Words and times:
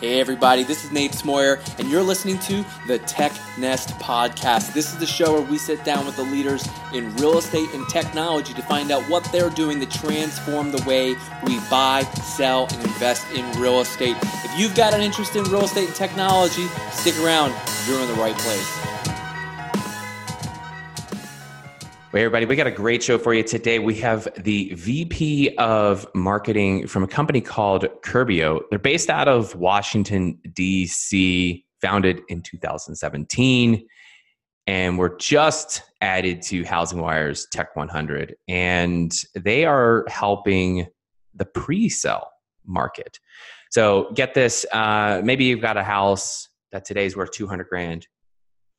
Hey, 0.00 0.20
everybody, 0.20 0.62
this 0.62 0.84
is 0.84 0.92
Nate 0.92 1.10
Smoyer, 1.10 1.58
and 1.80 1.90
you're 1.90 2.04
listening 2.04 2.38
to 2.38 2.64
the 2.86 3.00
Tech 3.00 3.32
Nest 3.58 3.88
Podcast. 3.98 4.72
This 4.72 4.92
is 4.92 4.98
the 5.00 5.06
show 5.06 5.32
where 5.32 5.42
we 5.42 5.58
sit 5.58 5.84
down 5.84 6.06
with 6.06 6.14
the 6.14 6.22
leaders 6.22 6.68
in 6.94 7.12
real 7.16 7.36
estate 7.36 7.68
and 7.74 7.84
technology 7.88 8.54
to 8.54 8.62
find 8.62 8.92
out 8.92 9.02
what 9.10 9.24
they're 9.32 9.50
doing 9.50 9.80
to 9.80 9.86
transform 9.86 10.70
the 10.70 10.80
way 10.86 11.16
we 11.42 11.58
buy, 11.68 12.04
sell, 12.22 12.68
and 12.70 12.80
invest 12.84 13.28
in 13.32 13.44
real 13.60 13.80
estate. 13.80 14.16
If 14.22 14.56
you've 14.56 14.76
got 14.76 14.94
an 14.94 15.00
interest 15.00 15.34
in 15.34 15.42
real 15.46 15.64
estate 15.64 15.88
and 15.88 15.96
technology, 15.96 16.68
stick 16.92 17.18
around. 17.18 17.52
You're 17.88 18.00
in 18.00 18.06
the 18.06 18.14
right 18.14 18.38
place. 18.38 18.77
Hey, 22.10 22.20
everybody, 22.20 22.46
we 22.46 22.56
got 22.56 22.66
a 22.66 22.70
great 22.70 23.02
show 23.02 23.18
for 23.18 23.34
you 23.34 23.42
today. 23.42 23.78
We 23.78 23.94
have 23.96 24.26
the 24.38 24.72
VP 24.72 25.54
of 25.58 26.06
marketing 26.14 26.86
from 26.86 27.02
a 27.02 27.06
company 27.06 27.42
called 27.42 27.84
Curbio. 28.02 28.62
They're 28.70 28.78
based 28.78 29.10
out 29.10 29.28
of 29.28 29.54
Washington, 29.54 30.38
D.C., 30.54 31.66
founded 31.82 32.22
in 32.30 32.40
2017, 32.40 33.86
and 34.66 34.98
we're 34.98 35.18
just 35.18 35.82
added 36.00 36.40
to 36.44 36.64
Housing 36.64 36.98
Wire's 36.98 37.46
Tech 37.52 37.76
100. 37.76 38.36
And 38.48 39.12
they 39.34 39.66
are 39.66 40.06
helping 40.08 40.86
the 41.34 41.44
pre 41.44 41.90
sale 41.90 42.30
market. 42.64 43.20
So, 43.70 44.12
get 44.14 44.32
this 44.32 44.64
uh, 44.72 45.20
maybe 45.22 45.44
you've 45.44 45.60
got 45.60 45.76
a 45.76 45.84
house 45.84 46.48
that 46.72 46.86
today's 46.86 47.18
worth 47.18 47.32
200 47.32 47.68
grand, 47.68 48.08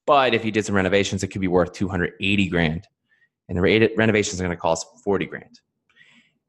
but 0.07 0.33
if 0.33 0.43
you 0.43 0.51
did 0.51 0.65
some 0.65 0.73
renovations, 0.73 1.21
it 1.21 1.27
could 1.27 1.41
be 1.41 1.47
worth 1.47 1.73
280 1.73 2.47
grand 2.47 2.87
and 3.49 3.57
the 3.57 3.91
renovations 3.97 4.39
are 4.39 4.43
going 4.43 4.55
to 4.55 4.61
cost 4.61 4.87
40 5.03 5.25
grand. 5.25 5.59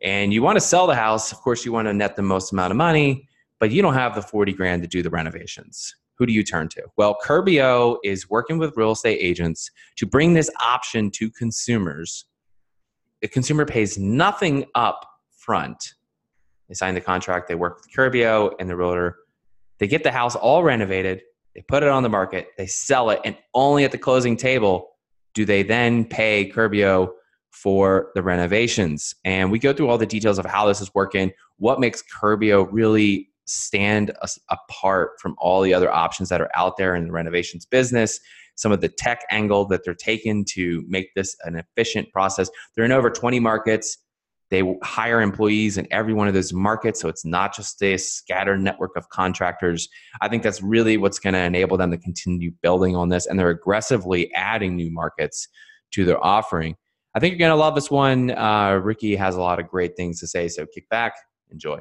And 0.03 0.33
you 0.33 0.43
want 0.43 0.57
to 0.57 0.61
sell 0.61 0.87
the 0.87 0.95
house, 0.95 1.33
of 1.33 1.39
course, 1.39 1.65
you 1.65 1.73
want 1.73 1.89
to 1.89 1.95
net 1.95 2.15
the 2.15 2.23
most 2.23 2.53
amount 2.53 2.71
of 2.71 2.77
money, 2.77 3.27
but 3.59 3.71
you 3.71 3.83
don't 3.83 3.95
have 3.95 4.15
the 4.15 4.23
40 4.23 4.53
grand 4.53 4.83
to 4.83 4.89
do 4.89 5.03
the 5.03 5.11
renovations. 5.11 5.95
Who 6.19 6.27
do 6.27 6.33
you 6.33 6.43
turn 6.43 6.69
to? 6.69 6.85
Well, 6.97 7.17
Curbio 7.25 7.97
is 8.05 8.29
working 8.29 8.59
with 8.59 8.77
real 8.77 8.93
estate 8.93 9.19
agents 9.21 9.71
to 9.97 10.07
bring 10.07 10.35
this 10.35 10.51
option 10.61 11.11
to 11.13 11.31
consumers. 11.31 12.27
The 13.23 13.29
consumer 13.29 13.65
pays 13.65 13.99
nothing 13.99 14.67
up 14.75 15.07
front. 15.31 15.95
They 16.69 16.75
sign 16.75 16.95
the 16.95 17.01
contract, 17.01 17.49
they 17.49 17.55
work 17.55 17.79
with 17.79 17.89
Curbio 17.95 18.53
and 18.61 18.69
the 18.69 18.77
realtor. 18.77 19.17
They 19.79 19.89
get 19.89 20.03
the 20.03 20.13
house 20.13 20.37
all 20.37 20.63
renovated, 20.63 21.23
they 21.55 21.63
put 21.63 21.83
it 21.83 21.89
on 21.89 22.03
the 22.03 22.11
market, 22.11 22.49
they 22.59 22.67
sell 22.67 23.09
it, 23.11 23.21
and 23.25 23.37
only 23.55 23.85
at 23.85 23.93
the 23.93 23.99
closing 23.99 24.37
table 24.37 24.90
do 25.35 25.45
they 25.45 25.63
then 25.63 26.05
pay 26.05 26.51
Curbio 26.51 27.13
for 27.51 28.11
the 28.15 28.23
renovations? 28.23 29.15
And 29.25 29.51
we 29.51 29.59
go 29.59 29.73
through 29.73 29.89
all 29.89 29.99
the 29.99 30.07
details 30.07 30.39
of 30.39 30.47
how 30.47 30.67
this 30.67 30.81
is 30.81 30.95
working, 30.95 31.33
what 31.59 31.81
makes 31.81 32.03
Curbio 32.03 32.67
really 32.71 33.29
stand 33.47 34.13
apart 34.49 35.21
from 35.21 35.35
all 35.39 35.61
the 35.61 35.75
other 35.75 35.91
options 35.91 36.29
that 36.29 36.41
are 36.41 36.51
out 36.55 36.77
there 36.77 36.95
in 36.95 37.07
the 37.07 37.13
renovations 37.13 37.67
business, 37.67 38.21
some 38.55 38.71
of 38.71 38.81
the 38.81 38.89
tech 38.89 39.25
angle 39.31 39.65
that 39.67 39.85
they're 39.85 39.95
taking 39.95 40.45
to 40.45 40.85
make 40.87 41.13
this 41.15 41.37
an 41.45 41.57
efficient 41.57 42.11
process. 42.13 42.49
They're 42.75 42.85
in 42.85 42.93
over 42.93 43.11
20 43.11 43.41
markets. 43.41 43.99
They 44.51 44.63
hire 44.83 45.21
employees 45.21 45.79
in 45.79 45.87
every 45.93 46.13
one 46.13 46.27
of 46.27 46.35
those 46.35 46.53
markets, 46.53 47.01
so 47.01 47.09
it's 47.09 47.25
not 47.25 47.55
just 47.55 47.81
a 47.83 47.97
scattered 47.97 48.61
network 48.61 48.97
of 48.97 49.09
contractors. 49.09 49.89
I 50.21 50.29
think 50.29 50.43
that's 50.43 50.61
really 50.61 50.97
what's 50.97 51.21
going 51.21 51.35
to 51.35 51.41
enable 51.41 51.77
them 51.77 51.93
to 51.93 51.99
continue 51.99 52.51
building 52.61 52.97
on 52.97 53.09
this, 53.09 53.27
and 53.27 53.39
they're 53.39 53.51
aggressively 53.51 54.33
adding 54.35 54.75
new 54.75 54.91
markets 54.91 55.47
to 55.93 56.05
their 56.05 56.23
offering. 56.25 56.75
I 57.15 57.21
think 57.21 57.33
you're 57.33 57.39
going 57.39 57.57
to 57.57 57.57
love 57.57 57.75
this 57.75 57.91
one. 57.91 58.31
Uh, 58.33 58.81
Rikki 58.83 59.15
has 59.17 59.37
a 59.37 59.41
lot 59.41 59.61
of 59.61 59.69
great 59.69 59.97
things 59.97 60.21
to 60.21 60.27
say, 60.27 60.49
so 60.49 60.67
kick 60.67 60.89
back, 60.89 61.15
enjoy. 61.51 61.79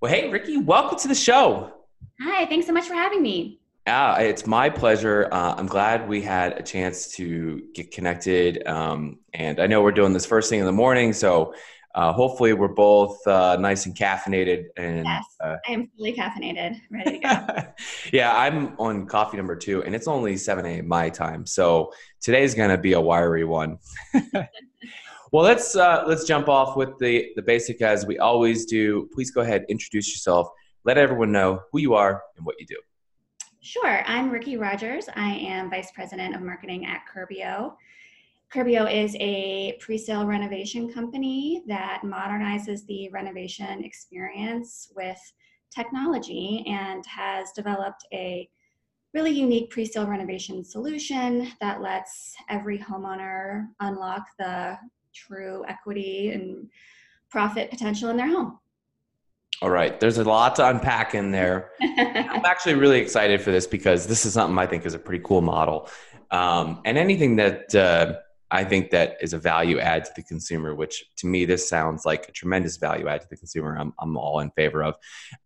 Well, 0.00 0.12
hey, 0.12 0.30
Rikki, 0.30 0.58
welcome 0.58 0.98
to 0.98 1.08
the 1.08 1.14
show. 1.14 1.72
Hi, 2.20 2.46
thanks 2.46 2.66
so 2.66 2.72
much 2.72 2.86
for 2.86 2.94
having 2.94 3.22
me. 3.22 3.60
Yeah, 3.86 4.18
it's 4.18 4.48
my 4.48 4.68
pleasure. 4.68 5.28
Uh, 5.30 5.54
I'm 5.56 5.66
glad 5.66 6.08
we 6.08 6.20
had 6.20 6.58
a 6.58 6.62
chance 6.62 7.12
to 7.12 7.62
get 7.72 7.92
connected. 7.92 8.66
Um, 8.66 9.20
and 9.32 9.60
I 9.60 9.68
know 9.68 9.80
we're 9.80 9.92
doing 9.92 10.12
this 10.12 10.26
first 10.26 10.50
thing 10.50 10.58
in 10.58 10.66
the 10.66 10.72
morning, 10.72 11.12
so 11.12 11.54
uh, 11.94 12.12
hopefully 12.12 12.52
we're 12.52 12.66
both 12.66 13.24
uh, 13.28 13.56
nice 13.60 13.86
and 13.86 13.94
caffeinated. 13.94 14.64
And 14.76 15.04
yes, 15.04 15.24
uh, 15.40 15.58
I 15.68 15.72
am 15.72 15.88
fully 15.96 16.12
caffeinated, 16.14 16.80
ready 16.90 17.12
to 17.12 17.18
go. 17.18 17.64
yeah, 18.12 18.36
I'm 18.36 18.74
on 18.80 19.06
coffee 19.06 19.36
number 19.36 19.54
two, 19.54 19.84
and 19.84 19.94
it's 19.94 20.08
only 20.08 20.36
7 20.36 20.66
a.m. 20.66 20.88
my 20.88 21.08
time, 21.08 21.46
so 21.46 21.92
today's 22.20 22.56
going 22.56 22.70
to 22.70 22.78
be 22.78 22.94
a 22.94 23.00
wiry 23.00 23.44
one. 23.44 23.78
well, 25.30 25.44
let's 25.44 25.76
uh, 25.76 26.02
let's 26.08 26.24
jump 26.24 26.48
off 26.48 26.76
with 26.76 26.98
the 26.98 27.28
the 27.36 27.42
basic 27.42 27.80
as 27.82 28.04
we 28.04 28.18
always 28.18 28.66
do. 28.66 29.08
Please 29.14 29.30
go 29.30 29.42
ahead, 29.42 29.64
introduce 29.68 30.08
yourself, 30.08 30.48
let 30.84 30.98
everyone 30.98 31.30
know 31.30 31.60
who 31.70 31.78
you 31.78 31.94
are 31.94 32.20
and 32.36 32.44
what 32.44 32.56
you 32.58 32.66
do. 32.66 32.76
Sure. 33.66 34.04
I'm 34.06 34.30
Rikki 34.30 34.56
Rogers. 34.56 35.08
I 35.16 35.28
am 35.28 35.70
Vice 35.70 35.90
President 35.90 36.36
of 36.36 36.40
Marketing 36.40 36.86
at 36.86 37.02
Curbio. 37.12 37.74
Curbio 38.54 38.86
is 38.86 39.16
a 39.18 39.76
pre-sale 39.80 40.24
renovation 40.24 40.88
company 40.88 41.64
that 41.66 42.02
modernizes 42.04 42.86
the 42.86 43.08
renovation 43.08 43.82
experience 43.82 44.92
with 44.94 45.18
technology 45.68 46.64
and 46.68 47.04
has 47.06 47.50
developed 47.50 48.06
a 48.12 48.48
really 49.12 49.32
unique 49.32 49.68
pre-sale 49.70 50.06
renovation 50.06 50.64
solution 50.64 51.48
that 51.60 51.82
lets 51.82 52.36
every 52.48 52.78
homeowner 52.78 53.66
unlock 53.80 54.26
the 54.38 54.78
true 55.12 55.64
equity 55.66 56.30
and 56.30 56.70
profit 57.30 57.68
potential 57.68 58.10
in 58.10 58.16
their 58.16 58.28
home. 58.28 58.60
All 59.62 59.70
right, 59.70 59.98
there's 59.98 60.18
a 60.18 60.24
lot 60.24 60.56
to 60.56 60.68
unpack 60.68 61.14
in 61.14 61.30
there. 61.30 61.70
I'm 61.80 62.44
actually 62.44 62.74
really 62.74 63.00
excited 63.00 63.40
for 63.40 63.50
this 63.50 63.66
because 63.66 64.06
this 64.06 64.26
is 64.26 64.34
something 64.34 64.58
I 64.58 64.66
think 64.66 64.84
is 64.84 64.92
a 64.92 64.98
pretty 64.98 65.24
cool 65.24 65.40
model, 65.40 65.88
um, 66.30 66.82
and 66.84 66.98
anything 66.98 67.36
that 67.36 67.74
uh, 67.74 68.16
I 68.50 68.64
think 68.64 68.90
that 68.90 69.16
is 69.22 69.32
a 69.32 69.38
value 69.38 69.78
add 69.78 70.04
to 70.04 70.10
the 70.14 70.22
consumer, 70.22 70.74
which 70.74 71.04
to 71.18 71.26
me 71.26 71.46
this 71.46 71.66
sounds 71.66 72.04
like 72.04 72.28
a 72.28 72.32
tremendous 72.32 72.76
value 72.76 73.08
add 73.08 73.22
to 73.22 73.26
the 73.30 73.36
consumer. 73.36 73.78
I'm 73.78 73.94
I'm 73.98 74.16
all 74.18 74.40
in 74.40 74.50
favor 74.50 74.84
of. 74.84 74.96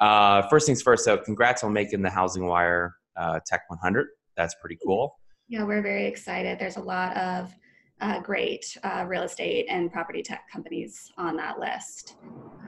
Uh, 0.00 0.42
first 0.48 0.66
things 0.66 0.82
first, 0.82 1.04
so 1.04 1.16
congrats 1.16 1.62
on 1.62 1.72
making 1.72 2.02
the 2.02 2.10
Housing 2.10 2.46
Wire 2.46 2.96
uh, 3.16 3.38
Tech 3.46 3.62
100. 3.68 4.08
That's 4.36 4.56
pretty 4.60 4.78
cool. 4.84 5.18
Yeah, 5.48 5.64
we're 5.64 5.82
very 5.82 6.06
excited. 6.06 6.58
There's 6.58 6.76
a 6.76 6.82
lot 6.82 7.16
of 7.16 7.54
uh, 8.00 8.20
great 8.20 8.76
uh, 8.82 9.04
real 9.06 9.22
estate 9.22 9.66
and 9.68 9.92
property 9.92 10.22
tech 10.22 10.44
companies 10.50 11.12
on 11.18 11.36
that 11.36 11.58
list. 11.58 12.16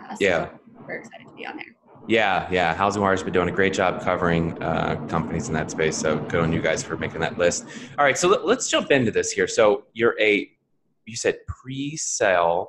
Uh, 0.02 0.10
so 0.10 0.16
yeah, 0.20 0.48
we're 0.86 0.96
excited 0.96 1.26
to 1.28 1.34
be 1.34 1.46
on 1.46 1.56
there. 1.56 1.66
Yeah, 2.08 2.48
yeah. 2.50 2.74
Housing 2.74 3.00
Wire's 3.00 3.22
been 3.22 3.32
doing 3.32 3.48
a 3.48 3.52
great 3.52 3.72
job 3.72 4.02
covering 4.02 4.60
uh, 4.62 4.96
companies 5.08 5.48
in 5.48 5.54
that 5.54 5.70
space. 5.70 5.96
So 5.96 6.18
good 6.18 6.40
on 6.40 6.52
you 6.52 6.60
guys 6.60 6.82
for 6.82 6.96
making 6.96 7.20
that 7.20 7.38
list. 7.38 7.64
All 7.96 8.04
right, 8.04 8.18
so 8.18 8.28
let, 8.28 8.44
let's 8.44 8.68
jump 8.68 8.90
into 8.90 9.10
this 9.12 9.30
here. 9.30 9.46
So 9.46 9.84
you're 9.92 10.16
a, 10.20 10.50
you 11.06 11.16
said 11.16 11.36
pre-sale 11.46 12.68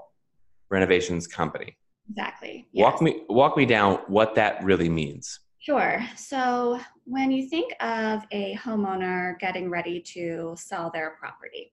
renovations 0.69 1.25
company. 1.25 1.75
Exactly. 2.09 2.67
Yes. 2.73 2.83
Walk 2.83 3.01
me 3.01 3.23
walk 3.29 3.57
me 3.57 3.65
down 3.65 3.99
what 4.07 4.35
that 4.35 4.63
really 4.63 4.89
means. 4.89 5.39
Sure. 5.59 6.03
So 6.17 6.79
when 7.05 7.31
you 7.31 7.47
think 7.47 7.73
of 7.79 8.23
a 8.31 8.55
homeowner 8.55 9.39
getting 9.39 9.69
ready 9.69 10.01
to 10.13 10.53
sell 10.57 10.91
their 10.93 11.11
property, 11.11 11.71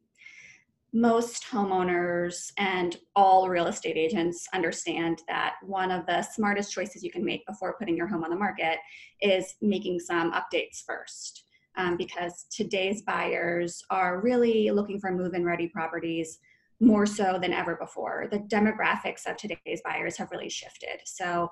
most 0.93 1.45
homeowners 1.51 2.53
and 2.59 2.97
all 3.15 3.49
real 3.49 3.67
estate 3.67 3.97
agents 3.97 4.47
understand 4.53 5.23
that 5.29 5.55
one 5.63 5.91
of 5.91 6.05
the 6.07 6.23
smartest 6.23 6.73
choices 6.73 7.03
you 7.03 7.11
can 7.11 7.25
make 7.25 7.47
before 7.47 7.77
putting 7.79 7.97
your 7.97 8.09
home 8.09 8.25
on 8.25 8.31
the 8.31 8.37
market 8.37 8.79
is 9.21 9.55
making 9.63 10.01
some 10.01 10.33
updates 10.33 10.83
first. 10.85 11.45
Um, 11.77 11.97
because 11.97 12.47
today's 12.51 13.03
buyers 13.03 13.81
are 13.91 14.21
really 14.21 14.71
looking 14.71 14.99
for 14.99 15.13
move 15.13 15.35
in 15.35 15.45
ready 15.45 15.69
properties 15.69 16.41
more 16.81 17.07
so 17.07 17.39
than 17.41 17.53
ever 17.53 17.77
before. 17.77 18.27
The 18.31 18.41
demographics 18.41 19.27
of 19.27 19.37
today's 19.37 19.81
buyers 19.85 20.17
have 20.17 20.33
really 20.33 20.49
shifted. 20.49 21.01
So, 21.05 21.51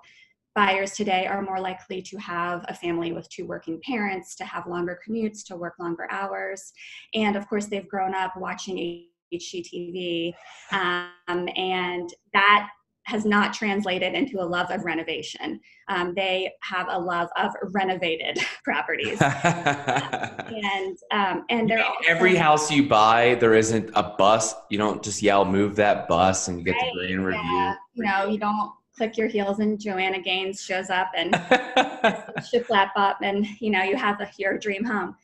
buyers 0.55 0.93
today 0.93 1.25
are 1.27 1.41
more 1.41 1.61
likely 1.61 2.03
to 2.03 2.17
have 2.17 2.65
a 2.69 2.75
family 2.75 3.13
with 3.13 3.29
two 3.29 3.47
working 3.47 3.81
parents, 3.87 4.35
to 4.35 4.45
have 4.45 4.67
longer 4.67 4.99
commutes, 5.07 5.45
to 5.47 5.57
work 5.57 5.75
longer 5.79 6.09
hours. 6.11 6.73
And 7.15 7.37
of 7.37 7.49
course, 7.49 7.67
they've 7.67 7.87
grown 7.87 8.13
up 8.13 8.33
watching 8.37 9.07
HGTV, 9.33 10.33
um, 10.73 11.49
and 11.57 12.13
that 12.33 12.69
has 13.09 13.25
not 13.25 13.55
translated 13.55 14.13
into 14.13 14.39
a 14.39 14.45
love 14.45 14.71
of 14.71 14.85
renovation. 14.85 15.59
Um, 15.89 16.13
they 16.15 16.53
have 16.61 16.89
a 16.91 16.99
love 16.99 17.29
of 17.39 17.53
renovated 17.73 18.39
properties, 18.65 19.19
and 19.23 20.99
um, 21.11 21.45
and 21.49 21.71
they're 21.71 21.83
also, 21.85 21.99
every 22.07 22.37
house 22.37 22.71
you 22.71 22.87
buy, 22.87 23.37
there 23.37 23.55
isn't 23.55 23.91
a 23.95 24.15
bus. 24.19 24.55
You 24.69 24.77
don't 24.77 25.03
just 25.03 25.23
yell, 25.23 25.47
"Move 25.47 25.75
that 25.77 26.07
bus," 26.07 26.49
and 26.49 26.59
you 26.59 26.65
get 26.65 26.73
right, 26.73 26.93
the 26.95 27.07
grand 27.07 27.25
review. 27.25 27.41
Yeah. 27.43 27.75
You 27.95 28.05
know, 28.05 28.27
you 28.27 28.39
don't 28.39 28.73
click 28.99 29.17
your 29.17 29.29
heels 29.29 29.61
and 29.61 29.81
Joanna 29.81 30.21
Gaines 30.21 30.61
shows 30.61 30.91
up 30.91 31.11
and 31.17 31.33
shiplap 32.53 32.91
up, 32.97 33.19
and 33.23 33.47
you 33.61 33.71
know 33.71 33.83
you 33.83 33.97
have 33.97 34.21
a, 34.21 34.29
your 34.37 34.59
dream 34.59 34.85
home. 34.85 35.17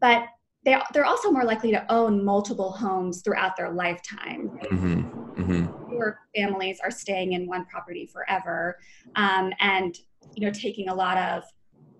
But 0.00 0.24
they, 0.64 0.76
they're 0.92 1.06
also 1.06 1.30
more 1.30 1.44
likely 1.44 1.70
to 1.70 1.90
own 1.92 2.24
multiple 2.24 2.70
homes 2.70 3.22
throughout 3.22 3.56
their 3.56 3.70
lifetime. 3.70 4.50
Mm-hmm. 4.64 5.42
Mm-hmm. 5.42 5.88
Fewer 5.88 6.18
families 6.36 6.78
are 6.84 6.90
staying 6.90 7.32
in 7.32 7.46
one 7.46 7.64
property 7.66 8.06
forever, 8.06 8.78
um, 9.16 9.52
and 9.60 9.96
you 10.34 10.46
know 10.46 10.52
taking 10.52 10.88
a 10.88 10.94
lot 10.94 11.16
of 11.16 11.44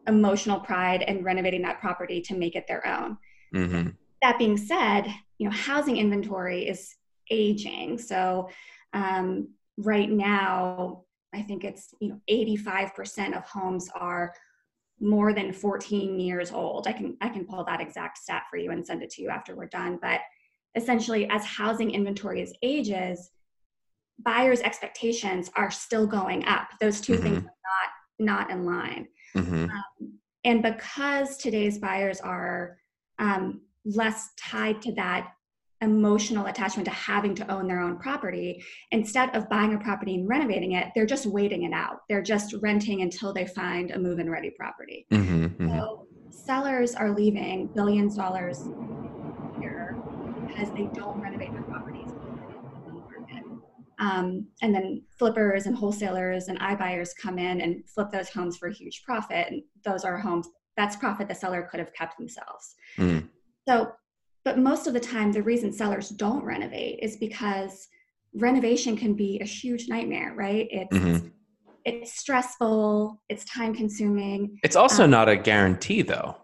emotional 0.06 0.60
pride 0.60 1.02
and 1.02 1.24
renovating 1.24 1.62
that 1.62 1.80
property 1.80 2.20
to 2.20 2.34
make 2.34 2.54
it 2.54 2.66
their 2.66 2.86
own. 2.86 3.16
Mm-hmm. 3.54 3.90
That 4.22 4.38
being 4.38 4.56
said, 4.56 5.06
you 5.38 5.48
know, 5.48 5.54
housing 5.54 5.96
inventory 5.96 6.68
is 6.68 6.94
aging. 7.30 7.96
So 7.98 8.50
um, 8.92 9.48
right 9.78 10.10
now, 10.10 11.04
I 11.32 11.42
think 11.42 11.64
it's 11.64 11.94
you 12.00 12.10
know 12.10 12.20
85% 12.28 13.36
of 13.36 13.44
homes 13.44 13.88
are 13.94 14.34
more 15.00 15.32
than 15.32 15.52
14 15.52 16.20
years 16.20 16.52
old. 16.52 16.86
I 16.86 16.92
can 16.92 17.16
I 17.20 17.28
can 17.28 17.46
pull 17.46 17.64
that 17.64 17.80
exact 17.80 18.18
stat 18.18 18.44
for 18.50 18.56
you 18.56 18.70
and 18.70 18.86
send 18.86 19.02
it 19.02 19.10
to 19.10 19.22
you 19.22 19.30
after 19.30 19.56
we're 19.56 19.66
done. 19.66 19.98
But 20.00 20.20
essentially, 20.74 21.28
as 21.30 21.44
housing 21.44 21.90
inventory 21.90 22.42
is 22.42 22.54
ages, 22.62 23.30
buyers' 24.18 24.60
expectations 24.60 25.50
are 25.56 25.70
still 25.70 26.06
going 26.06 26.44
up. 26.44 26.68
Those 26.80 27.00
2 27.00 27.14
mm-hmm. 27.14 27.22
things 27.22 27.38
are 27.38 27.42
not 27.42 27.90
not 28.18 28.50
in 28.50 28.66
line. 28.66 29.08
Mm-hmm. 29.36 29.64
Um, 29.64 30.12
and 30.44 30.62
because 30.62 31.36
today's 31.36 31.78
buyers 31.78 32.20
are 32.20 32.78
um, 33.18 33.62
less 33.84 34.30
tied 34.38 34.82
to 34.82 34.92
that 34.94 35.32
emotional 35.80 36.46
attachment 36.46 36.86
to 36.86 36.92
having 36.92 37.34
to 37.34 37.50
own 37.50 37.66
their 37.66 37.80
own 37.80 37.98
property. 37.98 38.62
Instead 38.90 39.34
of 39.34 39.48
buying 39.48 39.74
a 39.74 39.78
property 39.78 40.14
and 40.14 40.28
renovating 40.28 40.72
it 40.72 40.88
they're 40.94 41.06
just 41.06 41.26
waiting 41.26 41.62
it 41.64 41.72
out. 41.72 42.00
They're 42.08 42.22
just 42.22 42.54
renting 42.60 43.02
until 43.02 43.32
they 43.32 43.46
find 43.46 43.90
a 43.90 43.98
move-in 43.98 44.28
ready 44.30 44.50
property. 44.50 45.06
Mm-hmm, 45.10 45.44
mm-hmm. 45.44 45.68
so 45.68 46.06
sellers 46.30 46.94
are 46.94 47.10
leaving 47.10 47.68
billions 47.74 48.18
of 48.18 48.24
dollars 48.24 48.68
here 49.58 49.96
because 50.46 50.70
they 50.72 50.88
don't 50.94 51.20
renovate 51.20 51.52
their 51.52 51.62
properties. 51.62 52.10
Um, 54.00 54.46
and 54.62 54.74
then 54.74 55.02
flippers 55.18 55.66
and 55.66 55.76
wholesalers 55.76 56.48
and 56.48 56.58
iBuyers 56.58 57.10
come 57.20 57.38
in 57.38 57.60
and 57.60 57.86
flip 57.86 58.10
those 58.10 58.30
homes 58.30 58.56
for 58.56 58.68
a 58.68 58.72
huge 58.72 59.02
profit. 59.04 59.46
And 59.50 59.62
those 59.84 60.04
are 60.04 60.16
homes 60.16 60.48
that's 60.76 60.96
profit 60.96 61.28
the 61.28 61.34
seller 61.34 61.68
could 61.70 61.80
have 61.80 61.92
kept 61.92 62.16
themselves. 62.16 62.74
Mm. 62.96 63.28
so 63.68 63.92
but 64.44 64.58
most 64.58 64.86
of 64.86 64.94
the 64.94 65.00
time, 65.00 65.32
the 65.32 65.42
reason 65.42 65.72
sellers 65.72 66.08
don't 66.08 66.44
renovate 66.44 67.00
is 67.02 67.16
because 67.16 67.88
renovation 68.34 68.96
can 68.96 69.14
be 69.14 69.40
a 69.40 69.44
huge 69.44 69.88
nightmare, 69.88 70.34
right? 70.36 70.68
It's 70.70 70.96
mm-hmm. 70.96 71.28
it's 71.84 72.18
stressful, 72.18 73.20
it's 73.28 73.44
time 73.44 73.74
consuming. 73.74 74.58
It's 74.62 74.76
also 74.76 75.04
um, 75.04 75.10
not 75.10 75.28
a 75.28 75.36
guarantee 75.36 76.02
though. 76.02 76.36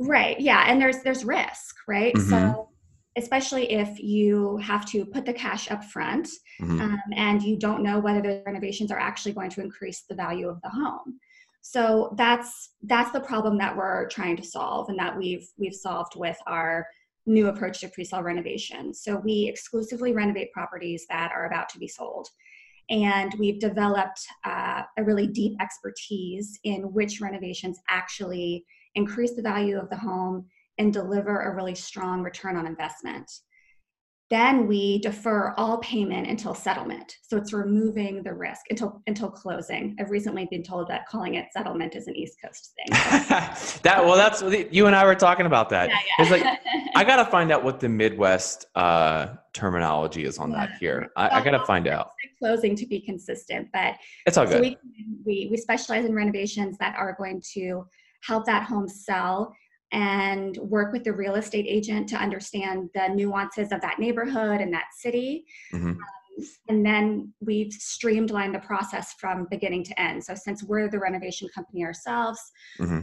Right. 0.00 0.38
Yeah, 0.40 0.64
and 0.66 0.80
there's 0.80 1.02
there's 1.02 1.24
risk, 1.24 1.76
right? 1.86 2.14
Mm-hmm. 2.14 2.30
So 2.30 2.68
especially 3.16 3.72
if 3.72 4.00
you 4.00 4.56
have 4.58 4.86
to 4.86 5.04
put 5.04 5.26
the 5.26 5.32
cash 5.32 5.70
up 5.70 5.84
front 5.84 6.28
mm-hmm. 6.60 6.80
um, 6.80 7.00
and 7.14 7.42
you 7.42 7.58
don't 7.58 7.82
know 7.82 7.98
whether 7.98 8.22
the 8.22 8.42
renovations 8.46 8.92
are 8.92 8.98
actually 8.98 9.32
going 9.32 9.50
to 9.50 9.60
increase 9.60 10.04
the 10.08 10.14
value 10.14 10.48
of 10.48 10.60
the 10.62 10.68
home 10.68 11.18
so 11.60 12.14
that's 12.16 12.70
that's 12.84 13.10
the 13.10 13.20
problem 13.20 13.58
that 13.58 13.76
we're 13.76 14.08
trying 14.08 14.36
to 14.36 14.42
solve 14.42 14.88
and 14.88 14.98
that 14.98 15.16
we've 15.16 15.48
we've 15.58 15.74
solved 15.74 16.14
with 16.16 16.38
our 16.46 16.86
new 17.28 17.48
approach 17.48 17.80
to 17.80 17.88
pre-sale 17.88 18.22
renovation. 18.22 18.92
So 18.94 19.16
we 19.16 19.46
exclusively 19.48 20.12
renovate 20.12 20.52
properties 20.52 21.06
that 21.08 21.32
are 21.32 21.46
about 21.46 21.68
to 21.70 21.78
be 21.78 21.88
sold. 21.88 22.28
And 22.90 23.34
we've 23.38 23.60
developed 23.60 24.26
uh, 24.44 24.82
a 24.96 25.04
really 25.04 25.26
deep 25.26 25.56
expertise 25.60 26.58
in 26.64 26.82
which 26.94 27.20
renovations 27.20 27.78
actually 27.88 28.64
increase 28.94 29.34
the 29.34 29.42
value 29.42 29.78
of 29.78 29.90
the 29.90 29.96
home 29.96 30.46
and 30.78 30.92
deliver 30.92 31.42
a 31.42 31.54
really 31.54 31.74
strong 31.74 32.22
return 32.22 32.56
on 32.56 32.66
investment. 32.66 33.30
Then 34.30 34.66
we 34.66 34.98
defer 34.98 35.54
all 35.56 35.78
payment 35.78 36.26
until 36.26 36.54
settlement. 36.54 37.16
So 37.22 37.38
it's 37.38 37.54
removing 37.54 38.22
the 38.22 38.34
risk 38.34 38.60
until 38.68 39.02
until 39.06 39.30
closing. 39.30 39.96
I've 39.98 40.10
recently 40.10 40.46
been 40.50 40.62
told 40.62 40.88
that 40.88 41.06
calling 41.06 41.36
it 41.36 41.46
settlement 41.52 41.96
is 41.96 42.08
an 42.08 42.16
East 42.16 42.36
Coast 42.44 42.74
thing. 42.76 42.88
that 43.82 44.04
well, 44.04 44.16
that's 44.16 44.42
you 44.70 44.86
and 44.86 44.94
I 44.94 45.06
were 45.06 45.14
talking 45.14 45.46
about 45.46 45.70
that. 45.70 45.88
Yeah, 45.88 45.96
yeah. 45.96 46.22
It's 46.22 46.30
like 46.30 46.60
I 46.94 47.04
gotta 47.04 47.24
find 47.30 47.50
out 47.50 47.64
what 47.64 47.80
the 47.80 47.88
Midwest 47.88 48.66
uh, 48.74 49.28
terminology 49.54 50.24
is 50.24 50.38
on 50.38 50.50
yeah. 50.50 50.66
that 50.66 50.78
here. 50.78 51.10
I, 51.16 51.40
I 51.40 51.44
gotta 51.44 51.64
find 51.64 51.88
out. 51.88 52.10
Closing 52.38 52.76
to 52.76 52.86
be 52.86 53.00
consistent, 53.00 53.68
but 53.72 53.94
it's 54.26 54.36
all 54.36 54.44
good. 54.44 54.52
So 54.52 54.60
we, 54.60 54.76
we 55.24 55.48
we 55.50 55.56
specialize 55.56 56.04
in 56.04 56.14
renovations 56.14 56.76
that 56.78 56.96
are 56.98 57.14
going 57.18 57.42
to 57.54 57.86
help 58.22 58.44
that 58.44 58.64
home 58.64 58.88
sell 58.88 59.54
and 59.92 60.56
work 60.58 60.92
with 60.92 61.04
the 61.04 61.12
real 61.12 61.36
estate 61.36 61.66
agent 61.66 62.08
to 62.10 62.16
understand 62.16 62.90
the 62.94 63.08
nuances 63.08 63.72
of 63.72 63.80
that 63.80 63.98
neighborhood 63.98 64.60
and 64.60 64.72
that 64.72 64.86
city. 64.96 65.46
Mm-hmm. 65.72 65.90
Um, 65.90 65.98
and 66.68 66.84
then 66.84 67.32
we've 67.40 67.72
streamlined 67.72 68.54
the 68.54 68.60
process 68.60 69.14
from 69.14 69.46
beginning 69.50 69.84
to 69.84 70.00
end. 70.00 70.22
So, 70.22 70.34
since 70.34 70.62
we're 70.62 70.88
the 70.88 70.98
renovation 70.98 71.48
company 71.54 71.84
ourselves, 71.84 72.40
mm-hmm. 72.78 73.00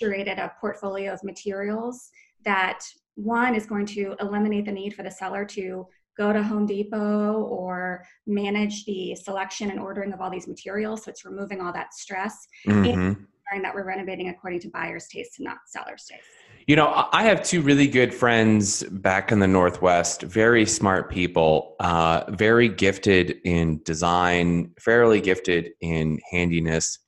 curated 0.00 0.38
a 0.38 0.52
portfolio 0.60 1.12
of 1.12 1.22
materials 1.24 2.10
that 2.44 2.80
one 3.14 3.54
is 3.54 3.64
going 3.64 3.86
to 3.86 4.16
eliminate 4.20 4.66
the 4.66 4.72
need 4.72 4.94
for 4.94 5.02
the 5.02 5.10
seller 5.10 5.44
to 5.46 5.86
go 6.18 6.32
to 6.32 6.42
Home 6.42 6.66
Depot 6.66 7.42
or 7.42 8.04
manage 8.26 8.84
the 8.84 9.14
selection 9.14 9.70
and 9.70 9.80
ordering 9.80 10.12
of 10.12 10.20
all 10.20 10.30
these 10.30 10.48
materials. 10.48 11.04
So, 11.04 11.10
it's 11.10 11.24
removing 11.24 11.60
all 11.60 11.72
that 11.72 11.94
stress. 11.94 12.46
Mm-hmm. 12.66 13.22
And 13.50 13.58
ensuring 13.58 13.62
that 13.62 13.74
we're 13.74 13.86
renovating 13.86 14.28
according 14.28 14.60
to 14.60 14.68
buyer's 14.68 15.06
taste 15.08 15.38
and 15.38 15.44
not 15.44 15.58
seller's 15.66 16.04
taste. 16.04 16.22
You 16.66 16.76
know, 16.76 17.08
I 17.12 17.24
have 17.24 17.42
two 17.42 17.60
really 17.60 17.86
good 17.86 18.14
friends 18.14 18.82
back 18.84 19.30
in 19.32 19.38
the 19.38 19.46
Northwest, 19.46 20.22
very 20.22 20.64
smart 20.64 21.10
people, 21.10 21.76
uh, 21.80 22.24
very 22.28 22.68
gifted 22.68 23.36
in 23.44 23.82
design, 23.84 24.72
fairly 24.78 25.20
gifted 25.20 25.72
in 25.80 26.20
handiness. 26.30 26.98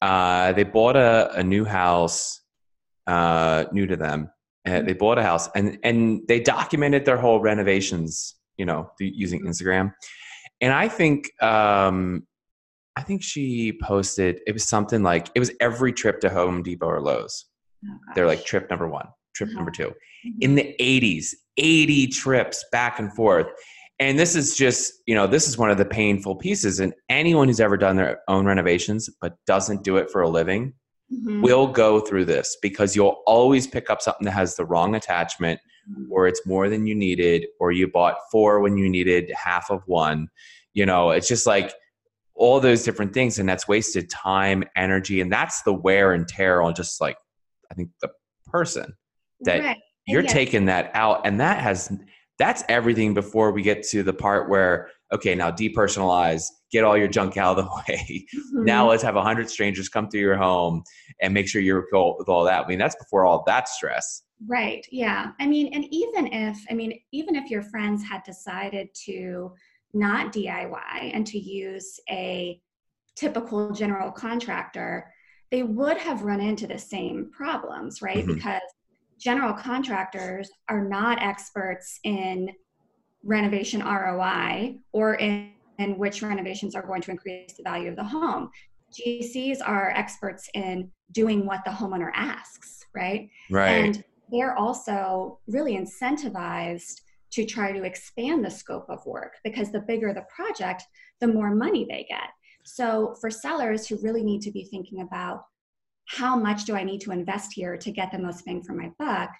Uh, 0.00 0.52
they 0.52 0.64
bought 0.64 0.96
a, 0.96 1.30
a 1.34 1.44
new 1.44 1.64
house, 1.64 2.40
uh, 3.06 3.66
new 3.72 3.86
to 3.86 3.96
them. 3.96 4.30
Uh, 4.66 4.82
they 4.82 4.94
bought 4.94 5.18
a 5.18 5.22
house 5.22 5.48
and, 5.54 5.78
and 5.84 6.26
they 6.26 6.40
documented 6.40 7.04
their 7.04 7.16
whole 7.16 7.40
renovations, 7.40 8.34
you 8.56 8.64
know, 8.64 8.90
using 8.98 9.44
Instagram. 9.44 9.92
And 10.60 10.72
I 10.72 10.88
think 10.88 11.30
um, 11.42 12.26
I 12.96 13.02
think 13.02 13.22
she 13.22 13.78
posted 13.82 14.40
it 14.46 14.52
was 14.52 14.64
something 14.64 15.02
like 15.02 15.30
it 15.34 15.38
was 15.38 15.50
every 15.60 15.92
trip 15.92 16.20
to 16.20 16.30
Home 16.30 16.62
Depot 16.62 16.86
or 16.86 17.00
Lowe's. 17.00 17.46
Oh, 17.84 17.96
They're 18.14 18.26
like 18.26 18.44
trip 18.44 18.68
number 18.70 18.88
one, 18.88 19.06
trip 19.34 19.48
uh-huh. 19.48 19.56
number 19.56 19.70
2 19.70 19.84
mm-hmm. 19.84 20.30
In 20.40 20.54
the 20.54 20.74
80s, 20.78 21.28
80 21.56 22.06
trips 22.08 22.64
back 22.70 22.98
and 22.98 23.12
forth. 23.14 23.46
And 23.98 24.18
this 24.18 24.34
is 24.34 24.56
just, 24.56 24.94
you 25.06 25.14
know, 25.14 25.26
this 25.26 25.48
is 25.48 25.56
one 25.56 25.70
of 25.70 25.78
the 25.78 25.84
painful 25.84 26.36
pieces. 26.36 26.80
And 26.80 26.92
anyone 27.08 27.48
who's 27.48 27.60
ever 27.60 27.76
done 27.76 27.96
their 27.96 28.20
own 28.28 28.46
renovations 28.46 29.08
but 29.20 29.36
doesn't 29.46 29.84
do 29.84 29.96
it 29.96 30.10
for 30.10 30.22
a 30.22 30.28
living 30.28 30.74
mm-hmm. 31.12 31.42
will 31.42 31.66
go 31.66 32.00
through 32.00 32.24
this 32.24 32.56
because 32.62 32.96
you'll 32.96 33.22
always 33.26 33.66
pick 33.66 33.90
up 33.90 34.02
something 34.02 34.24
that 34.24 34.32
has 34.32 34.56
the 34.56 34.64
wrong 34.64 34.94
attachment 34.94 35.60
mm-hmm. 35.90 36.10
or 36.10 36.26
it's 36.26 36.44
more 36.46 36.68
than 36.68 36.86
you 36.86 36.94
needed 36.94 37.46
or 37.60 37.72
you 37.72 37.88
bought 37.88 38.16
four 38.30 38.60
when 38.60 38.76
you 38.76 38.88
needed 38.88 39.32
half 39.36 39.70
of 39.70 39.82
one. 39.86 40.28
You 40.74 40.86
know, 40.86 41.10
it's 41.10 41.28
just 41.28 41.46
like 41.46 41.72
all 42.42 42.58
those 42.58 42.82
different 42.82 43.14
things 43.14 43.38
and 43.38 43.48
that's 43.48 43.68
wasted 43.68 44.10
time 44.10 44.64
energy 44.74 45.20
and 45.20 45.32
that's 45.32 45.62
the 45.62 45.72
wear 45.72 46.12
and 46.12 46.26
tear 46.26 46.60
on 46.60 46.74
just 46.74 47.00
like 47.00 47.16
i 47.70 47.74
think 47.74 47.88
the 48.00 48.08
person 48.46 48.92
that 49.42 49.60
right. 49.60 49.78
you're 50.08 50.22
yes. 50.22 50.32
taking 50.32 50.64
that 50.64 50.90
out 50.92 51.24
and 51.24 51.38
that 51.38 51.60
has 51.60 51.96
that's 52.40 52.64
everything 52.68 53.14
before 53.14 53.52
we 53.52 53.62
get 53.62 53.84
to 53.84 54.02
the 54.02 54.12
part 54.12 54.50
where 54.50 54.90
okay 55.12 55.36
now 55.36 55.52
depersonalize 55.52 56.46
get 56.72 56.82
all 56.82 56.98
your 56.98 57.06
junk 57.06 57.36
out 57.36 57.56
of 57.56 57.64
the 57.64 57.70
way 57.88 58.26
mm-hmm. 58.34 58.64
now 58.64 58.88
let's 58.88 59.04
have 59.04 59.14
100 59.14 59.48
strangers 59.48 59.88
come 59.88 60.08
through 60.08 60.20
your 60.20 60.36
home 60.36 60.82
and 61.20 61.32
make 61.32 61.46
sure 61.46 61.62
you're 61.62 61.86
cool 61.92 62.16
with 62.18 62.28
all 62.28 62.42
that 62.42 62.64
i 62.64 62.68
mean 62.68 62.78
that's 62.78 62.96
before 62.96 63.24
all 63.24 63.44
that 63.46 63.68
stress 63.68 64.24
right 64.48 64.84
yeah 64.90 65.30
i 65.38 65.46
mean 65.46 65.72
and 65.72 65.84
even 65.94 66.26
if 66.26 66.58
i 66.68 66.74
mean 66.74 66.98
even 67.12 67.36
if 67.36 67.48
your 67.48 67.62
friends 67.62 68.02
had 68.02 68.20
decided 68.24 68.88
to 68.92 69.52
not 69.94 70.32
DIY 70.32 71.10
and 71.12 71.26
to 71.26 71.38
use 71.38 72.00
a 72.10 72.60
typical 73.16 73.72
general 73.72 74.10
contractor, 74.10 75.12
they 75.50 75.62
would 75.62 75.98
have 75.98 76.22
run 76.22 76.40
into 76.40 76.66
the 76.66 76.78
same 76.78 77.30
problems, 77.30 78.00
right? 78.00 78.18
Mm-hmm. 78.18 78.34
Because 78.34 78.62
general 79.18 79.52
contractors 79.52 80.50
are 80.68 80.84
not 80.84 81.22
experts 81.22 82.00
in 82.04 82.50
renovation 83.22 83.80
ROI 83.82 84.76
or 84.92 85.14
in, 85.14 85.52
in 85.78 85.98
which 85.98 86.22
renovations 86.22 86.74
are 86.74 86.82
going 86.82 87.02
to 87.02 87.10
increase 87.10 87.52
the 87.56 87.62
value 87.62 87.88
of 87.88 87.96
the 87.96 88.04
home. 88.04 88.50
GCs 88.92 89.58
are 89.64 89.90
experts 89.90 90.48
in 90.54 90.90
doing 91.12 91.46
what 91.46 91.64
the 91.64 91.70
homeowner 91.70 92.10
asks, 92.14 92.86
right? 92.94 93.28
Right. 93.50 93.68
And 93.68 94.04
they're 94.30 94.56
also 94.56 95.38
really 95.46 95.76
incentivized 95.76 97.00
to 97.32 97.44
try 97.44 97.72
to 97.72 97.82
expand 97.82 98.44
the 98.44 98.50
scope 98.50 98.86
of 98.88 99.04
work 99.06 99.34
because 99.42 99.72
the 99.72 99.80
bigger 99.80 100.12
the 100.12 100.24
project, 100.34 100.84
the 101.20 101.26
more 101.26 101.54
money 101.54 101.86
they 101.88 102.06
get. 102.08 102.28
So, 102.64 103.16
for 103.20 103.30
sellers 103.30 103.86
who 103.86 103.98
really 104.02 104.22
need 104.22 104.42
to 104.42 104.52
be 104.52 104.64
thinking 104.64 105.00
about 105.00 105.44
how 106.06 106.36
much 106.36 106.64
do 106.64 106.76
I 106.76 106.84
need 106.84 107.00
to 107.02 107.12
invest 107.12 107.52
here 107.54 107.76
to 107.76 107.90
get 107.90 108.12
the 108.12 108.18
most 108.18 108.44
bang 108.44 108.62
for 108.62 108.74
my 108.74 108.90
buck, 108.98 109.30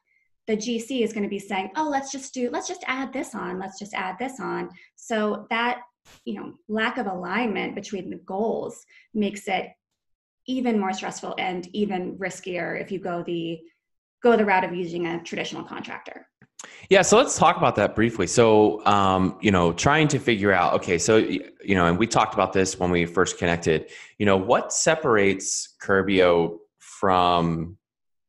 the 0.47 0.57
GC 0.57 1.03
is 1.03 1.13
going 1.13 1.23
to 1.23 1.29
be 1.29 1.39
saying, 1.39 1.71
"Oh, 1.77 1.89
let's 1.89 2.11
just 2.11 2.35
do 2.35 2.51
let's 2.51 2.67
just 2.67 2.83
add 2.87 3.13
this 3.13 3.35
on, 3.35 3.59
let's 3.59 3.79
just 3.79 3.95
add 3.95 4.19
this 4.19 4.41
on." 4.41 4.71
So 4.97 5.47
that, 5.51 5.83
you 6.25 6.35
know, 6.35 6.55
lack 6.69 6.99
of 6.99 7.07
alignment 7.07 7.75
between 7.75 8.11
the 8.11 8.17
goals 8.17 8.85
makes 9.15 9.47
it 9.47 9.69
even 10.49 10.81
more 10.81 10.93
stressful 10.93 11.35
and 11.39 11.69
even 11.73 12.19
riskier 12.19 12.81
if 12.81 12.91
you 12.91 12.99
go 12.99 13.23
the 13.23 13.61
go 14.23 14.37
the 14.37 14.45
route 14.45 14.65
of 14.65 14.75
using 14.75 15.07
a 15.07 15.23
traditional 15.23 15.65
contractor. 15.65 16.27
Yeah, 16.91 17.03
so 17.03 17.17
let's 17.17 17.39
talk 17.39 17.57
about 17.57 17.77
that 17.77 17.95
briefly. 17.95 18.27
So, 18.27 18.85
um, 18.85 19.39
you 19.41 19.51
know, 19.51 19.73
trying 19.73 20.09
to 20.09 20.19
figure 20.19 20.53
out, 20.53 20.75
okay, 20.75 20.99
so, 20.99 21.17
you 21.17 21.75
know, 21.75 21.87
and 21.87 21.99
we 21.99 22.07
talked 22.07 22.35
about 22.35 22.53
this 22.53 22.79
when 22.79 22.91
we 22.91 23.07
first 23.07 23.39
connected, 23.39 23.91
you 24.19 24.27
know, 24.27 24.37
what 24.37 24.73
separates 24.73 25.75
Curbio 25.83 26.59
from 26.79 27.79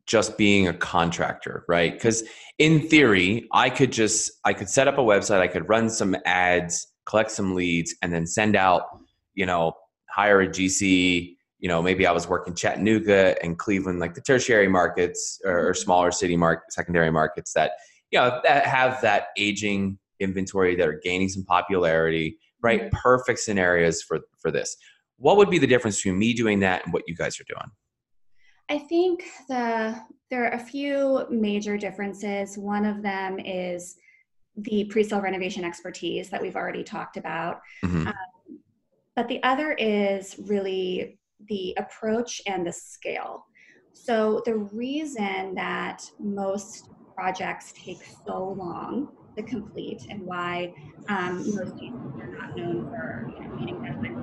just 0.05 0.37
being 0.37 0.67
a 0.67 0.73
contractor, 0.73 1.65
right? 1.67 1.93
Because 1.93 2.23
in 2.57 2.87
theory, 2.87 3.47
I 3.51 3.69
could 3.69 3.91
just, 3.91 4.31
I 4.45 4.53
could 4.53 4.69
set 4.69 4.87
up 4.87 4.97
a 4.97 5.01
website, 5.01 5.39
I 5.39 5.47
could 5.47 5.67
run 5.69 5.89
some 5.89 6.15
ads, 6.25 6.87
collect 7.05 7.31
some 7.31 7.55
leads, 7.55 7.95
and 8.01 8.13
then 8.13 8.25
send 8.25 8.55
out, 8.55 8.83
you 9.33 9.45
know, 9.45 9.73
hire 10.09 10.41
a 10.41 10.47
GC, 10.47 11.35
you 11.59 11.69
know, 11.69 11.81
maybe 11.81 12.05
I 12.05 12.11
was 12.11 12.27
working 12.27 12.55
Chattanooga 12.55 13.41
and 13.43 13.57
Cleveland, 13.57 13.99
like 13.99 14.13
the 14.13 14.21
tertiary 14.21 14.67
markets 14.67 15.39
or, 15.45 15.69
or 15.69 15.73
smaller 15.73 16.11
city 16.11 16.35
market, 16.35 16.71
secondary 16.71 17.11
markets 17.11 17.53
that, 17.53 17.71
you 18.13 18.19
know, 18.19 18.39
that 18.43 18.67
have 18.67 19.01
that 19.01 19.29
aging 19.37 19.97
inventory 20.19 20.75
that 20.75 20.87
are 20.87 21.01
gaining 21.03 21.27
some 21.27 21.43
popularity, 21.43 22.37
right? 22.61 22.81
Mm-hmm. 22.81 22.95
Perfect 22.95 23.39
scenarios 23.39 24.03
for, 24.03 24.19
for 24.39 24.51
this. 24.51 24.77
What 25.17 25.37
would 25.37 25.49
be 25.49 25.57
the 25.57 25.65
difference 25.65 25.97
between 25.97 26.19
me 26.19 26.33
doing 26.33 26.59
that 26.59 26.85
and 26.85 26.93
what 26.93 27.03
you 27.07 27.15
guys 27.15 27.39
are 27.39 27.45
doing? 27.45 27.71
I 28.69 28.77
think 28.77 29.23
the 29.49 29.99
there 30.29 30.45
are 30.45 30.53
a 30.53 30.59
few 30.59 31.25
major 31.29 31.75
differences. 31.75 32.57
One 32.57 32.85
of 32.85 33.01
them 33.01 33.39
is 33.39 33.95
the 34.57 34.85
pre-sale 34.85 35.21
renovation 35.21 35.63
expertise 35.63 36.29
that 36.29 36.41
we've 36.41 36.55
already 36.55 36.83
talked 36.83 37.17
about. 37.17 37.61
Mm-hmm. 37.83 38.07
Um, 38.07 38.59
but 39.15 39.27
the 39.27 39.41
other 39.43 39.73
is 39.73 40.35
really 40.47 41.19
the 41.49 41.75
approach 41.77 42.41
and 42.47 42.65
the 42.65 42.71
scale. 42.71 43.45
So, 43.93 44.41
the 44.45 44.55
reason 44.55 45.53
that 45.55 46.03
most 46.19 46.89
projects 47.15 47.73
take 47.73 47.99
so 48.25 48.55
long 48.57 49.09
to 49.35 49.43
complete 49.43 50.05
and 50.09 50.21
why 50.21 50.73
um, 51.09 51.37
most 51.55 51.75
agencies 51.75 52.21
are 52.21 52.27
not 52.27 52.55
known 52.55 52.89
for 52.89 53.31
you 53.35 53.47
know, 53.47 53.55
meeting 53.55 53.75
deadlines 53.75 54.13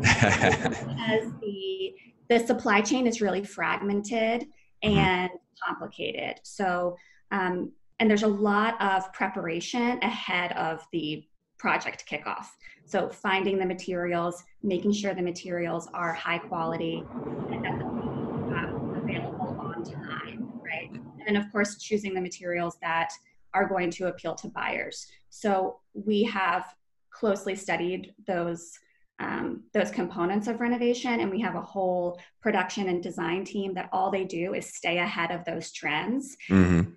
because 0.00 1.32
the 1.40 1.94
the 2.30 2.46
supply 2.46 2.80
chain 2.80 3.06
is 3.06 3.20
really 3.20 3.44
fragmented 3.44 4.46
mm-hmm. 4.84 4.98
and 4.98 5.30
complicated. 5.66 6.40
So, 6.44 6.96
um, 7.32 7.72
and 7.98 8.08
there's 8.08 8.22
a 8.22 8.28
lot 8.28 8.80
of 8.80 9.12
preparation 9.12 9.98
ahead 10.02 10.52
of 10.52 10.86
the 10.92 11.24
project 11.58 12.04
kickoff. 12.10 12.46
So 12.86 13.08
finding 13.08 13.58
the 13.58 13.66
materials, 13.66 14.42
making 14.62 14.92
sure 14.92 15.12
the 15.12 15.22
materials 15.22 15.88
are 15.92 16.14
high 16.14 16.38
quality 16.38 17.04
and 17.50 17.66
um, 17.66 19.02
available 19.04 19.56
on 19.60 19.84
time, 19.84 20.50
right? 20.64 20.90
And 20.90 21.10
then 21.30 21.42
of 21.42 21.50
course 21.52 21.76
choosing 21.76 22.14
the 22.14 22.20
materials 22.20 22.76
that 22.82 23.10
are 23.54 23.68
going 23.68 23.90
to 23.90 24.08
appeal 24.08 24.34
to 24.34 24.48
buyers. 24.48 25.06
So 25.30 25.78
we 25.94 26.22
have 26.24 26.74
closely 27.10 27.54
studied 27.54 28.14
those 28.26 28.78
um, 29.20 29.64
those 29.74 29.90
components 29.90 30.48
of 30.48 30.60
renovation, 30.60 31.20
and 31.20 31.30
we 31.30 31.42
have 31.42 31.54
a 31.54 31.60
whole 31.60 32.18
production 32.40 32.88
and 32.88 33.02
design 33.02 33.44
team 33.44 33.74
that 33.74 33.90
all 33.92 34.10
they 34.10 34.24
do 34.24 34.54
is 34.54 34.74
stay 34.74 34.96
ahead 34.96 35.30
of 35.30 35.44
those 35.44 35.72
trends, 35.72 36.38
mm-hmm. 36.48 36.92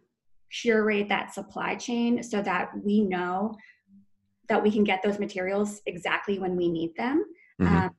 curate 0.49 1.09
that 1.09 1.33
supply 1.33 1.75
chain 1.75 2.23
so 2.23 2.41
that 2.41 2.71
we 2.81 3.01
know 3.01 3.57
that 4.47 4.63
we 4.63 4.71
can 4.71 4.85
get 4.85 5.03
those 5.03 5.19
materials 5.19 5.81
exactly 5.85 6.39
when 6.39 6.55
we 6.55 6.69
need 6.69 6.95
them. 6.95 7.25
Mm-hmm. 7.61 7.75
Um, 7.75 7.91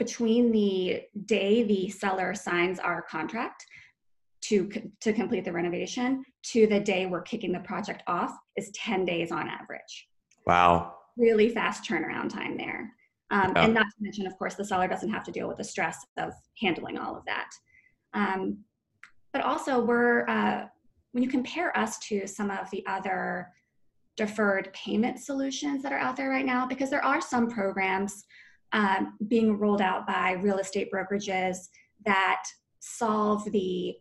between 0.00 0.50
the 0.50 1.02
day 1.26 1.62
the 1.62 1.90
seller 1.90 2.34
signs 2.34 2.80
our 2.80 3.02
contract 3.02 3.64
to 4.42 4.68
to 5.00 5.12
complete 5.12 5.44
the 5.44 5.52
renovation 5.52 6.24
to 6.42 6.66
the 6.66 6.80
day 6.80 7.06
we're 7.06 7.22
kicking 7.22 7.52
the 7.52 7.60
project 7.60 8.02
off 8.06 8.32
is 8.56 8.70
10 8.74 9.04
days 9.04 9.30
on 9.30 9.48
average. 9.48 10.08
Wow. 10.46 10.94
Really 11.16 11.48
fast 11.48 11.88
turnaround 11.88 12.30
time 12.30 12.56
there. 12.56 12.90
Um, 13.30 13.52
yeah. 13.54 13.64
And 13.64 13.74
not 13.74 13.86
to 13.86 13.96
mention, 14.00 14.26
of 14.26 14.36
course, 14.38 14.54
the 14.54 14.64
seller 14.64 14.88
doesn't 14.88 15.10
have 15.10 15.24
to 15.24 15.32
deal 15.32 15.48
with 15.48 15.58
the 15.58 15.64
stress 15.64 15.98
of 16.18 16.32
handling 16.60 16.98
all 16.98 17.16
of 17.16 17.24
that. 17.26 17.50
Um, 18.14 18.58
but 19.32 19.42
also, 19.42 19.80
we're 19.80 20.28
uh, 20.28 20.66
when 21.12 21.22
you 21.22 21.28
compare 21.28 21.76
us 21.76 21.98
to 22.00 22.26
some 22.26 22.50
of 22.50 22.70
the 22.70 22.84
other 22.86 23.48
deferred 24.16 24.72
payment 24.74 25.18
solutions 25.18 25.82
that 25.82 25.92
are 25.92 25.98
out 25.98 26.16
there 26.16 26.28
right 26.28 26.44
now 26.44 26.66
because 26.66 26.90
there 26.90 27.04
are 27.04 27.20
some 27.20 27.48
programs 27.48 28.24
um, 28.72 29.16
being 29.28 29.58
rolled 29.58 29.80
out 29.80 30.06
by 30.06 30.32
real 30.32 30.58
estate 30.58 30.90
brokerages 30.92 31.68
that 32.04 32.42
solve 32.80 33.50
the 33.52 33.94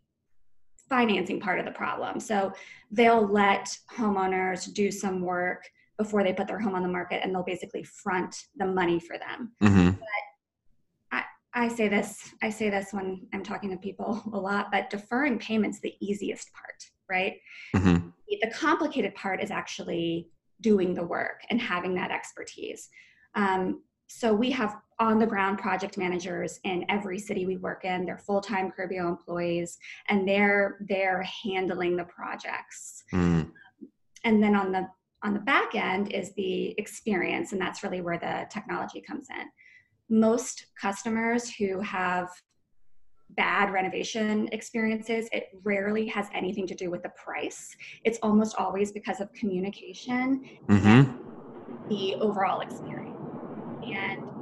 financing 0.92 1.40
part 1.40 1.58
of 1.58 1.66
the 1.66 1.72
problem. 1.72 2.20
So 2.20 2.54
they'll 2.92 3.26
let 3.26 3.76
homeowners 3.98 4.72
do 4.74 4.92
some 4.92 5.22
work 5.22 5.64
before 5.98 6.24
they 6.24 6.34
put 6.34 6.48
their 6.48 6.60
home 6.60 6.76
on 6.76 6.84
the 6.84 6.90
market 6.90 7.22
and 7.24 7.34
they'll 7.34 7.44
basically 7.44 7.84
front 7.84 8.36
the 8.58 8.66
money 8.68 9.00
for 9.00 9.18
them. 9.18 9.54
Mm-hmm. 9.64 9.90
But 9.92 11.12
I, 11.12 11.24
I 11.54 11.68
say 11.68 11.88
this, 11.88 12.30
I 12.44 12.50
say 12.50 12.70
this 12.70 12.92
when 12.92 13.26
I'm 13.34 13.44
talking 13.44 13.72
to 13.72 13.78
people 13.78 14.22
a 14.34 14.38
lot, 14.38 14.68
but 14.72 14.92
deferring 14.92 15.40
payments 15.40 15.80
the 15.80 15.96
easiest 16.00 16.52
part, 16.54 16.84
right? 17.10 17.38
Mm-hmm 17.76 18.10
the 18.40 18.50
complicated 18.52 19.14
part 19.16 19.44
is 19.44 19.52
actually 19.52 20.30
doing 20.62 20.94
the 20.94 21.04
work 21.04 21.42
and 21.50 21.60
having 21.60 21.96
that 21.96 22.12
expertise. 22.12 22.90
Um, 23.36 23.82
so 24.08 24.34
we 24.34 24.52
have 24.52 24.78
on 25.02 25.18
the 25.18 25.26
ground 25.26 25.58
project 25.58 25.98
managers 25.98 26.60
in 26.64 26.86
every 26.88 27.18
city 27.18 27.48
we 27.48 27.58
work 27.58 27.86
in. 27.86 28.06
They're 28.06 28.20
full 28.20 28.40
time 28.40 28.72
Curbio 28.72 29.10
employees, 29.10 29.80
and 30.08 30.28
they're 30.28 30.78
they're 30.88 31.24
handling 31.44 31.98
the 31.98 32.04
projects. 32.04 33.04
Mm. 33.12 33.50
And 34.24 34.42
then 34.42 34.56
on 34.56 34.72
the 34.72 34.88
on 35.24 35.34
the 35.34 35.40
back 35.40 35.74
end 35.74 36.14
is 36.14 36.34
the 36.36 36.76
experience, 36.78 37.52
and 37.52 37.60
that's 37.60 37.84
really 37.84 38.02
where 38.02 38.20
the 38.20 38.46
technology 38.52 39.02
comes 39.02 39.28
in. 39.32 39.50
Most 40.16 40.68
customers 40.80 41.50
who 41.50 41.80
have 41.82 42.30
bad 43.32 43.72
renovation 43.72 44.50
experiences, 44.52 45.28
it 45.32 45.50
rarely 45.64 46.06
has 46.08 46.28
anything 46.34 46.68
to 46.68 46.76
do 46.76 46.92
with 46.92 47.02
the 47.02 47.10
price. 47.10 47.76
It's 48.04 48.20
almost 48.22 48.56
always 48.58 48.92
because 48.92 49.20
of 49.20 49.34
communication 49.34 50.48
mm-hmm. 50.68 51.88
the 51.90 52.16
overall 52.16 52.60
experience. 52.60 53.18
And 53.84 54.41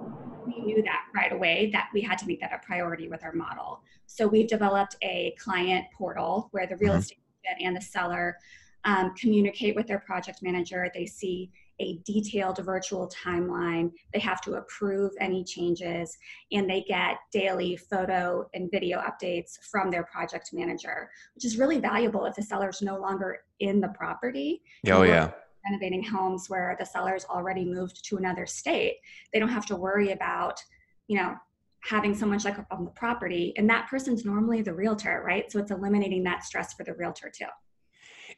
we 0.56 0.62
knew 0.64 0.82
that 0.84 1.06
right 1.16 1.32
away 1.32 1.70
that 1.74 1.90
we 1.94 2.02
had 2.02 2.18
to 2.20 2.28
make 2.28 2.40
that 2.42 2.54
a 2.54 2.66
priority 2.66 3.08
with 3.08 3.24
our 3.24 3.34
model. 3.34 3.82
So 4.06 4.28
we've 4.28 4.48
developed 4.48 4.96
a 5.02 5.36
client 5.40 5.86
portal 5.96 6.50
where 6.52 6.68
the 6.68 6.78
real 6.78 6.94
mm-hmm. 6.94 7.00
estate 7.00 7.18
and 7.62 7.76
the 7.76 7.82
seller 7.82 8.38
um, 8.86 9.14
communicate 9.16 9.76
with 9.76 9.88
their 9.88 10.00
project 10.00 10.40
manager. 10.42 10.90
They 10.94 11.06
see 11.06 11.52
a 11.82 12.00
detailed 12.06 12.58
virtual 12.60 13.10
timeline. 13.10 13.92
They 14.14 14.20
have 14.20 14.42
to 14.42 14.56
approve 14.56 15.12
any 15.20 15.44
changes, 15.44 16.18
and 16.52 16.70
they 16.70 16.82
get 16.82 17.18
daily 17.32 17.78
photo 17.78 18.50
and 18.54 18.70
video 18.70 19.00
updates 19.00 19.58
from 19.72 19.90
their 19.90 20.04
project 20.04 20.50
manager, 20.54 21.10
which 21.36 21.46
is 21.46 21.58
really 21.58 21.80
valuable 21.80 22.26
if 22.26 22.36
the 22.36 22.44
seller's 22.44 22.82
no 22.82 23.00
longer 23.00 23.40
in 23.60 23.80
the 23.80 23.90
property. 23.90 24.62
Oh, 24.88 25.04
yeah. 25.04 25.32
Renovating 25.66 26.04
homes 26.04 26.50
where 26.50 26.76
the 26.80 26.86
seller's 26.86 27.26
already 27.26 27.66
moved 27.66 28.04
to 28.06 28.18
another 28.18 28.46
state. 28.46 28.98
They 29.34 29.40
don't 29.40 29.50
have 29.50 29.66
to 29.68 29.76
worry 29.76 30.12
about, 30.12 30.60
you 31.08 31.18
know, 31.18 31.36
having 31.82 32.14
someone 32.14 32.40
check 32.40 32.60
up 32.60 32.68
on 32.72 32.86
the 32.86 32.92
property. 32.92 33.54
And 33.58 33.70
that 33.70 33.88
person's 33.90 34.26
normally 34.26 34.62
the 34.62 34.74
realtor, 34.74 35.24
right? 35.26 35.52
So 35.52 35.60
it's 35.60 35.72
eliminating 35.72 36.24
that 36.24 36.44
stress 36.44 36.74
for 36.74 36.84
the 36.84 36.94
realtor 36.94 37.32
too. 37.36 37.46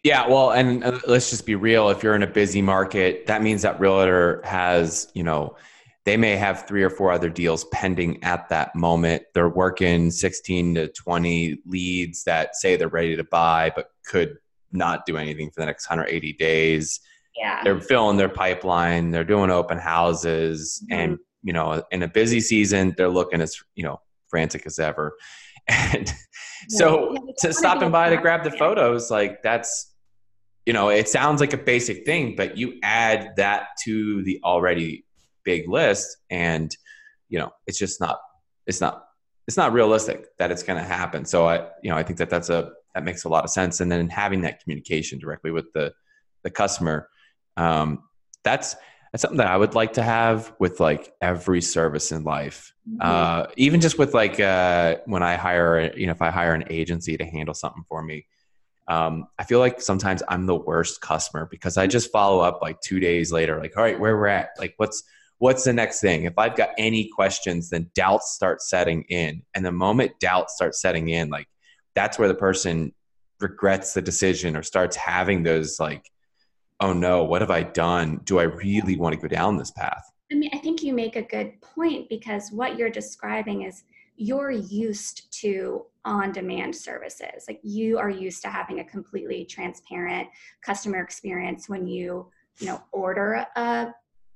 Yeah, 0.03 0.27
well, 0.27 0.51
and 0.51 0.83
uh, 0.83 0.99
let's 1.05 1.29
just 1.29 1.45
be 1.45 1.55
real. 1.55 1.89
If 1.89 2.01
you're 2.01 2.15
in 2.15 2.23
a 2.23 2.27
busy 2.27 2.61
market, 2.61 3.27
that 3.27 3.43
means 3.43 3.61
that 3.61 3.79
realtor 3.79 4.41
has, 4.43 5.11
you 5.13 5.23
know, 5.23 5.55
they 6.05 6.17
may 6.17 6.35
have 6.35 6.67
three 6.67 6.81
or 6.81 6.89
four 6.89 7.11
other 7.11 7.29
deals 7.29 7.65
pending 7.65 8.23
at 8.23 8.49
that 8.49 8.75
moment. 8.75 9.23
They're 9.35 9.49
working 9.49 10.09
16 10.09 10.75
to 10.75 10.87
20 10.87 11.59
leads 11.65 12.23
that 12.23 12.55
say 12.55 12.75
they're 12.75 12.87
ready 12.87 13.15
to 13.15 13.23
buy, 13.23 13.71
but 13.75 13.91
could 14.05 14.37
not 14.71 15.05
do 15.05 15.17
anything 15.17 15.51
for 15.51 15.61
the 15.61 15.67
next 15.67 15.87
180 15.87 16.33
days. 16.33 17.01
Yeah. 17.41 17.61
They're 17.63 17.81
filling 17.81 18.17
their 18.17 18.29
pipeline, 18.29 19.09
they're 19.09 19.23
doing 19.23 19.49
open 19.49 19.79
houses, 19.79 20.83
mm-hmm. 20.83 20.99
and, 20.99 21.17
you 21.41 21.53
know, 21.53 21.83
in 21.91 22.03
a 22.03 22.07
busy 22.07 22.39
season, 22.39 22.93
they're 22.95 23.09
looking 23.09 23.41
as, 23.41 23.57
you 23.73 23.83
know, 23.83 23.99
frantic 24.29 24.65
as 24.65 24.79
ever. 24.79 25.17
And 25.69 26.07
yeah. 26.07 26.13
so 26.69 27.13
yeah, 27.13 27.19
to 27.39 27.53
stopping 27.53 27.91
by 27.91 28.09
to 28.09 28.17
grab 28.17 28.43
the 28.43 28.49
photos, 28.49 29.11
like 29.11 29.43
that's 29.43 29.93
you 30.65 30.73
know, 30.73 30.89
it 30.89 31.07
sounds 31.07 31.39
like 31.39 31.53
a 31.53 31.57
basic 31.57 32.03
thing, 32.03 32.35
but 32.35 32.57
you 32.57 32.79
add 32.81 33.33
that 33.37 33.67
to 33.83 34.23
the 34.23 34.39
already 34.43 35.05
big 35.43 35.69
list 35.69 36.17
and 36.31 36.75
you 37.29 37.39
know, 37.39 37.51
it's 37.67 37.77
just 37.77 38.01
not 38.01 38.19
it's 38.65 38.81
not 38.81 39.05
it's 39.47 39.57
not 39.57 39.73
realistic 39.73 40.27
that 40.37 40.51
it's 40.51 40.63
going 40.63 40.77
to 40.81 40.87
happen. 40.87 41.25
So 41.25 41.47
I, 41.47 41.67
you 41.81 41.89
know, 41.89 41.95
I 41.95 42.03
think 42.03 42.19
that 42.19 42.29
that's 42.29 42.49
a 42.49 42.71
that 42.93 43.03
makes 43.03 43.23
a 43.23 43.29
lot 43.29 43.43
of 43.43 43.49
sense. 43.49 43.79
And 43.79 43.91
then 43.91 44.09
having 44.09 44.41
that 44.41 44.61
communication 44.61 45.19
directly 45.19 45.51
with 45.51 45.71
the 45.73 45.93
the 46.43 46.49
customer, 46.49 47.09
um, 47.57 48.03
that's 48.43 48.75
That's 49.11 49.23
something 49.23 49.39
that 49.39 49.47
I 49.47 49.57
would 49.57 49.75
like 49.75 49.93
to 49.93 50.03
have 50.03 50.53
with 50.57 50.79
like 50.79 51.13
every 51.21 51.61
service 51.61 52.13
in 52.13 52.23
life. 52.23 52.73
Mm-hmm. 52.87 52.99
Uh, 53.01 53.47
even 53.57 53.81
just 53.81 53.99
with 53.99 54.13
like 54.13 54.39
uh, 54.39 54.99
when 55.05 55.21
I 55.21 55.35
hire, 55.35 55.91
you 55.97 56.05
know, 56.05 56.13
if 56.13 56.21
I 56.21 56.31
hire 56.31 56.53
an 56.53 56.63
agency 56.69 57.17
to 57.17 57.25
handle 57.25 57.53
something 57.53 57.83
for 57.89 58.01
me, 58.01 58.25
um, 58.87 59.27
I 59.37 59.43
feel 59.43 59.59
like 59.59 59.81
sometimes 59.81 60.23
I'm 60.29 60.45
the 60.45 60.55
worst 60.55 61.01
customer 61.01 61.45
because 61.51 61.77
I 61.77 61.87
just 61.87 62.09
follow 62.09 62.39
up 62.39 62.61
like 62.61 62.79
two 62.79 63.01
days 63.01 63.33
later, 63.33 63.59
like, 63.59 63.75
all 63.75 63.83
right, 63.83 63.99
where 63.99 64.15
we're 64.15 64.27
at, 64.27 64.51
like, 64.57 64.75
what's 64.77 65.03
what's 65.39 65.65
the 65.65 65.73
next 65.73 65.99
thing? 65.99 66.23
If 66.23 66.37
I've 66.37 66.55
got 66.55 66.69
any 66.77 67.09
questions, 67.09 67.69
then 67.69 67.91
doubts 67.93 68.31
start 68.31 68.61
setting 68.61 69.03
in, 69.09 69.43
and 69.53 69.65
the 69.65 69.73
moment 69.73 70.11
doubts 70.21 70.55
start 70.55 70.73
setting 70.73 71.09
in, 71.09 71.29
like, 71.29 71.47
that's 71.95 72.17
where 72.17 72.29
the 72.29 72.35
person 72.47 72.93
regrets 73.41 73.93
the 73.93 74.01
decision 74.01 74.55
or 74.55 74.63
starts 74.63 74.95
having 74.95 75.43
those 75.43 75.81
like, 75.81 76.09
oh 76.81 76.93
no, 76.93 77.23
what 77.23 77.41
have 77.41 77.51
I 77.51 77.63
done? 77.63 78.21
Do 78.25 78.39
I 78.39 78.43
really 78.43 78.97
want 78.97 79.15
to 79.15 79.21
go 79.21 79.27
down 79.27 79.57
this 79.57 79.71
path? 79.71 80.03
I 80.31 80.35
mean, 80.35 80.49
I 80.53 80.57
think 80.57 80.81
you 80.81 80.93
make 80.93 81.15
a 81.15 81.21
good 81.21 81.59
point 81.61 82.09
because 82.09 82.51
what 82.51 82.77
you're 82.77 82.89
describing 82.89 83.63
is 83.63 83.83
you're 84.15 84.51
used 84.51 85.31
to 85.41 85.85
on 86.05 86.31
demand 86.31 86.75
services. 86.75 87.45
Like 87.47 87.59
you 87.63 87.97
are 87.97 88.09
used 88.09 88.41
to 88.43 88.49
having 88.49 88.79
a 88.79 88.83
completely 88.83 89.45
transparent 89.45 90.27
customer 90.63 91.01
experience 91.01 91.69
when 91.69 91.87
you, 91.87 92.27
you 92.59 92.67
know, 92.67 92.81
order 92.91 93.45
a 93.55 93.93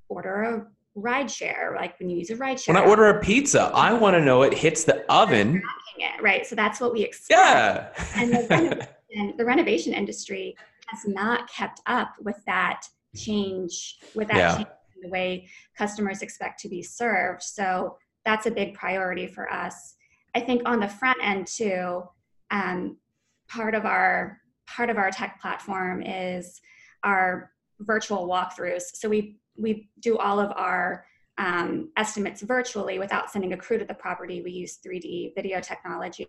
order 0.10 0.44
a 0.44 0.68
ride 0.96 1.30
share, 1.30 1.76
like 1.78 2.00
when 2.00 2.10
you 2.10 2.18
use 2.18 2.30
a 2.30 2.36
ride 2.36 2.60
share. 2.60 2.74
When 2.74 2.84
I 2.84 2.88
order 2.88 3.10
a 3.10 3.20
pizza, 3.20 3.72
I 3.74 3.94
want 3.94 4.16
to 4.16 4.22
know 4.22 4.44
it 4.44 4.54
hits 4.54 4.84
the 4.84 5.10
oven. 5.12 5.62
It, 5.98 6.22
right. 6.22 6.46
So 6.46 6.56
that's 6.56 6.80
what 6.80 6.94
we 6.94 7.04
expect. 7.04 7.40
Yeah. 7.40 7.90
and 8.16 8.34
the 8.34 8.48
renovation, 8.50 9.38
the 9.38 9.46
renovation 9.46 9.94
industry 9.94 10.56
has 10.88 11.06
not 11.08 11.50
kept 11.50 11.82
up 11.86 12.14
with 12.22 12.40
that 12.46 12.86
change, 13.16 13.98
with 14.14 14.28
that 14.28 14.38
Yeah. 14.38 14.56
change 14.58 14.68
in 14.96 15.02
the 15.02 15.10
way 15.10 15.48
customers 15.78 16.22
expect 16.22 16.60
to 16.62 16.70
be 16.70 16.82
served. 16.82 17.42
So 17.42 17.98
that's 18.26 18.46
a 18.46 18.52
big 18.52 18.74
priority 18.74 19.28
for 19.28 19.52
us. 19.52 19.96
I 20.34 20.40
think 20.42 20.68
on 20.68 20.80
the 20.80 20.88
front 20.88 21.18
end 21.22 21.48
too, 21.48 22.04
um, 22.52 22.98
part 23.48 23.76
of 23.76 23.86
our 23.86 24.42
part 24.68 24.90
of 24.90 24.98
our 24.98 25.12
tech 25.12 25.40
platform 25.40 26.02
is 26.02 26.60
our 27.04 27.52
virtual 27.82 28.28
walkthroughs. 28.28 28.82
So 28.96 29.08
we 29.08 29.38
we 29.58 29.90
do 30.00 30.18
all 30.18 30.40
of 30.40 30.52
our 30.56 31.06
um, 31.38 31.92
estimates 31.98 32.42
virtually 32.42 32.98
without 32.98 33.30
sending 33.30 33.54
a 33.54 33.58
crew 33.58 33.78
to 33.78 33.86
the 33.86 33.94
property. 33.94 34.42
We 34.42 34.52
use 34.52 34.80
3D 34.86 35.34
video 35.36 35.60
technology, 35.60 36.28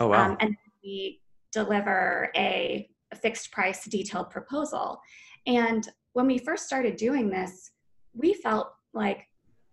Oh 0.00 0.08
wow. 0.08 0.30
um, 0.30 0.36
and 0.40 0.56
we 0.82 1.20
deliver 1.52 2.30
a, 2.36 2.88
a 3.12 3.16
fixed 3.16 3.50
price 3.52 3.84
detailed 3.84 4.30
proposal. 4.30 5.00
And 5.46 5.88
when 6.12 6.26
we 6.26 6.38
first 6.38 6.66
started 6.66 6.96
doing 6.96 7.28
this, 7.28 7.70
we 8.14 8.34
felt 8.34 8.72
like 8.94 9.28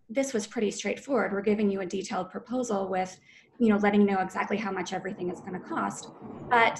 this 0.09 0.33
was 0.33 0.45
pretty 0.45 0.71
straightforward. 0.71 1.31
We're 1.31 1.41
giving 1.41 1.71
you 1.71 1.81
a 1.81 1.85
detailed 1.85 2.29
proposal 2.29 2.89
with, 2.89 3.17
you 3.59 3.69
know, 3.69 3.77
letting 3.77 4.01
you 4.01 4.07
know 4.07 4.19
exactly 4.19 4.57
how 4.57 4.71
much 4.71 4.93
everything 4.93 5.31
is 5.31 5.39
going 5.39 5.53
to 5.53 5.59
cost. 5.59 6.09
But 6.49 6.79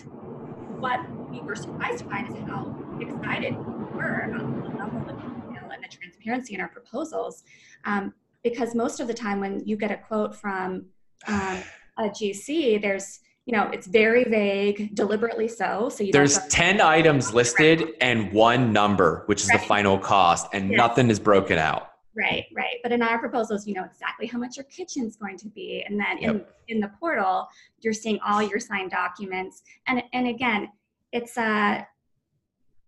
what 0.79 0.99
we 1.29 1.39
were 1.39 1.55
surprised 1.55 1.99
to 1.99 2.09
find 2.09 2.27
is 2.27 2.43
how 2.47 2.75
excited 2.99 3.55
we 3.55 3.97
were 3.97 4.29
about 4.29 4.63
the 4.63 4.69
level 4.77 4.99
of 5.09 5.15
detail 5.15 5.69
and 5.71 5.83
the 5.83 5.87
transparency 5.87 6.53
in 6.53 6.61
our 6.61 6.67
proposals. 6.67 7.43
Um, 7.85 8.13
because 8.43 8.75
most 8.75 8.99
of 8.99 9.07
the 9.07 9.13
time, 9.13 9.39
when 9.39 9.65
you 9.65 9.77
get 9.77 9.91
a 9.91 9.97
quote 9.97 10.35
from 10.35 10.85
um, 11.27 11.57
a 11.97 12.03
GC, 12.09 12.81
there's 12.81 13.19
you 13.45 13.53
know 13.55 13.69
it's 13.73 13.87
very 13.87 14.23
vague, 14.23 14.95
deliberately 14.95 15.47
so. 15.47 15.89
So 15.89 16.03
you 16.03 16.11
There's 16.11 16.37
go- 16.37 16.45
10 16.49 16.81
items 16.81 17.33
listed 17.33 17.93
and 18.01 18.31
one 18.31 18.71
number, 18.71 19.23
which 19.25 19.41
is 19.41 19.49
the 19.49 19.59
final 19.59 19.97
cost, 19.97 20.47
and 20.53 20.69
Yes. 20.71 20.77
nothing 20.77 21.09
is 21.09 21.19
broken 21.19 21.57
out. 21.57 21.89
Right, 22.15 22.45
right. 22.55 22.77
But 22.83 22.91
in 22.91 23.01
our 23.01 23.17
proposals, 23.19 23.65
you 23.67 23.73
know 23.73 23.83
exactly 23.83 24.27
how 24.27 24.37
much 24.37 24.55
your 24.55 24.65
kitchen's 24.65 25.15
going 25.15 25.37
to 25.39 25.47
be, 25.49 25.83
and 25.87 25.99
then 25.99 26.17
in 26.19 26.45
in 26.67 26.79
the 26.79 26.89
portal, 26.99 27.47
you're 27.81 27.93
seeing 27.93 28.19
all 28.25 28.41
your 28.41 28.59
signed 28.59 28.91
documents. 28.91 29.63
And 29.87 30.03
and 30.13 30.27
again, 30.27 30.69
it's 31.11 31.37
uh 31.37 31.83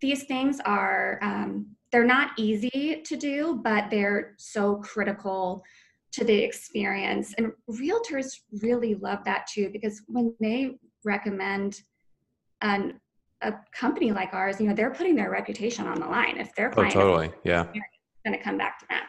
these 0.00 0.24
things 0.24 0.60
are 0.60 1.18
um, 1.22 1.66
they're 1.90 2.04
not 2.04 2.30
easy 2.36 3.00
to 3.04 3.16
do, 3.16 3.60
but 3.64 3.88
they're 3.90 4.34
so 4.36 4.76
critical 4.76 5.64
to 6.16 6.24
the 6.24 6.34
experience. 6.34 7.34
And 7.36 7.52
realtors 7.70 8.38
really 8.62 8.94
love 8.94 9.18
that 9.24 9.46
too 9.46 9.68
because 9.72 10.02
when 10.08 10.34
they 10.40 10.78
recommend 11.04 11.80
an 12.62 13.00
a 13.42 13.52
company 13.78 14.12
like 14.12 14.32
ours, 14.32 14.58
you 14.58 14.66
know, 14.66 14.74
they're 14.74 14.90
putting 14.90 15.14
their 15.14 15.30
reputation 15.30 15.86
on 15.86 16.00
the 16.00 16.06
line. 16.06 16.38
If 16.38 16.54
their 16.54 16.72
Oh, 16.74 16.88
totally. 16.88 17.30
Yeah. 17.44 17.64
going 18.24 18.36
to 18.36 18.42
come 18.42 18.56
back 18.56 18.78
to 18.80 18.86
them. 18.88 19.02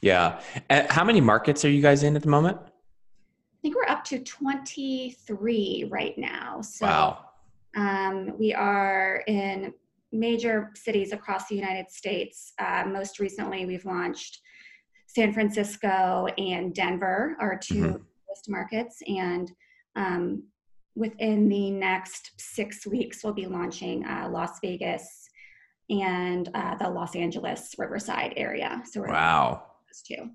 Yeah. 0.00 0.40
And 0.70 0.90
how 0.90 1.04
many 1.04 1.20
markets 1.20 1.62
are 1.64 1.68
you 1.70 1.82
guys 1.82 2.02
in 2.02 2.16
at 2.16 2.22
the 2.22 2.28
moment? 2.28 2.56
I 2.58 3.56
think 3.62 3.76
we're 3.76 3.86
up 3.86 4.02
to 4.04 4.18
23 4.18 5.88
right 5.90 6.16
now. 6.16 6.62
So 6.62 6.86
Wow. 6.86 7.18
um, 7.76 8.36
we 8.38 8.54
are 8.54 9.22
in 9.26 9.74
major 10.10 10.70
cities 10.74 11.12
across 11.12 11.46
the 11.48 11.54
United 11.54 11.90
States. 11.90 12.54
Uh, 12.58 12.84
most 12.86 13.18
recently, 13.20 13.66
we've 13.66 13.84
launched 13.84 14.40
San 15.14 15.32
Francisco 15.32 16.26
and 16.38 16.74
Denver, 16.74 17.36
are 17.40 17.56
2 17.56 17.74
Mhm. 17.74 17.82
newest 18.28 18.48
markets. 18.48 19.02
And 19.06 19.50
um, 19.96 20.42
within 20.96 21.48
the 21.48 21.70
next 21.70 22.32
six 22.38 22.84
weeks, 22.86 23.22
we'll 23.22 23.32
be 23.32 23.46
launching 23.46 24.04
uh, 24.04 24.28
Las 24.30 24.58
Vegas 24.60 25.28
and 25.88 26.48
uh, 26.54 26.74
the 26.76 26.88
Los 26.90 27.14
Angeles 27.14 27.74
Riverside 27.78 28.32
area. 28.36 28.82
So 28.90 29.00
we're 29.00 29.08
Wow. 29.08 29.62
those 29.88 30.02
two. 30.02 30.30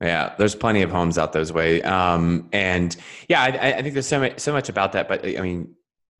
Yeah, 0.00 0.34
there's 0.36 0.54
plenty 0.54 0.82
of 0.82 0.90
homes 0.90 1.16
out 1.16 1.32
those 1.32 1.52
way, 1.52 1.80
um, 1.82 2.48
and 2.52 2.96
yeah, 3.28 3.40
I, 3.40 3.74
I 3.74 3.82
think 3.82 3.94
there's 3.94 4.08
so 4.08 4.18
much, 4.18 4.40
so 4.40 4.52
much 4.52 4.68
about 4.68 4.92
that. 4.92 5.06
But 5.06 5.24
I 5.24 5.40
mean, 5.40 5.76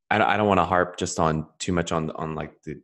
I 0.08 0.18
don't, 0.18 0.28
I 0.28 0.36
don't 0.36 0.46
want 0.46 0.58
to 0.58 0.64
harp 0.64 0.96
just 0.98 1.18
on 1.18 1.48
too 1.58 1.72
much 1.72 1.90
on 1.90 2.12
on 2.12 2.36
like 2.36 2.62
the 2.62 2.80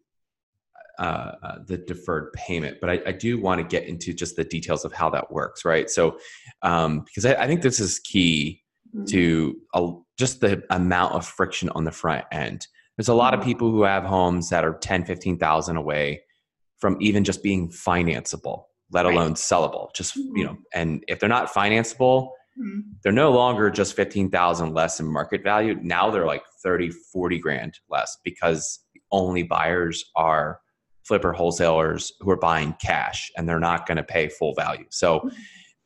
uh, 0.98 1.32
uh, 1.42 1.58
the 1.66 1.78
deferred 1.78 2.32
payment, 2.32 2.78
but 2.80 2.90
I, 2.90 3.00
I 3.06 3.12
do 3.12 3.40
want 3.40 3.60
to 3.60 3.66
get 3.66 3.88
into 3.88 4.12
just 4.12 4.36
the 4.36 4.44
details 4.44 4.84
of 4.84 4.92
how 4.92 5.08
that 5.10 5.30
works, 5.30 5.64
right? 5.64 5.88
So, 5.88 6.18
um, 6.62 7.00
because 7.00 7.24
I, 7.24 7.34
I 7.34 7.46
think 7.46 7.62
this 7.62 7.80
is 7.80 7.98
key 7.98 8.62
Mhm. 8.94 9.06
to 9.10 9.56
uh, 9.74 9.92
just 10.18 10.40
the 10.40 10.62
amount 10.70 11.12
of 11.14 11.26
friction 11.26 11.68
on 11.70 11.84
the 11.84 11.92
front 11.92 12.24
end. 12.32 12.66
There's 12.96 13.08
a 13.08 13.14
lot 13.14 13.34
of 13.34 13.40
Mhm. 13.40 13.44
people 13.44 13.70
who 13.70 13.82
have 13.82 14.02
homes 14.04 14.48
that 14.48 14.64
are 14.64 14.78
10, 14.78 15.04
15,000 15.04 15.76
away 15.76 16.22
from 16.78 16.96
even 17.00 17.22
just 17.22 17.42
being 17.42 17.68
financeable, 17.70 18.64
let 18.90 19.04
Right. 19.04 19.14
alone 19.14 19.34
sellable. 19.34 19.94
Just, 19.94 20.16
you 20.16 20.24
Mhm. 20.24 20.44
know, 20.44 20.56
and 20.72 21.04
if 21.06 21.20
they're 21.20 21.28
not 21.28 21.52
financeable, 21.52 22.30
they're 23.02 23.12
no 23.12 23.30
longer 23.30 23.70
just 23.70 23.94
15,000 23.94 24.72
less 24.74 24.98
in 24.98 25.06
market 25.06 25.42
value. 25.44 25.78
Now 25.82 26.10
they're 26.10 26.26
like 26.26 26.42
30, 26.62 26.90
40 26.90 27.38
grand 27.38 27.78
less 27.88 28.16
because 28.24 28.80
only 29.12 29.42
buyers 29.44 30.04
are 30.16 30.60
flipper 31.08 31.32
wholesalers 31.32 32.12
who 32.20 32.30
are 32.30 32.36
buying 32.36 32.74
cash 32.80 33.30
and 33.36 33.48
they're 33.48 33.58
not 33.58 33.86
going 33.86 33.96
to 33.96 34.04
pay 34.04 34.28
full 34.28 34.54
value. 34.54 34.84
So, 34.90 35.28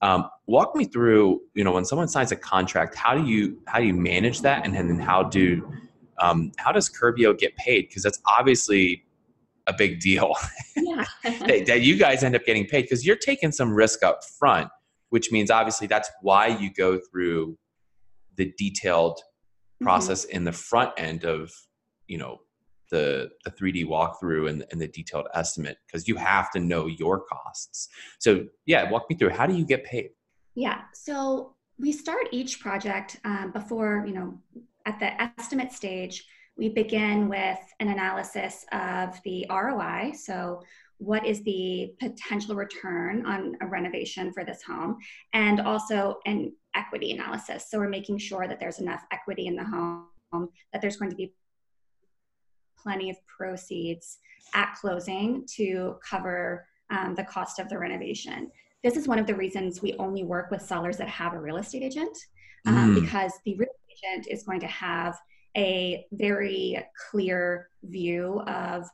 um, 0.03 0.29
walk 0.49 0.75
me 0.75 0.85
through, 0.85 1.41
you 1.55 1.63
know, 1.63 1.71
when 1.71 1.85
someone 1.85 2.09
signs 2.09 2.33
a 2.33 2.37
contract, 2.37 2.97
how 2.97 3.15
do 3.15 3.25
you, 3.25 3.63
how 3.69 3.79
do 3.79 3.87
you 3.87 3.95
manage 3.95 4.41
that? 4.41 4.67
And 4.67 4.75
then 4.75 4.99
how 4.99 5.23
do, 5.23 5.73
um, 6.19 6.51
how 6.59 6.73
does 6.73 6.91
Curbio 6.91 7.39
get 7.39 7.55
paid? 7.57 7.89
Cause 7.95 8.03
that's 8.03 8.21
obviously 8.27 9.05
a 9.69 9.73
big 9.73 10.01
deal 10.01 10.35
Yeah. 10.77 11.05
that, 11.23 11.67
that 11.67 11.81
you 11.83 11.97
guys 11.97 12.25
end 12.25 12.35
up 12.35 12.45
getting 12.45 12.67
paid 12.67 12.83
because 12.83 13.07
you're 13.07 13.15
taking 13.15 13.53
some 13.53 13.73
risk 13.73 14.03
up 14.03 14.25
front, 14.25 14.69
which 15.11 15.31
means 15.31 15.53
obviously 15.53 15.87
that's 15.87 16.11
why 16.21 16.49
you 16.49 16.73
go 16.73 16.99
through 16.99 17.57
the 18.37 18.53
detailed 18.59 19.21
Mm-hmm. 19.83 19.89
process 19.89 20.25
in 20.27 20.45
the 20.45 20.53
front 20.53 20.93
end 20.97 21.25
of 21.25 21.51
you 22.07 22.17
know 22.17 22.39
the 22.93 23.31
the 23.45 23.51
3D 23.51 23.87
walkthrough 23.87 24.49
and, 24.49 24.65
and 24.71 24.81
the 24.81 24.87
detailed 24.87 25.27
estimate 25.35 25.79
because 25.87 26.07
you 26.07 26.15
have 26.15 26.53
to 26.53 26.61
know 26.61 26.87
your 26.87 27.21
costs. 27.21 27.89
So 28.21 28.45
yeah, 28.67 28.89
walk 28.89 29.11
me 29.11 29.17
through 29.17 29.31
how 29.31 29.47
do 29.47 29.55
you 29.55 29.65
get 29.65 29.85
paid? 29.85 30.11
Yeah. 30.55 30.83
So 30.95 31.57
we 31.79 31.91
start 31.91 32.29
each 32.31 32.61
project 32.61 33.19
um, 33.25 33.51
before, 33.53 34.05
you 34.07 34.13
know, 34.13 34.39
at 34.87 35.01
the 35.01 35.21
estimate 35.41 35.73
stage, 35.73 36.25
we 36.57 36.69
begin 36.69 37.29
with 37.29 37.59
an 37.81 37.89
analysis 37.89 38.65
of 38.73 39.19
the 39.25 39.47
ROI. 39.49 40.13
So, 40.15 40.63
what 40.99 41.27
is 41.27 41.43
the 41.43 41.95
potential 41.99 42.55
return 42.55 43.27
on 43.27 43.57
a 43.61 43.67
renovation 43.67 44.33
for 44.33 44.45
this 44.45 44.63
home? 44.63 44.99
And 45.33 45.61
also 45.61 46.19
an 46.27 46.53
equity 46.77 47.11
analysis. 47.13 47.67
So, 47.71 47.79
we're 47.79 47.89
making 47.89 48.19
sure 48.19 48.47
that 48.47 48.61
there's 48.61 48.81
enough 48.81 49.03
equity 49.11 49.47
in 49.47 49.57
the 49.57 49.65
home, 49.65 50.07
that 50.73 50.81
there's 50.83 50.99
going 50.99 51.11
to 51.11 51.17
be 51.17 51.33
plenty 52.83 53.11
of 53.11 53.17
proceeds 53.27 54.19
at 54.55 54.75
closing 54.81 55.45
to 55.57 55.97
cover 56.09 56.67
um, 56.91 57.15
the 57.15 57.25
cost 57.25 57.59
of 57.59 57.69
the 57.69 57.79
renovation 57.79 58.51
this 58.83 58.97
is 58.97 59.07
one 59.07 59.19
of 59.19 59.27
the 59.27 59.35
reasons 59.35 59.81
we 59.81 59.95
only 59.95 60.25
work 60.25 60.51
with 60.51 60.61
sellers 60.61 60.97
that 60.97 61.09
have 61.09 61.35
a 61.35 61.41
real 61.41 61.57
estate 61.57 61.83
agent 61.83 62.17
um, 62.67 62.95
Mm. 62.95 63.01
because 63.03 63.33
the 63.45 63.55
real 63.57 63.69
estate 63.91 64.09
agent 64.09 64.27
is 64.29 64.43
going 64.43 64.61
to 64.61 64.67
have 64.67 65.17
a 65.57 66.07
very 66.13 66.83
clear 67.11 67.69
view 67.85 68.41
of 68.47 68.89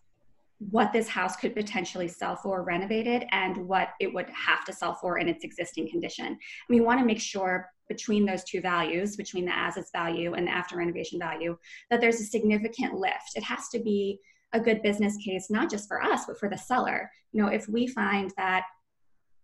what 0.71 0.93
this 0.93 1.09
house 1.09 1.37
could 1.37 1.55
potentially 1.55 2.09
sell 2.09 2.35
for 2.35 2.63
renovated 2.65 3.25
and 3.31 3.57
what 3.57 3.91
it 4.01 4.13
would 4.13 4.29
have 4.31 4.65
to 4.65 4.73
sell 4.73 4.95
for 4.95 5.19
in 5.19 5.29
its 5.29 5.45
existing 5.45 5.89
condition. 5.89 6.37
We 6.69 6.81
want 6.81 6.99
to 6.99 7.07
make 7.07 7.21
sure 7.21 7.71
between 7.89 8.25
those 8.25 8.45
two 8.45 8.61
values, 8.61 9.17
between 9.17 9.45
the 9.45 9.57
as 9.57 9.79
value 9.93 10.35
and 10.35 10.47
the 10.47 10.51
after 10.51 10.77
renovation 10.77 11.19
value, 11.19 11.57
that 11.91 12.01
there's 12.01 12.21
a 12.21 12.25
significant 12.25 12.95
lift. 12.95 13.37
It 13.37 13.43
has 13.43 13.69
to 13.69 13.79
be 13.79 14.21
a 14.53 14.61
good 14.61 14.83
business 14.83 15.17
case, 15.17 15.51
not 15.51 15.71
just 15.71 15.89
for 15.89 16.03
us, 16.03 16.25
but 16.27 16.39
for 16.39 16.49
the 16.49 16.57
seller. 16.57 17.11
You 17.33 17.43
know, 17.43 17.49
if 17.49 17.69
we 17.69 17.87
find 17.87 18.33
that, 18.37 18.65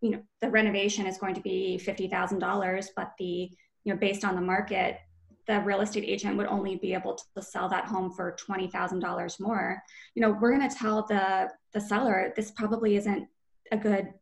you 0.01 0.11
know, 0.11 0.23
the 0.41 0.51
renovation 0.51 1.07
is 1.07 1.19
going 1.19 1.35
to 1.35 1.41
be 1.41 1.81
$50,000, 1.83 2.89
but 2.97 3.13
the, 3.19 3.51
you 3.85 3.93
know, 3.93 3.97
based 3.97 4.25
on 4.25 4.35
the 4.35 4.41
market, 4.41 4.99
the 5.47 5.61
real 5.61 5.83
estate 5.83 6.05
agent 6.07 6.37
would 6.39 6.47
only 6.47 6.77
be 6.77 6.95
able 6.95 7.19
to 7.37 7.43
sell 7.43 7.69
that 7.69 7.85
home 7.85 8.11
for 8.11 8.37
$20,000 8.49 9.41
more, 9.41 9.83
you 10.15 10.23
know, 10.23 10.31
we're 10.31 10.57
going 10.57 10.69
to 10.69 10.75
tell 10.75 11.07
the, 11.07 11.51
the 11.73 11.81
seller, 11.81 12.33
this 12.35 12.51
probably 12.51 12.97
isn't 12.97 13.29
a 13.71 13.77
good 13.77 14.13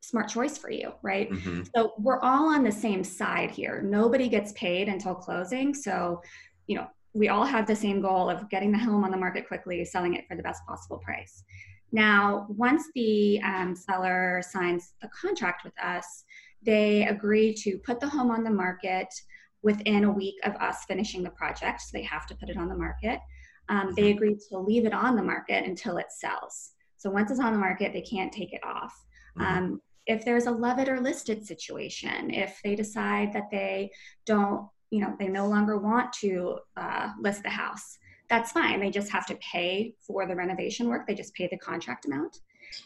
smart 0.00 0.28
choice 0.28 0.58
for 0.58 0.70
you, 0.70 0.92
right? 1.02 1.30
Mm-hmm. 1.30 1.62
So 1.74 1.92
we're 1.98 2.20
all 2.20 2.48
on 2.54 2.64
the 2.64 2.72
same 2.72 3.04
side 3.04 3.50
here. 3.50 3.82
Nobody 3.82 4.28
gets 4.28 4.52
paid 4.52 4.88
until 4.88 5.14
closing. 5.14 5.74
So, 5.74 6.22
you 6.66 6.76
know, 6.76 6.86
we 7.12 7.28
all 7.28 7.44
have 7.44 7.66
the 7.66 7.76
same 7.76 8.00
goal 8.00 8.30
of 8.30 8.48
getting 8.50 8.72
the 8.72 8.78
home 8.78 9.04
on 9.04 9.10
the 9.10 9.16
market 9.16 9.46
quickly, 9.46 9.84
selling 9.84 10.14
it 10.14 10.24
for 10.28 10.36
the 10.36 10.42
best 10.42 10.64
possible 10.66 10.98
price. 10.98 11.42
Now, 11.92 12.46
once 12.48 12.84
the 12.94 13.40
um, 13.42 13.74
seller 13.74 14.42
signs 14.48 14.94
the 15.02 15.08
contract 15.08 15.64
with 15.64 15.72
us, 15.82 16.24
they 16.62 17.06
agree 17.06 17.52
to 17.54 17.78
put 17.78 18.00
the 18.00 18.08
home 18.08 18.30
on 18.30 18.44
the 18.44 18.50
market 18.50 19.08
within 19.62 20.04
a 20.04 20.10
week 20.10 20.36
of 20.44 20.54
us 20.56 20.84
finishing 20.86 21.22
the 21.22 21.30
project. 21.30 21.80
So 21.80 21.90
they 21.92 22.02
have 22.04 22.26
to 22.28 22.34
put 22.34 22.48
it 22.48 22.56
on 22.56 22.68
the 22.68 22.76
market. 22.76 23.18
Um, 23.68 23.92
they 23.94 24.02
mm-hmm. 24.02 24.16
agree 24.16 24.38
to 24.50 24.58
leave 24.58 24.86
it 24.86 24.92
on 24.92 25.16
the 25.16 25.22
market 25.22 25.64
until 25.64 25.96
it 25.96 26.06
sells. 26.10 26.72
So 26.96 27.10
once 27.10 27.30
it's 27.30 27.40
on 27.40 27.52
the 27.52 27.58
market, 27.58 27.92
they 27.92 28.02
can't 28.02 28.32
take 28.32 28.52
it 28.52 28.62
off. 28.64 28.94
Mm-hmm. 29.38 29.58
Um, 29.58 29.80
if 30.06 30.24
there's 30.24 30.46
a 30.46 30.50
it 30.50 30.88
or 30.88 31.00
listed 31.00 31.46
situation, 31.46 32.30
if 32.30 32.60
they 32.64 32.74
decide 32.74 33.32
that 33.32 33.50
they 33.50 33.90
don't, 34.26 34.68
you 34.90 35.00
know, 35.00 35.14
they 35.18 35.28
no 35.28 35.46
longer 35.46 35.78
want 35.78 36.12
to 36.14 36.58
uh, 36.76 37.10
list 37.20 37.42
the 37.42 37.50
house, 37.50 37.98
that's 38.28 38.52
fine. 38.52 38.80
They 38.80 38.90
just 38.90 39.10
have 39.10 39.26
to 39.26 39.36
pay 39.36 39.94
for 40.00 40.26
the 40.26 40.34
renovation 40.34 40.88
work. 40.88 41.06
They 41.06 41.14
just 41.14 41.34
pay 41.34 41.48
the 41.50 41.58
contract 41.58 42.06
amount, 42.06 42.38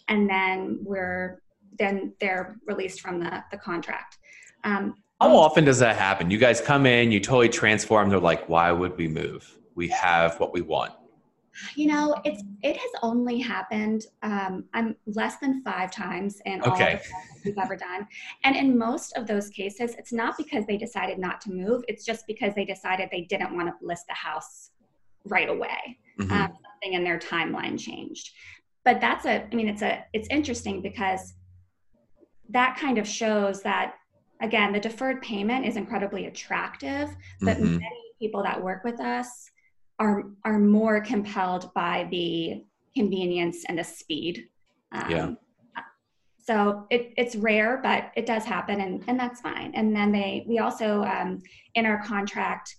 and 0.09 0.29
then 0.29 0.81
we're 0.83 1.41
then 1.79 2.15
they're 2.21 2.57
released 2.67 3.01
from 3.01 3.21
the 3.21 3.45
the 3.51 3.59
contract. 3.59 4.19
Um, 4.65 4.95
how 5.21 5.37
often 5.37 5.65
does 5.65 5.79
that 5.79 5.97
happen? 5.97 6.31
You 6.31 6.39
guys 6.39 6.61
come 6.61 6.87
in, 6.87 7.13
you 7.13 7.21
totally 7.21 7.49
transform. 7.49 8.11
They're 8.11 8.19
like, 8.19 8.49
why 8.49 8.73
would 8.73 8.97
we 8.97 9.09
move? 9.09 9.59
We 9.75 9.89
have 9.89 10.41
what 10.41 10.53
we 10.53 10.61
want. 10.61 10.93
You 11.77 11.89
know, 11.89 12.17
it's 12.25 12.43
it 12.63 12.77
has 12.77 12.91
only 13.03 13.39
happened. 13.39 14.07
Um, 14.23 14.65
I'm 14.75 14.97
less 15.07 15.37
than 15.39 15.63
five 15.63 15.91
times 15.91 16.41
in 16.47 16.61
all 16.63 16.73
okay. 16.73 17.01
the 17.43 17.51
we've 17.51 17.59
ever 17.59 17.77
done, 17.77 18.07
and 18.45 18.57
in 18.57 18.77
most 18.77 19.17
of 19.17 19.27
those 19.27 19.49
cases, 19.51 19.95
it's 19.99 20.13
not 20.13 20.37
because 20.37 20.67
they 20.67 20.77
decided 20.77 21.19
not 21.19 21.41
to 21.43 21.53
move. 21.53 21.83
It's 21.89 22.05
just 22.05 22.27
because 22.27 22.55
they 22.55 22.65
decided 22.65 23.09
they 23.11 23.23
didn't 23.23 23.55
want 23.55 23.69
to 23.69 23.87
list 23.87 24.07
the 24.09 24.15
house 24.15 24.71
right 25.25 25.49
away. 25.49 25.99
Mm-hmm. 26.21 26.33
Um, 26.33 26.53
something 26.71 26.95
in 26.95 27.05
their 27.05 27.19
timeline 27.19 27.79
changed. 27.79 28.31
But 28.85 29.01
that's 29.01 29.25
a. 29.27 29.45
I 29.51 29.55
mean, 29.55 29.69
it's 29.69 29.83
a. 29.83 30.05
It's 30.13 30.29
interesting 30.31 30.83
because 30.83 31.35
that 32.51 32.77
kind 32.79 32.99
of 32.99 33.09
shows 33.09 33.63
that 33.63 33.95
again, 34.41 34.73
the 34.73 34.81
deferred 34.81 35.23
payment 35.23 35.67
is 35.67 35.77
incredibly 35.77 36.27
attractive, 36.27 37.09
but 37.41 37.57
mm-hmm. 37.57 37.77
many 37.77 38.03
people 38.19 38.43
that 38.43 38.63
work 38.63 38.85
with 38.85 39.01
us 39.01 39.51
are 39.99 40.25
are 40.45 40.59
more 40.59 41.01
compelled 41.01 41.73
by 41.75 42.09
the 42.11 42.65
convenience 42.95 43.65
and 43.69 43.79
the 43.79 43.85
speed. 43.85 44.49
Um, 44.93 45.11
yeah. 45.11 45.31
So 46.39 46.87
it, 46.91 47.15
it's 47.17 47.37
rare, 47.37 47.81
but 47.83 48.13
it 48.17 48.27
does 48.27 48.45
happen, 48.45 48.83
and, 48.83 49.03
and 49.09 49.19
that's 49.19 49.41
fine. 49.41 49.73
And 49.75 49.97
then 49.97 50.13
they 50.13 50.45
we 50.47 50.59
also 50.59 51.03
um, 51.05 51.43
in 51.75 51.87
our 51.87 52.03
contract 52.05 52.77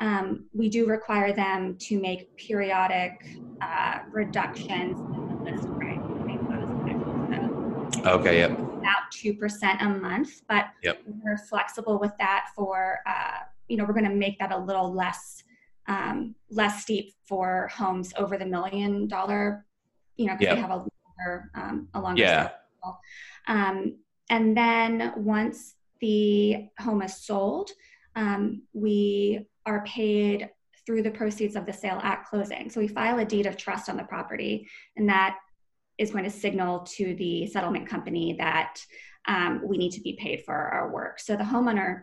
um, 0.00 0.46
we 0.52 0.68
do 0.68 0.86
require 0.86 1.32
them 1.32 1.76
to 1.78 2.00
make 2.00 2.36
periodic 2.36 3.12
uh, 3.60 4.00
reductions 4.10 4.98
in 4.98 5.28
the 5.28 5.50
list 5.50 5.68
price. 5.78 6.00
Okay. 8.04 8.38
Yep 8.38 8.74
about 8.84 9.10
2% 9.12 9.82
a 9.82 9.88
month, 9.88 10.42
but 10.48 10.66
yep. 10.82 11.00
we're 11.06 11.38
flexible 11.38 11.98
with 11.98 12.12
that 12.18 12.48
for, 12.54 12.98
uh, 13.06 13.38
you 13.68 13.76
know, 13.76 13.84
we're 13.84 13.94
going 13.94 14.08
to 14.08 14.14
make 14.14 14.38
that 14.38 14.52
a 14.52 14.58
little 14.58 14.92
less, 14.92 15.42
um, 15.86 16.34
less 16.50 16.82
steep 16.82 17.12
for 17.26 17.68
homes 17.68 18.12
over 18.16 18.36
the 18.36 18.46
million 18.46 19.06
dollar, 19.06 19.64
you 20.16 20.26
know, 20.26 20.34
because 20.34 20.46
yep. 20.46 20.56
they 20.56 20.62
have 20.62 20.70
a 20.70 20.76
longer, 20.76 21.50
um, 21.54 21.88
a 21.94 22.00
longer 22.00 22.22
yeah. 22.22 22.50
Um, 23.46 23.96
and 24.30 24.56
then 24.56 25.12
once 25.16 25.74
the 26.00 26.66
home 26.78 27.02
is 27.02 27.16
sold, 27.16 27.70
um, 28.16 28.62
we 28.72 29.46
are 29.66 29.84
paid 29.84 30.50
through 30.86 31.02
the 31.02 31.10
proceeds 31.10 31.56
of 31.56 31.66
the 31.66 31.72
sale 31.72 31.98
at 32.02 32.24
closing. 32.26 32.70
So 32.70 32.80
we 32.80 32.88
file 32.88 33.18
a 33.18 33.24
deed 33.24 33.46
of 33.46 33.56
trust 33.56 33.88
on 33.88 33.96
the 33.96 34.04
property, 34.04 34.68
and 34.96 35.08
that 35.08 35.38
is 35.98 36.10
going 36.10 36.24
to 36.24 36.30
signal 36.30 36.80
to 36.80 37.14
the 37.14 37.46
settlement 37.46 37.88
company 37.88 38.36
that 38.38 38.78
um, 39.26 39.62
we 39.64 39.78
need 39.78 39.92
to 39.92 40.00
be 40.00 40.18
paid 40.20 40.44
for 40.44 40.54
our 40.54 40.92
work. 40.92 41.20
So 41.20 41.36
the 41.36 41.44
homeowner, 41.44 42.02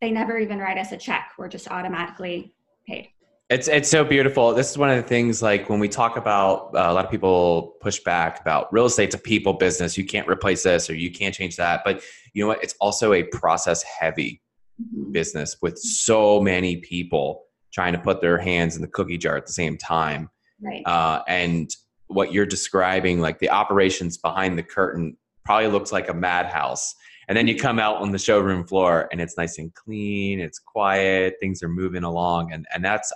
they 0.00 0.10
never 0.10 0.38
even 0.38 0.58
write 0.58 0.78
us 0.78 0.92
a 0.92 0.96
check. 0.96 1.32
We're 1.36 1.48
just 1.48 1.68
automatically 1.68 2.54
paid. 2.86 3.10
It's 3.52 3.68
it's 3.68 3.90
so 3.90 4.02
beautiful. 4.02 4.54
This 4.54 4.70
is 4.70 4.78
one 4.78 4.88
of 4.88 4.96
the 4.96 5.02
things 5.02 5.42
like 5.42 5.68
when 5.68 5.78
we 5.78 5.86
talk 5.86 6.16
about 6.16 6.74
uh, 6.74 6.86
a 6.88 6.94
lot 6.94 7.04
of 7.04 7.10
people 7.10 7.76
push 7.82 8.00
back 8.00 8.40
about 8.40 8.72
real 8.72 8.86
estate's 8.86 9.14
a 9.14 9.18
people 9.18 9.52
business. 9.52 9.98
You 9.98 10.06
can't 10.06 10.26
replace 10.26 10.62
this 10.62 10.88
or 10.88 10.94
you 10.94 11.10
can't 11.10 11.34
change 11.34 11.56
that. 11.56 11.82
But 11.84 12.02
you 12.32 12.42
know 12.42 12.48
what? 12.48 12.64
It's 12.64 12.74
also 12.80 13.12
a 13.12 13.24
process 13.24 13.82
heavy 13.82 14.40
mm-hmm. 14.80 15.12
business 15.12 15.58
with 15.60 15.76
so 15.76 16.40
many 16.40 16.78
people 16.78 17.44
trying 17.74 17.92
to 17.92 17.98
put 17.98 18.22
their 18.22 18.38
hands 18.38 18.74
in 18.74 18.80
the 18.80 18.88
cookie 18.88 19.18
jar 19.18 19.36
at 19.36 19.44
the 19.44 19.52
same 19.52 19.76
time. 19.76 20.30
Right. 20.62 20.82
Uh, 20.86 21.22
and 21.28 21.70
what 22.06 22.32
you're 22.32 22.46
describing, 22.46 23.20
like 23.20 23.38
the 23.38 23.50
operations 23.50 24.16
behind 24.16 24.56
the 24.56 24.62
curtain, 24.62 25.18
probably 25.44 25.68
looks 25.68 25.92
like 25.92 26.08
a 26.08 26.14
madhouse. 26.14 26.94
And 27.28 27.36
then 27.36 27.46
you 27.46 27.56
come 27.56 27.78
out 27.78 27.96
on 27.96 28.12
the 28.12 28.18
showroom 28.18 28.66
floor 28.66 29.08
and 29.12 29.20
it's 29.20 29.36
nice 29.36 29.58
and 29.58 29.72
clean, 29.74 30.40
it's 30.40 30.58
quiet, 30.58 31.34
things 31.40 31.62
are 31.62 31.68
moving 31.68 32.02
along, 32.02 32.52
and 32.52 32.66
and 32.74 32.84
that's 32.84 33.12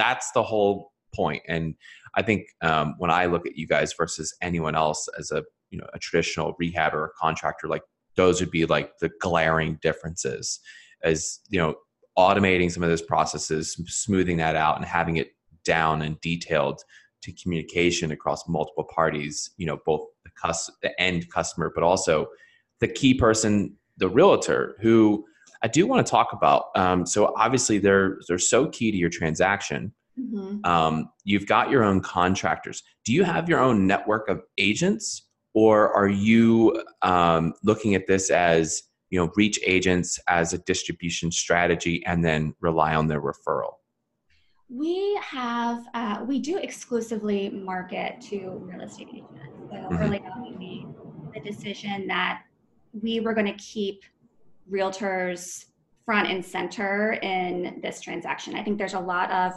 that's 0.00 0.32
the 0.32 0.42
whole 0.42 0.92
point. 1.14 1.42
And 1.46 1.74
I 2.14 2.22
think 2.22 2.46
um, 2.62 2.94
when 2.96 3.10
I 3.10 3.26
look 3.26 3.46
at 3.46 3.56
you 3.56 3.66
guys 3.66 3.92
versus 3.92 4.34
anyone 4.40 4.74
else 4.74 5.06
as 5.18 5.30
a 5.30 5.44
you 5.70 5.78
know 5.78 5.86
a 5.92 5.98
traditional 5.98 6.56
rehab 6.58 6.94
or 6.94 7.04
a 7.04 7.10
contractor, 7.20 7.68
like 7.68 7.82
those 8.16 8.40
would 8.40 8.50
be 8.50 8.64
like 8.64 8.98
the 9.00 9.10
glaring 9.20 9.78
differences. 9.82 10.58
As 11.04 11.40
you 11.50 11.58
know, 11.60 11.74
automating 12.18 12.72
some 12.72 12.82
of 12.82 12.88
those 12.88 13.02
processes, 13.02 13.74
smoothing 13.86 14.38
that 14.38 14.56
out, 14.56 14.76
and 14.76 14.86
having 14.86 15.16
it 15.16 15.32
down 15.64 16.00
and 16.00 16.18
detailed 16.22 16.82
to 17.22 17.32
communication 17.32 18.12
across 18.12 18.48
multiple 18.48 18.88
parties 18.94 19.50
you 19.58 19.66
know 19.66 19.78
both 19.84 20.00
the 20.24 20.30
cus- 20.40 20.70
the 20.82 20.98
end 20.98 21.30
customer 21.30 21.70
but 21.74 21.84
also 21.84 22.26
the 22.80 22.88
key 22.88 23.12
person 23.12 23.76
the 23.98 24.08
realtor 24.08 24.74
who 24.80 25.22
i 25.62 25.68
do 25.68 25.86
want 25.86 26.04
to 26.04 26.10
talk 26.10 26.32
about 26.32 26.66
um, 26.76 27.06
so 27.06 27.32
obviously 27.36 27.78
they're 27.78 28.18
they're 28.28 28.38
so 28.38 28.66
key 28.68 28.90
to 28.90 28.96
your 28.96 29.10
transaction 29.10 29.92
mm-hmm. 30.18 30.64
um, 30.64 31.10
you've 31.24 31.46
got 31.46 31.70
your 31.70 31.84
own 31.84 32.00
contractors 32.00 32.82
do 33.04 33.12
you 33.12 33.24
have 33.24 33.48
your 33.48 33.60
own 33.60 33.86
network 33.86 34.28
of 34.28 34.42
agents 34.58 35.28
or 35.52 35.92
are 35.94 36.08
you 36.08 36.82
um, 37.02 37.52
looking 37.62 37.94
at 37.94 38.06
this 38.06 38.30
as 38.30 38.82
you 39.10 39.18
know 39.18 39.30
reach 39.36 39.58
agents 39.66 40.18
as 40.28 40.52
a 40.52 40.58
distribution 40.58 41.30
strategy 41.30 42.04
and 42.06 42.24
then 42.24 42.54
rely 42.60 42.94
on 42.94 43.08
their 43.08 43.20
referral 43.20 43.74
we 44.70 45.18
have, 45.20 45.84
uh, 45.94 46.24
we 46.26 46.38
do 46.38 46.56
exclusively 46.58 47.50
market 47.50 48.20
to 48.22 48.62
real 48.62 48.82
estate 48.82 49.08
agents. 49.08 49.32
So 49.68 49.76
mm-hmm. 49.76 49.96
early 49.96 50.18
on, 50.20 50.42
we 50.42 50.56
made 50.56 50.86
the 51.34 51.40
decision 51.40 52.06
that 52.06 52.44
we 52.92 53.18
were 53.18 53.34
going 53.34 53.46
to 53.46 53.54
keep 53.54 54.02
realtors 54.70 55.64
front 56.04 56.28
and 56.28 56.44
center 56.44 57.12
in 57.22 57.80
this 57.82 58.00
transaction. 58.00 58.54
I 58.54 58.64
think 58.64 58.78
there's 58.78 58.94
a 58.94 59.00
lot 59.00 59.30
of 59.30 59.52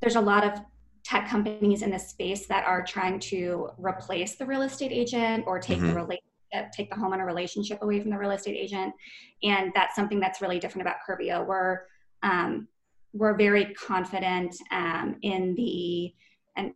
there's 0.00 0.16
a 0.16 0.20
lot 0.20 0.44
of 0.44 0.60
tech 1.04 1.28
companies 1.28 1.82
in 1.82 1.90
this 1.90 2.08
space 2.08 2.46
that 2.46 2.64
are 2.64 2.82
trying 2.82 3.18
to 3.18 3.68
replace 3.78 4.36
the 4.36 4.46
real 4.46 4.62
estate 4.62 4.92
agent 4.92 5.44
or 5.46 5.58
take 5.58 5.78
mm-hmm. 5.78 5.88
the 5.88 5.94
relationship, 5.94 6.72
take 6.72 6.90
the 6.90 6.96
homeowner 6.96 7.26
relationship 7.26 7.82
away 7.82 8.00
from 8.00 8.10
the 8.10 8.18
real 8.18 8.30
estate 8.30 8.56
agent, 8.56 8.92
and 9.42 9.72
that's 9.74 9.94
something 9.94 10.20
that's 10.20 10.40
really 10.40 10.58
different 10.58 10.86
about 10.86 10.96
Curbio. 11.06 11.46
We're 11.46 11.80
um, 12.22 12.68
we're 13.12 13.36
very 13.36 13.74
confident 13.74 14.54
um, 14.70 15.16
in 15.22 15.54
the 15.56 16.14
and 16.56 16.72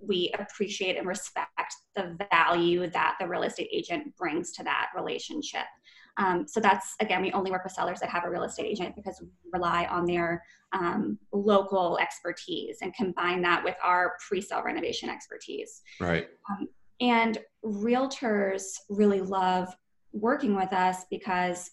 we 0.00 0.32
appreciate 0.38 0.96
and 0.96 1.06
respect 1.06 1.74
the 1.96 2.16
value 2.30 2.88
that 2.90 3.16
the 3.20 3.26
real 3.26 3.42
estate 3.42 3.68
agent 3.72 4.16
brings 4.16 4.52
to 4.52 4.64
that 4.64 4.88
relationship. 4.94 5.66
Um, 6.16 6.46
so 6.46 6.60
that's 6.60 6.94
again, 7.00 7.22
we 7.22 7.32
only 7.32 7.50
work 7.50 7.64
with 7.64 7.72
sellers 7.72 8.00
that 8.00 8.08
have 8.10 8.24
a 8.24 8.30
real 8.30 8.42
estate 8.42 8.66
agent 8.66 8.94
because 8.96 9.20
we 9.20 9.28
rely 9.52 9.86
on 9.86 10.04
their 10.06 10.42
um, 10.72 11.18
local 11.32 11.98
expertise 11.98 12.78
and 12.82 12.94
combine 12.94 13.42
that 13.42 13.64
with 13.64 13.76
our 13.82 14.16
pre-sale 14.26 14.62
renovation 14.62 15.08
expertise. 15.08 15.82
Right. 15.98 16.28
Um, 16.50 16.68
and 17.00 17.38
realtors 17.64 18.74
really 18.88 19.20
love 19.20 19.74
working 20.12 20.54
with 20.54 20.72
us 20.72 21.04
because 21.10 21.70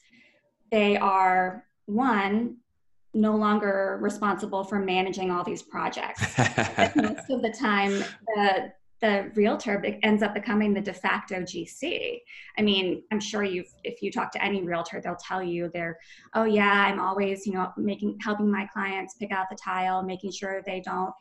they 0.71 0.97
are 0.97 1.65
one 1.85 2.57
no 3.13 3.35
longer 3.35 3.97
responsible 4.01 4.63
for 4.63 4.79
managing 4.79 5.31
all 5.31 5.43
these 5.43 5.63
projects. 5.63 6.21
most 6.95 7.29
of 7.29 7.41
the 7.41 7.53
time, 7.57 7.91
the 8.35 8.71
the 9.01 9.31
realtor 9.35 9.83
ends 10.03 10.23
up 10.23 10.33
becoming 10.33 10.73
the 10.73 10.81
de 10.81 10.93
facto 10.93 11.35
GC. 11.35 12.19
I 12.57 12.61
mean, 12.61 13.03
I'm 13.11 13.19
sure 13.19 13.43
you've 13.43 13.71
if 13.83 14.01
you 14.01 14.11
talk 14.11 14.31
to 14.31 14.43
any 14.43 14.63
realtor, 14.63 15.01
they'll 15.01 15.15
tell 15.15 15.43
you 15.43 15.69
they're, 15.73 15.97
oh 16.33 16.45
yeah, 16.45 16.85
I'm 16.87 16.99
always 16.99 17.45
you 17.45 17.53
know 17.53 17.71
making 17.77 18.17
helping 18.21 18.51
my 18.51 18.67
clients 18.73 19.15
pick 19.15 19.31
out 19.31 19.47
the 19.49 19.57
tile, 19.63 20.01
making 20.01 20.31
sure 20.31 20.63
they 20.65 20.81
don't 20.81 21.13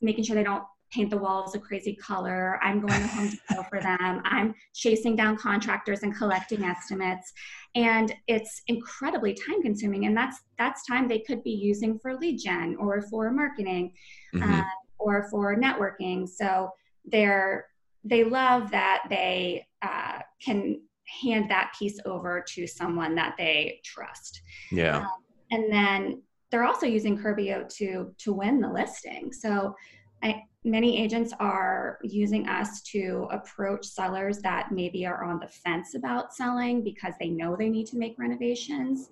making 0.00 0.24
sure 0.24 0.36
they 0.36 0.44
don't 0.44 0.64
paint 0.90 1.10
the 1.10 1.18
walls 1.18 1.54
a 1.54 1.58
crazy 1.58 1.94
color. 1.94 2.58
I'm 2.62 2.80
going 2.80 3.00
to 3.00 3.08
Home 3.08 3.28
Depot 3.48 3.62
for 3.68 3.80
them. 3.80 4.22
I'm 4.24 4.54
chasing 4.74 5.16
down 5.16 5.36
contractors 5.36 6.02
and 6.02 6.16
collecting 6.16 6.64
estimates. 6.64 7.32
And 7.74 8.14
it's 8.26 8.62
incredibly 8.68 9.34
time 9.34 9.62
consuming. 9.62 10.06
And 10.06 10.16
that's 10.16 10.40
that's 10.58 10.86
time 10.86 11.06
they 11.06 11.20
could 11.20 11.42
be 11.44 11.50
using 11.50 11.98
for 11.98 12.16
lead 12.16 12.38
gen 12.38 12.76
or 12.80 13.02
for 13.02 13.30
marketing 13.30 13.92
mm-hmm. 14.34 14.50
uh, 14.50 14.64
or 14.98 15.28
for 15.30 15.56
networking. 15.56 16.28
So 16.28 16.70
they're 17.10 17.66
they 18.04 18.24
love 18.24 18.70
that 18.70 19.04
they 19.10 19.66
uh, 19.82 20.20
can 20.42 20.80
hand 21.22 21.50
that 21.50 21.72
piece 21.78 21.98
over 22.04 22.44
to 22.46 22.66
someone 22.66 23.14
that 23.14 23.34
they 23.36 23.80
trust. 23.84 24.40
Yeah. 24.70 24.98
Um, 24.98 25.08
and 25.50 25.72
then 25.72 26.22
they're 26.50 26.64
also 26.64 26.86
using 26.86 27.18
Curbio 27.18 27.68
to 27.76 28.14
to 28.18 28.32
win 28.32 28.60
the 28.60 28.68
listing. 28.68 29.32
So 29.32 29.74
I, 30.22 30.42
many 30.64 31.02
agents 31.02 31.32
are 31.38 31.98
using 32.02 32.48
us 32.48 32.82
to 32.82 33.28
approach 33.30 33.86
sellers 33.86 34.38
that 34.40 34.72
maybe 34.72 35.06
are 35.06 35.24
on 35.24 35.38
the 35.38 35.48
fence 35.48 35.94
about 35.94 36.34
selling 36.34 36.82
because 36.82 37.14
they 37.20 37.28
know 37.28 37.56
they 37.56 37.68
need 37.68 37.86
to 37.88 37.98
make 37.98 38.18
renovations 38.18 39.10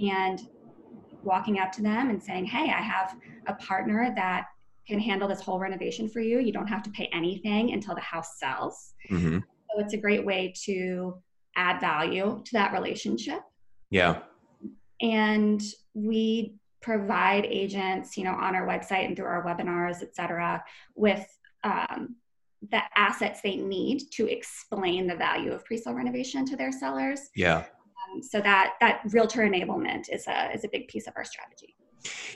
and 0.00 0.40
walking 1.22 1.58
up 1.58 1.72
to 1.72 1.82
them 1.82 2.10
and 2.10 2.22
saying, 2.22 2.46
Hey, 2.46 2.70
I 2.70 2.82
have 2.82 3.16
a 3.46 3.54
partner 3.54 4.12
that 4.14 4.46
can 4.86 4.98
handle 4.98 5.28
this 5.28 5.40
whole 5.40 5.58
renovation 5.58 6.08
for 6.08 6.20
you. 6.20 6.40
You 6.40 6.52
don't 6.52 6.66
have 6.66 6.82
to 6.82 6.90
pay 6.90 7.08
anything 7.12 7.72
until 7.72 7.94
the 7.94 8.00
house 8.00 8.38
sells. 8.38 8.94
Mm-hmm. 9.10 9.38
So 9.38 9.80
it's 9.80 9.94
a 9.94 9.98
great 9.98 10.24
way 10.24 10.52
to 10.64 11.20
add 11.56 11.80
value 11.80 12.42
to 12.44 12.52
that 12.52 12.72
relationship. 12.72 13.40
Yeah. 13.90 14.20
And 15.00 15.62
we 15.94 16.56
provide 16.82 17.46
agents, 17.46 18.16
you 18.16 18.24
know, 18.24 18.34
on 18.34 18.54
our 18.54 18.66
website 18.66 19.06
and 19.06 19.16
through 19.16 19.26
our 19.26 19.44
webinars, 19.44 20.02
et 20.02 20.14
cetera, 20.14 20.62
with 20.94 21.26
um, 21.62 22.16
the 22.70 22.82
assets 22.96 23.40
they 23.40 23.56
need 23.56 24.02
to 24.12 24.26
explain 24.26 25.06
the 25.06 25.16
value 25.16 25.52
of 25.52 25.64
pre-sale 25.64 25.94
renovation 25.94 26.44
to 26.46 26.56
their 26.56 26.72
sellers. 26.72 27.20
Yeah. 27.34 27.64
Um, 28.12 28.22
so 28.22 28.40
that 28.40 28.74
that 28.80 29.00
realtor 29.12 29.40
enablement 29.40 30.04
is 30.12 30.26
a 30.26 30.52
is 30.52 30.64
a 30.64 30.68
big 30.68 30.88
piece 30.88 31.06
of 31.06 31.14
our 31.16 31.24
strategy. 31.24 31.74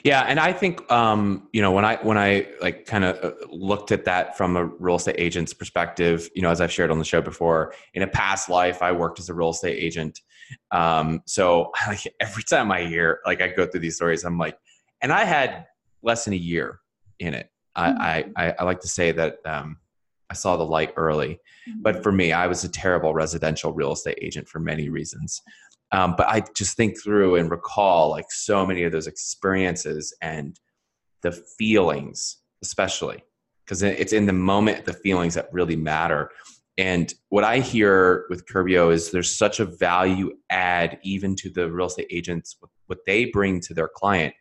Yeah, 0.03 0.21
and 0.21 0.39
I 0.39 0.53
think 0.53 0.89
um, 0.91 1.47
you 1.53 1.61
know 1.61 1.71
when 1.71 1.85
I 1.85 1.97
when 1.97 2.17
I 2.17 2.47
like 2.61 2.85
kind 2.85 3.03
of 3.03 3.23
uh, 3.23 3.35
looked 3.49 3.91
at 3.91 4.05
that 4.05 4.37
from 4.37 4.55
a 4.55 4.65
real 4.65 4.95
estate 4.95 5.15
agent's 5.17 5.53
perspective, 5.53 6.29
you 6.33 6.41
know, 6.41 6.49
as 6.49 6.61
I've 6.61 6.71
shared 6.71 6.91
on 6.91 6.99
the 6.99 7.05
show 7.05 7.21
before, 7.21 7.73
in 7.93 8.01
a 8.01 8.07
past 8.07 8.49
life 8.49 8.81
I 8.81 8.91
worked 8.91 9.19
as 9.19 9.29
a 9.29 9.33
real 9.33 9.49
estate 9.49 9.77
agent. 9.77 10.21
Um, 10.71 11.21
so 11.25 11.71
like 11.87 12.01
every 12.19 12.43
time 12.43 12.71
I 12.71 12.85
hear 12.85 13.19
like 13.25 13.41
I 13.41 13.49
go 13.49 13.65
through 13.65 13.81
these 13.81 13.95
stories, 13.95 14.23
I'm 14.23 14.37
like, 14.37 14.57
and 15.01 15.11
I 15.11 15.23
had 15.23 15.65
less 16.01 16.25
than 16.25 16.33
a 16.33 16.37
year 16.37 16.79
in 17.19 17.33
it. 17.33 17.49
I 17.75 17.89
mm-hmm. 17.89 18.31
I, 18.35 18.55
I, 18.59 18.63
like 18.63 18.79
to 18.81 18.87
say 18.87 19.11
that 19.11 19.37
um, 19.45 19.77
I 20.29 20.33
saw 20.33 20.57
the 20.57 20.65
light 20.65 20.93
early, 20.95 21.39
but 21.81 21.95
mm-hmm. 21.95 22.03
for 22.03 22.11
me, 22.11 22.33
I 22.33 22.47
was 22.47 22.63
a 22.63 22.69
terrible 22.69 23.13
residential 23.13 23.73
real 23.73 23.91
estate 23.91 24.17
agent 24.21 24.47
for 24.47 24.59
many 24.59 24.89
reasons. 24.89 25.41
Um, 25.91 26.15
but 26.17 26.27
I 26.27 26.43
just 26.55 26.77
think 26.77 27.01
through 27.01 27.35
and 27.35 27.49
recall 27.49 28.09
like 28.09 28.31
so 28.31 28.65
many 28.65 28.83
of 28.83 28.91
those 28.91 29.07
experiences 29.07 30.15
and 30.21 30.59
the 31.21 31.31
feelings, 31.31 32.37
especially 32.61 33.23
because 33.65 33.83
it's 33.83 34.13
in 34.13 34.25
the 34.25 34.33
moment, 34.33 34.85
the 34.85 34.93
feelings 34.93 35.35
that 35.35 35.47
really 35.51 35.75
matter. 35.75 36.31
And 36.77 37.13
what 37.29 37.43
I 37.43 37.59
hear 37.59 38.25
with 38.29 38.47
Curbio 38.47 38.91
is 38.91 39.11
there's 39.11 39.35
such 39.35 39.59
a 39.59 39.65
value 39.65 40.31
add 40.49 40.97
even 41.03 41.35
to 41.37 41.49
the 41.49 41.69
real 41.69 41.87
estate 41.87 42.07
agents, 42.09 42.57
what 42.87 42.99
they 43.05 43.25
bring 43.25 43.59
to 43.61 43.73
their 43.73 43.89
client 43.89 44.33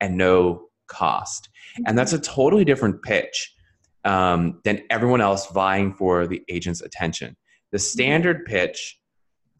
and 0.00 0.16
no 0.16 0.68
cost. 0.88 1.48
And 1.86 1.98
that's 1.98 2.12
a 2.12 2.18
totally 2.18 2.64
different 2.64 3.02
pitch 3.02 3.54
um, 4.04 4.60
than 4.64 4.82
everyone 4.90 5.20
else 5.20 5.46
vying 5.48 5.94
for 5.94 6.26
the 6.26 6.42
agent's 6.48 6.80
attention. 6.80 7.36
The 7.72 7.78
standard 7.78 8.44
pitch 8.44 8.98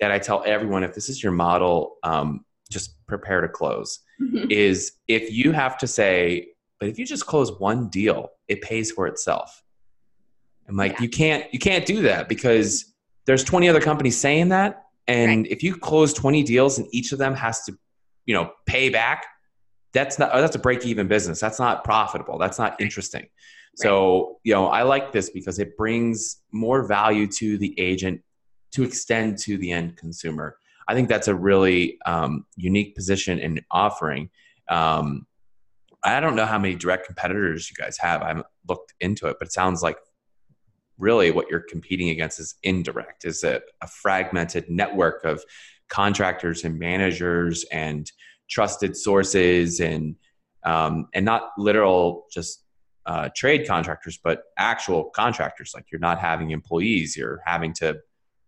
that 0.00 0.10
I 0.10 0.18
tell 0.18 0.42
everyone 0.46 0.84
if 0.84 0.94
this 0.94 1.08
is 1.08 1.22
your 1.22 1.32
model, 1.32 1.96
um, 2.02 2.44
just 2.70 3.06
prepare 3.06 3.40
to 3.40 3.48
close. 3.48 4.00
Mm-hmm. 4.20 4.50
Is 4.50 4.92
if 5.08 5.32
you 5.32 5.52
have 5.52 5.78
to 5.78 5.86
say, 5.86 6.48
but 6.78 6.88
if 6.88 6.98
you 6.98 7.06
just 7.06 7.26
close 7.26 7.52
one 7.58 7.88
deal, 7.88 8.30
it 8.48 8.62
pays 8.62 8.90
for 8.90 9.06
itself. 9.06 9.62
I'm 10.68 10.76
like, 10.76 10.92
yeah. 10.92 11.02
you 11.02 11.08
can't 11.08 11.52
you 11.52 11.58
can't 11.58 11.86
do 11.86 12.02
that 12.02 12.28
because 12.28 12.92
there's 13.24 13.44
20 13.44 13.68
other 13.68 13.80
companies 13.80 14.16
saying 14.16 14.50
that, 14.50 14.84
and 15.06 15.42
right. 15.42 15.50
if 15.50 15.62
you 15.62 15.76
close 15.76 16.12
20 16.12 16.42
deals 16.42 16.78
and 16.78 16.86
each 16.92 17.12
of 17.12 17.18
them 17.18 17.34
has 17.34 17.64
to, 17.64 17.76
you 18.24 18.34
know, 18.34 18.50
pay 18.66 18.88
back, 18.88 19.26
that's 19.92 20.18
not 20.18 20.32
that's 20.32 20.56
a 20.56 20.58
break 20.58 20.84
even 20.84 21.08
business. 21.08 21.40
That's 21.40 21.58
not 21.58 21.84
profitable. 21.84 22.38
That's 22.38 22.58
not 22.58 22.80
interesting. 22.80 23.22
Right. 23.22 23.28
So, 23.76 24.38
you 24.42 24.54
know, 24.54 24.68
I 24.68 24.82
like 24.82 25.12
this 25.12 25.30
because 25.30 25.58
it 25.58 25.76
brings 25.76 26.38
more 26.52 26.86
value 26.86 27.26
to 27.38 27.58
the 27.58 27.78
agent 27.78 28.22
to 28.72 28.82
extend 28.82 29.38
to 29.38 29.56
the 29.58 29.70
end 29.70 29.96
consumer. 29.96 30.56
I 30.88 30.94
think 30.94 31.08
that's 31.08 31.28
a 31.28 31.34
really 31.34 31.98
um, 32.06 32.46
unique 32.56 32.94
position 32.94 33.40
and 33.40 33.62
offering. 33.70 34.30
Um, 34.68 35.26
I 36.04 36.20
don't 36.20 36.36
know 36.36 36.46
how 36.46 36.58
many 36.58 36.74
direct 36.74 37.06
competitors 37.06 37.70
you 37.70 37.82
guys 37.82 37.98
have. 37.98 38.22
I 38.22 38.28
haven't 38.28 38.46
looked 38.68 38.94
into 39.00 39.26
it, 39.26 39.36
but 39.38 39.48
it 39.48 39.52
sounds 39.52 39.82
like 39.82 39.96
really 40.98 41.30
what 41.30 41.48
you're 41.50 41.64
competing 41.68 42.10
against 42.10 42.38
is 42.38 42.54
indirect. 42.62 43.24
Is 43.24 43.42
it 43.42 43.64
a 43.82 43.88
fragmented 43.88 44.70
network 44.70 45.24
of 45.24 45.44
contractors 45.88 46.64
and 46.64 46.78
managers 46.78 47.64
and 47.72 48.10
trusted 48.48 48.96
sources 48.96 49.80
and 49.80 50.16
um, 50.64 51.08
and 51.14 51.24
not 51.24 51.50
literal 51.58 52.26
just 52.32 52.64
uh, 53.06 53.28
trade 53.36 53.66
contractors, 53.68 54.18
but 54.22 54.42
actual 54.58 55.04
contractors. 55.04 55.72
Like 55.74 55.86
you're 55.92 56.00
not 56.00 56.18
having 56.18 56.50
employees, 56.50 57.16
you're 57.16 57.40
having 57.46 57.72
to 57.74 57.98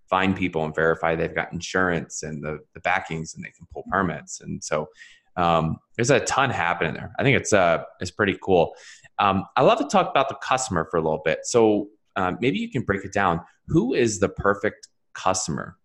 find 0.09 0.37
people 0.37 0.65
and 0.65 0.75
verify 0.75 1.15
they've 1.15 1.35
got 1.35 1.53
insurance 1.53 2.23
and 2.23 2.43
the, 2.43 2.59
the 2.75 2.81
backings 2.81 3.35
and 3.35 3.45
they 3.45 3.51
can 3.51 3.67
pull 3.73 3.85
permits. 3.91 4.41
And 4.41 4.63
so 4.63 4.89
um, 5.37 5.79
there's 5.97 6.11
a 6.11 6.21
ton 6.21 6.51
happening 6.51 6.95
there. 6.95 7.13
I 7.19 7.23
think 7.23 7.37
it's 7.37 7.53
uh, 7.53 7.85
it's 8.01 8.11
pretty 8.11 8.37
cool. 8.43 8.75
Um, 9.19 9.45
I 9.57 9.63
love 9.63 9.79
to 9.79 9.87
talk 9.87 10.11
about 10.11 10.29
the 10.29 10.37
customer 10.37 10.87
for 10.91 10.99
a 10.99 11.03
little 11.03 11.23
bit. 11.25 11.41
So 11.45 11.89
um, 12.17 12.39
maybe 12.41 12.59
you 12.59 12.71
can 12.71 12.83
break 12.83 13.05
it 13.05 13.13
down. 13.13 13.41
Who 13.69 13.95
is 13.95 14.19
the 14.19 14.29
perfect 14.29 14.89
customer 15.15 15.77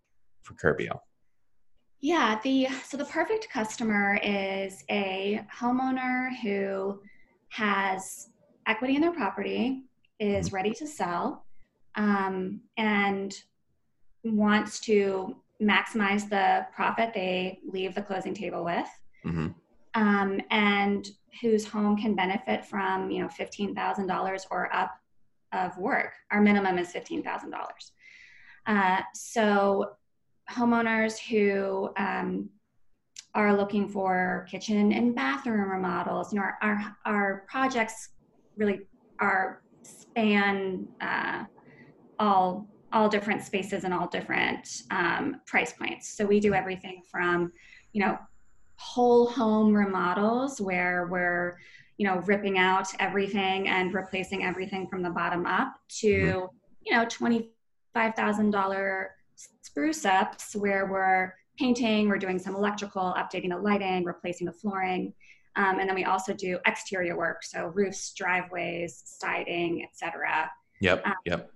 for 0.41 0.53
Curbio? 0.55 0.99
Yeah, 2.01 2.39
the 2.43 2.67
so 2.83 2.97
the 2.97 3.05
perfect 3.05 3.47
customer 3.49 4.19
is 4.23 4.83
a 4.89 5.45
homeowner 5.55 6.35
who 6.41 6.99
has 7.49 8.29
equity 8.65 8.95
in 8.95 9.01
their 9.01 9.13
property, 9.13 9.83
is 10.19 10.47
mm-hmm. 10.47 10.55
ready 10.55 10.71
to 10.71 10.87
sell, 10.87 11.45
um, 11.95 12.61
and 12.77 13.33
wants 14.23 14.79
to 14.81 15.35
maximize 15.61 16.29
the 16.29 16.65
profit 16.75 17.13
they 17.13 17.59
leave 17.65 17.95
the 17.95 18.01
closing 18.01 18.33
table 18.33 18.63
with, 18.63 18.87
mm-hmm. 19.25 19.47
um, 19.95 20.41
and 20.51 21.09
whose 21.41 21.65
home 21.65 21.97
can 21.97 22.15
benefit 22.15 22.65
from 22.65 23.09
you 23.11 23.21
know 23.21 23.29
fifteen 23.29 23.73
thousand 23.75 24.07
dollars 24.07 24.45
or 24.51 24.73
up 24.73 24.91
of 25.51 25.77
work. 25.77 26.13
Our 26.31 26.41
minimum 26.41 26.77
is 26.77 26.91
fifteen 26.91 27.23
thousand 27.23 27.51
dollars. 27.51 27.91
Uh, 28.65 29.01
so 29.13 29.91
homeowners 30.49 31.17
who 31.17 31.89
um, 31.97 32.49
are 33.35 33.55
looking 33.55 33.87
for 33.87 34.47
kitchen 34.49 34.91
and 34.93 35.15
bathroom 35.15 35.69
remodels, 35.69 36.33
you 36.33 36.39
know, 36.39 36.45
our 36.45 36.57
our, 36.61 36.95
our 37.05 37.45
projects 37.47 38.09
really 38.57 38.81
are 39.19 39.61
span 39.83 40.87
uh, 41.01 41.43
all 42.19 42.67
all 42.93 43.09
different 43.09 43.43
spaces 43.43 43.83
and 43.83 43.93
all 43.93 44.07
different 44.07 44.83
um, 44.91 45.41
price 45.45 45.73
points. 45.73 46.15
So 46.15 46.25
we 46.25 46.39
do 46.39 46.53
everything 46.53 47.01
from, 47.11 47.51
you 47.91 48.05
know, 48.05 48.17
whole 48.75 49.27
home 49.27 49.73
remodels 49.73 50.61
where 50.61 51.07
we're, 51.09 51.57
you 51.97 52.07
know, 52.07 52.17
ripping 52.25 52.57
out 52.57 52.87
everything 52.99 53.67
and 53.67 53.93
replacing 53.93 54.43
everything 54.43 54.87
from 54.87 55.01
the 55.01 55.09
bottom 55.09 55.45
up 55.45 55.73
to, 55.99 56.07
mm-hmm. 56.07 56.45
you 56.85 56.95
know, 56.95 57.05
twenty 57.09 57.49
five 57.93 58.15
thousand 58.15 58.51
dollar 58.51 59.11
spruce 59.61 60.05
ups 60.05 60.55
where 60.55 60.87
we're 60.87 61.33
painting, 61.57 62.09
we're 62.09 62.17
doing 62.17 62.39
some 62.39 62.55
electrical, 62.55 63.13
updating 63.17 63.49
the 63.49 63.57
lighting, 63.57 64.03
replacing 64.03 64.45
the 64.45 64.53
flooring. 64.53 65.13
Um, 65.55 65.79
and 65.79 65.87
then 65.87 65.95
we 65.95 66.03
also 66.03 66.33
do 66.33 66.57
exterior 66.65 67.15
work, 67.15 67.43
so 67.43 67.67
roofs, 67.67 68.13
driveways, 68.13 69.03
siding, 69.05 69.83
etc. 69.83 70.49
Yep. 70.79 71.05
Um, 71.05 71.13
yep. 71.25 71.51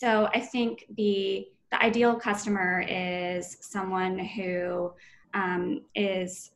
So 0.00 0.30
I 0.32 0.40
think 0.40 0.86
the 0.96 1.46
the 1.70 1.82
ideal 1.82 2.16
customer 2.16 2.82
is 2.88 3.58
someone 3.60 4.18
who 4.18 4.92
um, 5.34 5.82
is 5.94 6.50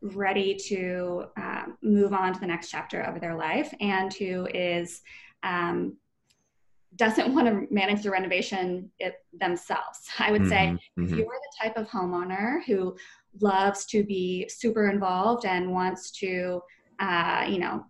ready 0.00 0.54
to 0.68 1.24
uh, 1.40 1.64
move 1.82 2.12
on 2.12 2.34
to 2.34 2.38
the 2.38 2.46
next 2.46 2.70
chapter 2.70 3.00
of 3.00 3.20
their 3.20 3.34
life 3.34 3.74
and 3.80 4.12
who 4.12 4.46
is 4.54 5.00
um, 5.42 5.96
doesn't 6.96 7.34
want 7.34 7.48
to 7.48 7.74
manage 7.74 8.02
the 8.02 8.10
renovation 8.10 8.90
it, 9.00 9.14
themselves. 9.40 10.08
I 10.18 10.30
would 10.30 10.42
mm-hmm, 10.42 10.50
say 10.50 10.78
mm-hmm. 10.98 11.04
if 11.04 11.10
you're 11.10 11.26
the 11.26 11.64
type 11.64 11.76
of 11.76 11.88
homeowner 11.88 12.62
who 12.64 12.96
loves 13.40 13.86
to 13.86 14.04
be 14.04 14.48
super 14.48 14.88
involved 14.90 15.46
and 15.46 15.72
wants 15.72 16.12
to, 16.18 16.60
uh, 17.00 17.46
you 17.48 17.58
know, 17.58 17.86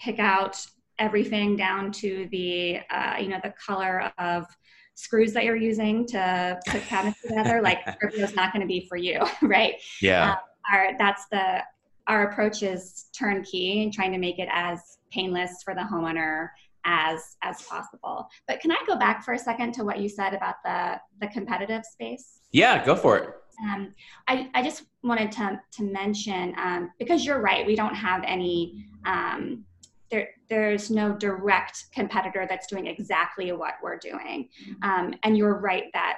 pick 0.00 0.18
out 0.18 0.66
everything 1.00 1.56
down 1.56 1.90
to 1.90 2.28
the, 2.30 2.78
uh, 2.90 3.16
you 3.18 3.28
know, 3.28 3.40
the 3.42 3.52
color 3.66 4.12
of 4.18 4.46
screws 4.94 5.32
that 5.32 5.44
you're 5.44 5.56
using 5.56 6.06
to 6.06 6.60
put 6.68 6.82
cabinets 6.82 7.20
together, 7.26 7.60
like 7.62 7.78
is 8.12 8.34
not 8.36 8.52
going 8.52 8.60
to 8.60 8.68
be 8.68 8.86
for 8.88 8.96
you, 8.96 9.20
right? 9.42 9.74
Yeah. 10.00 10.32
Um, 10.32 10.38
our, 10.72 10.98
that's 10.98 11.26
the 11.32 11.62
our 12.06 12.28
approach 12.30 12.62
is 12.62 13.06
turnkey 13.16 13.82
and 13.82 13.92
trying 13.92 14.12
to 14.12 14.18
make 14.18 14.38
it 14.38 14.48
as 14.52 14.98
painless 15.12 15.62
for 15.64 15.74
the 15.74 15.80
homeowner 15.80 16.48
as 16.84 17.36
as 17.42 17.62
possible. 17.62 18.28
But 18.48 18.60
can 18.60 18.72
I 18.72 18.78
go 18.86 18.96
back 18.96 19.24
for 19.24 19.34
a 19.34 19.38
second 19.38 19.72
to 19.74 19.84
what 19.84 19.98
you 20.00 20.08
said 20.08 20.34
about 20.34 20.56
the 20.64 21.00
the 21.20 21.28
competitive 21.28 21.82
space? 21.84 22.40
Yeah, 22.52 22.84
go 22.84 22.96
for 22.96 23.18
it. 23.18 23.34
Um, 23.62 23.94
I, 24.26 24.48
I 24.54 24.62
just 24.62 24.84
wanted 25.02 25.30
to, 25.32 25.60
to 25.72 25.82
mention 25.82 26.54
um, 26.56 26.90
because 26.98 27.24
you're 27.24 27.40
right, 27.40 27.66
we 27.66 27.76
don't 27.76 27.94
have 27.94 28.22
any 28.26 28.86
um, 29.04 29.64
there, 30.10 30.28
there's 30.48 30.90
no 30.90 31.12
direct 31.12 31.84
competitor 31.92 32.46
that's 32.48 32.66
doing 32.66 32.86
exactly 32.86 33.52
what 33.52 33.74
we're 33.82 33.98
doing. 33.98 34.48
Um, 34.82 35.14
and 35.22 35.36
you're 35.36 35.58
right 35.58 35.84
that 35.92 36.16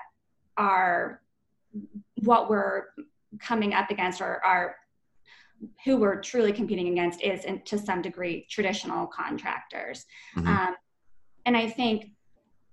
our 0.56 1.20
what 2.24 2.50
we're 2.50 2.84
coming 3.40 3.74
up 3.74 3.90
against 3.90 4.20
or 4.20 4.44
our 4.44 4.76
who 5.84 5.96
we're 5.96 6.20
truly 6.20 6.52
competing 6.52 6.88
against 6.88 7.22
is 7.22 7.44
in, 7.44 7.62
to 7.62 7.78
some 7.78 8.02
degree 8.02 8.46
traditional 8.50 9.06
contractors 9.06 10.04
mm-hmm. 10.36 10.46
um, 10.46 10.74
and 11.46 11.56
i 11.56 11.68
think 11.68 12.10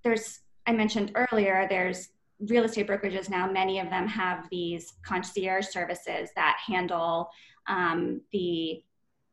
there's 0.02 0.40
i 0.66 0.72
mentioned 0.72 1.12
earlier 1.14 1.66
there's 1.70 2.08
real 2.48 2.64
estate 2.64 2.88
brokerages 2.88 3.30
now 3.30 3.50
many 3.50 3.78
of 3.78 3.88
them 3.90 4.06
have 4.06 4.48
these 4.50 4.94
concierge 5.04 5.66
services 5.66 6.30
that 6.34 6.58
handle 6.66 7.30
um, 7.68 8.20
the 8.32 8.82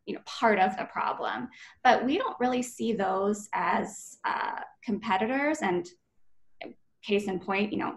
you 0.07 0.15
know 0.15 0.21
part 0.25 0.57
of 0.57 0.75
the 0.77 0.85
problem 0.85 1.47
but 1.83 2.03
we 2.03 2.17
don't 2.17 2.39
really 2.39 2.63
see 2.63 2.93
those 2.93 3.47
as 3.53 4.17
uh, 4.25 4.61
competitors 4.83 5.59
and 5.61 5.87
case 7.03 7.27
in 7.27 7.39
point 7.39 7.71
you 7.71 7.77
know 7.77 7.93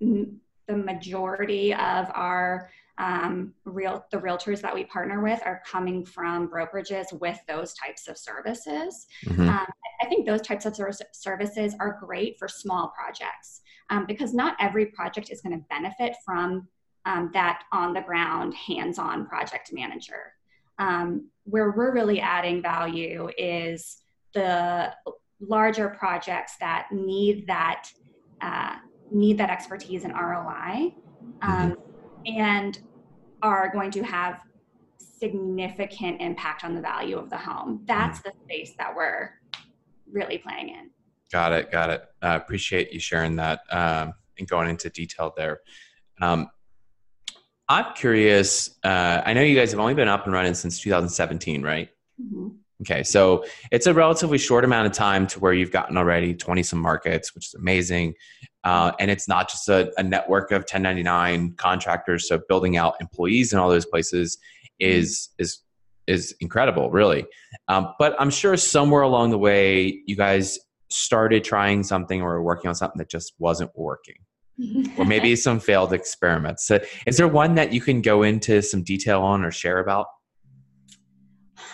m- 0.00 0.40
the 0.68 0.76
majority 0.76 1.72
of 1.74 2.10
our 2.14 2.70
um, 2.98 3.52
real 3.64 4.04
the 4.10 4.18
realtors 4.18 4.60
that 4.62 4.74
we 4.74 4.84
partner 4.84 5.22
with 5.22 5.40
are 5.44 5.62
coming 5.66 6.04
from 6.04 6.48
brokerages 6.48 7.12
with 7.20 7.38
those 7.46 7.74
types 7.74 8.08
of 8.08 8.16
services. 8.16 9.06
Mm-hmm. 9.26 9.48
Um, 9.48 9.66
I 10.00 10.06
think 10.06 10.26
those 10.26 10.40
types 10.40 10.66
of 10.66 10.76
services 11.12 11.74
are 11.78 11.98
great 12.02 12.38
for 12.38 12.48
small 12.48 12.92
projects 12.96 13.60
um, 13.90 14.06
because 14.06 14.32
not 14.32 14.56
every 14.60 14.86
project 14.86 15.30
is 15.30 15.40
going 15.40 15.58
to 15.58 15.64
benefit 15.68 16.16
from 16.24 16.68
um, 17.04 17.30
that 17.32 17.64
on 17.72 17.92
the 17.92 18.00
ground 18.00 18.54
hands 18.54 18.98
on 18.98 19.26
project 19.26 19.70
manager. 19.72 20.32
Where 21.46 21.70
we're 21.70 21.92
really 21.92 22.20
adding 22.20 22.62
value 22.62 23.30
is 23.38 24.02
the 24.34 24.92
larger 25.40 25.88
projects 25.88 26.54
that 26.60 26.88
need 26.92 27.46
that 27.46 27.88
uh, 28.40 28.76
need 29.10 29.38
that 29.38 29.50
expertise 29.50 30.04
and 30.04 30.12
ROI, 30.12 30.94
um, 31.42 31.72
mm-hmm. 31.72 32.38
and 32.38 32.78
are 33.42 33.70
going 33.72 33.90
to 33.92 34.02
have 34.02 34.42
significant 34.98 36.20
impact 36.20 36.64
on 36.64 36.74
the 36.74 36.80
value 36.80 37.16
of 37.16 37.30
the 37.30 37.36
home. 37.36 37.82
That's 37.86 38.18
mm-hmm. 38.18 38.28
the 38.28 38.44
space 38.44 38.74
that 38.78 38.94
we're 38.94 39.30
really 40.10 40.38
playing 40.38 40.70
in. 40.70 40.90
Got 41.32 41.52
it. 41.52 41.70
Got 41.72 41.90
it. 41.90 42.04
I 42.22 42.34
uh, 42.34 42.36
appreciate 42.36 42.92
you 42.92 43.00
sharing 43.00 43.36
that 43.36 43.60
um, 43.70 44.14
and 44.38 44.46
going 44.48 44.68
into 44.68 44.90
detail 44.90 45.32
there. 45.36 45.60
Um, 46.20 46.48
I'm 47.68 47.94
curious. 47.94 48.70
Uh, 48.84 49.22
I 49.24 49.32
know 49.32 49.42
you 49.42 49.56
guys 49.56 49.70
have 49.72 49.80
only 49.80 49.94
been 49.94 50.08
up 50.08 50.24
and 50.24 50.32
running 50.32 50.54
since 50.54 50.80
2017, 50.80 51.62
right? 51.62 51.88
Mm-hmm. 52.20 52.48
Okay, 52.82 53.02
so 53.02 53.44
it's 53.72 53.86
a 53.86 53.94
relatively 53.94 54.36
short 54.36 54.62
amount 54.62 54.86
of 54.86 54.92
time 54.92 55.26
to 55.28 55.40
where 55.40 55.54
you've 55.54 55.72
gotten 55.72 55.96
already 55.96 56.34
20 56.34 56.62
some 56.62 56.78
markets, 56.78 57.34
which 57.34 57.46
is 57.46 57.54
amazing. 57.54 58.14
Uh, 58.64 58.92
and 59.00 59.10
it's 59.10 59.26
not 59.26 59.48
just 59.48 59.68
a, 59.68 59.90
a, 59.96 60.02
network 60.02 60.50
of 60.50 60.62
1099 60.62 61.54
contractors. 61.54 62.28
So 62.28 62.40
building 62.48 62.76
out 62.76 62.96
employees 63.00 63.52
in 63.52 63.58
all 63.58 63.70
those 63.70 63.86
places 63.86 64.38
is 64.78 65.30
is 65.38 65.60
is 66.06 66.34
incredible, 66.40 66.90
really. 66.90 67.26
Um, 67.68 67.94
but 67.98 68.14
I'm 68.20 68.30
sure 68.30 68.56
somewhere 68.56 69.02
along 69.02 69.30
the 69.30 69.38
way, 69.38 70.02
you 70.06 70.16
guys 70.16 70.58
started 70.90 71.44
trying 71.44 71.82
something 71.82 72.22
or 72.22 72.42
working 72.42 72.68
on 72.68 72.74
something 72.74 72.98
that 72.98 73.08
just 73.08 73.32
wasn't 73.38 73.70
working. 73.74 74.16
Or 74.96 75.04
maybe 75.06 75.36
some 75.36 75.60
failed 75.60 75.92
experiments. 75.92 76.66
So 76.66 76.80
is 77.06 77.16
there 77.16 77.28
one 77.28 77.54
that 77.56 77.72
you 77.72 77.80
can 77.80 78.00
go 78.02 78.22
into 78.22 78.62
some 78.62 78.82
detail 78.82 79.22
on 79.22 79.44
or 79.44 79.50
share 79.50 79.78
about? 79.78 80.06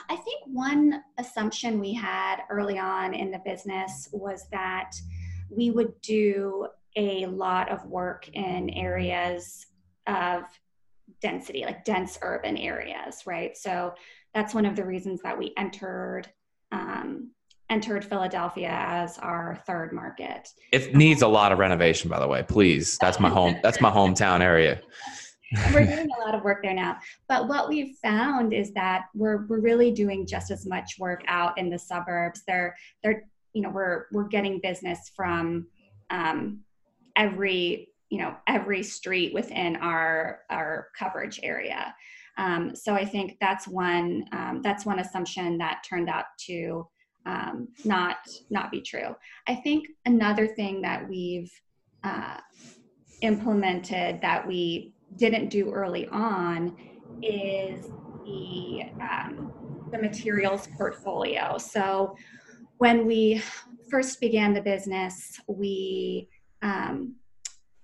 I 0.08 0.16
think 0.16 0.42
one 0.46 1.02
assumption 1.18 1.78
we 1.80 1.94
had 1.94 2.42
early 2.50 2.78
on 2.78 3.14
in 3.14 3.30
the 3.30 3.40
business 3.44 4.08
was 4.12 4.46
that 4.50 4.92
we 5.48 5.70
would 5.70 5.92
do 6.02 6.66
a 6.96 7.26
lot 7.26 7.70
of 7.70 7.84
work 7.86 8.28
in 8.28 8.70
areas 8.70 9.66
of 10.06 10.44
density, 11.20 11.64
like 11.64 11.84
dense 11.84 12.18
urban 12.22 12.56
areas, 12.56 13.22
right? 13.26 13.56
So 13.56 13.94
that's 14.34 14.54
one 14.54 14.66
of 14.66 14.76
the 14.76 14.84
reasons 14.84 15.20
that 15.22 15.38
we 15.38 15.52
entered 15.56 16.24
um, 16.72 17.30
entered 17.70 18.04
Philadelphia 18.04 18.70
as 18.70 19.18
our 19.18 19.62
third 19.66 19.92
market. 19.92 20.48
It 20.72 20.94
needs 20.94 21.22
a 21.22 21.28
lot 21.28 21.52
of 21.52 21.58
renovation, 21.58 22.10
by 22.10 22.20
the 22.20 22.28
way. 22.28 22.42
Please, 22.42 22.98
that's 22.98 23.18
my 23.18 23.30
home. 23.30 23.56
That's 23.62 23.80
my 23.80 23.90
hometown 23.90 24.40
area. 24.40 24.80
we're 25.74 25.84
doing 25.84 26.08
a 26.18 26.24
lot 26.24 26.34
of 26.34 26.42
work 26.42 26.62
there 26.62 26.74
now. 26.74 26.98
But 27.28 27.48
what 27.48 27.68
we've 27.68 27.96
found 28.02 28.52
is 28.52 28.72
that 28.72 29.06
we're 29.14 29.46
we're 29.46 29.60
really 29.60 29.90
doing 29.90 30.26
just 30.26 30.50
as 30.50 30.66
much 30.66 30.96
work 30.98 31.22
out 31.26 31.58
in 31.58 31.70
the 31.70 31.78
suburbs. 31.78 32.42
They're 32.46 32.74
they're 33.02 33.24
you 33.52 33.62
know 33.62 33.70
we're 33.70 34.06
we're 34.12 34.28
getting 34.28 34.60
business 34.60 35.10
from 35.14 35.66
um, 36.10 36.60
every 37.16 37.88
you 38.08 38.18
know 38.18 38.36
every 38.46 38.82
street 38.82 39.34
within 39.34 39.76
our 39.76 40.40
our 40.50 40.88
coverage 40.98 41.40
area. 41.42 41.94
Um, 42.38 42.74
so 42.74 42.94
I 42.94 43.04
think 43.04 43.36
that's 43.40 43.68
one 43.68 44.24
um, 44.32 44.60
that's 44.62 44.86
one 44.86 45.00
assumption 45.00 45.58
that 45.58 45.84
turned 45.88 46.08
out 46.08 46.24
to 46.46 46.86
um, 47.26 47.68
not 47.84 48.16
not 48.50 48.70
be 48.70 48.80
true. 48.80 49.14
I 49.48 49.54
think 49.56 49.88
another 50.06 50.46
thing 50.46 50.82
that 50.82 51.08
we've 51.08 51.50
uh, 52.04 52.38
implemented 53.20 54.20
that 54.22 54.46
we 54.46 54.92
didn't 55.16 55.48
do 55.48 55.70
early 55.70 56.08
on 56.08 56.76
is 57.22 57.86
the 58.24 58.82
um, 59.00 59.52
the 59.92 59.98
materials 59.98 60.68
portfolio. 60.76 61.58
So 61.58 62.16
when 62.78 63.06
we 63.06 63.42
first 63.90 64.20
began 64.20 64.54
the 64.54 64.62
business, 64.62 65.40
we 65.46 66.28
um, 66.62 67.16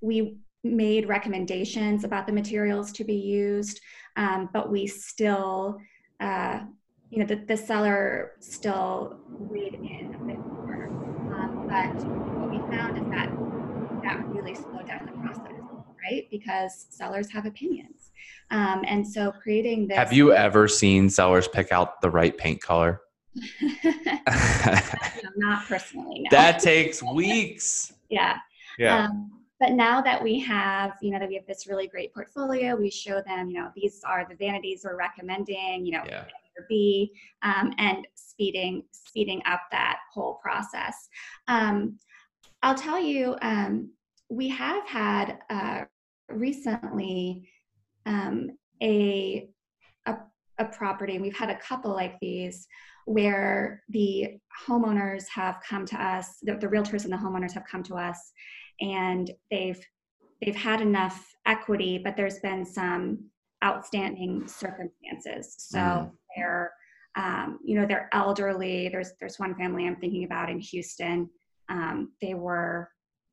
we 0.00 0.38
made 0.64 1.08
recommendations 1.08 2.04
about 2.04 2.26
the 2.26 2.32
materials 2.32 2.92
to 2.92 3.04
be 3.04 3.14
used, 3.14 3.80
um, 4.16 4.48
but 4.52 4.70
we 4.70 4.86
still, 4.86 5.78
uh, 6.20 6.60
you 7.10 7.18
know, 7.18 7.26
the, 7.26 7.36
the 7.36 7.56
seller 7.56 8.32
still 8.40 9.18
weighed 9.28 9.74
in 9.74 10.14
a 10.14 10.24
bit 10.24 10.38
more. 10.38 10.88
Um, 11.34 11.66
but 11.68 12.04
what 12.36 12.50
we 12.50 12.58
found 12.76 12.98
is 12.98 13.04
that 13.10 13.30
that 14.02 14.26
really 14.28 14.54
slowed 14.54 14.86
down 14.86 15.06
the 15.06 15.12
process 15.12 15.58
right? 16.10 16.28
Because 16.30 16.86
sellers 16.90 17.30
have 17.30 17.46
opinions. 17.46 18.10
Um, 18.50 18.84
and 18.86 19.06
so 19.06 19.32
creating 19.32 19.88
this. 19.88 19.96
Have 19.96 20.12
you 20.12 20.32
ever 20.32 20.68
seen 20.68 21.10
sellers 21.10 21.48
pick 21.48 21.72
out 21.72 22.00
the 22.00 22.10
right 22.10 22.36
paint 22.36 22.62
color? 22.62 23.02
no, 23.62 24.80
not 25.36 25.66
personally. 25.66 26.20
No. 26.20 26.28
That 26.30 26.60
takes 26.60 27.02
weeks. 27.14 27.92
yeah. 28.08 28.38
Yeah. 28.78 29.06
Um, 29.06 29.32
but 29.60 29.72
now 29.72 30.00
that 30.00 30.22
we 30.22 30.38
have, 30.40 30.92
you 31.02 31.10
know, 31.10 31.18
that 31.18 31.28
we 31.28 31.34
have 31.34 31.46
this 31.46 31.66
really 31.66 31.88
great 31.88 32.14
portfolio, 32.14 32.76
we 32.76 32.90
show 32.90 33.20
them, 33.26 33.50
you 33.50 33.58
know, 33.58 33.72
these 33.74 34.02
are 34.04 34.24
the 34.28 34.36
vanities 34.36 34.82
we're 34.84 34.96
recommending, 34.96 35.84
you 35.84 35.92
know, 35.92 36.04
yeah. 36.06 36.24
B, 36.68 37.12
um, 37.42 37.72
and 37.78 38.06
speeding 38.14 38.84
speeding 38.92 39.42
up 39.46 39.62
that 39.70 39.98
whole 40.12 40.38
process. 40.42 41.08
Um, 41.48 41.98
I'll 42.62 42.74
tell 42.74 43.00
you, 43.00 43.36
um, 43.42 43.90
we 44.28 44.48
have 44.48 44.86
had 44.86 45.38
uh, 45.50 45.84
recently 46.28 47.48
um, 48.06 48.50
a, 48.82 49.48
a 50.06 50.16
a 50.58 50.64
property, 50.64 51.14
and 51.14 51.22
we've 51.22 51.36
had 51.36 51.50
a 51.50 51.58
couple 51.58 51.92
like 51.92 52.18
these 52.20 52.66
where 53.04 53.82
the 53.88 54.38
homeowners 54.66 55.24
have 55.28 55.58
come 55.66 55.86
to 55.86 56.02
us, 56.02 56.36
the, 56.42 56.54
the 56.56 56.66
realtors 56.66 57.04
and 57.04 57.12
the 57.12 57.16
homeowners 57.16 57.52
have 57.52 57.64
come 57.64 57.82
to 57.82 57.94
us, 57.94 58.32
and 58.80 59.30
they've 59.50 59.80
they've 60.42 60.56
had 60.56 60.80
enough 60.80 61.34
equity, 61.46 61.98
but 61.98 62.16
there's 62.16 62.38
been 62.40 62.64
some 62.64 63.18
outstanding 63.64 64.46
circumstances. 64.46 65.54
So 65.58 65.78
mm. 65.78 66.10
They're 66.38 66.72
um, 67.16 67.58
you 67.64 67.78
know 67.78 67.86
they're 67.86 68.08
elderly. 68.12 68.88
There's 68.88 69.12
there's 69.20 69.38
one 69.38 69.54
family 69.56 69.86
I'm 69.86 69.96
thinking 69.96 70.24
about 70.24 70.50
in 70.50 70.60
Houston. 70.60 71.28
Um, 71.68 72.12
they 72.22 72.34
were 72.34 72.90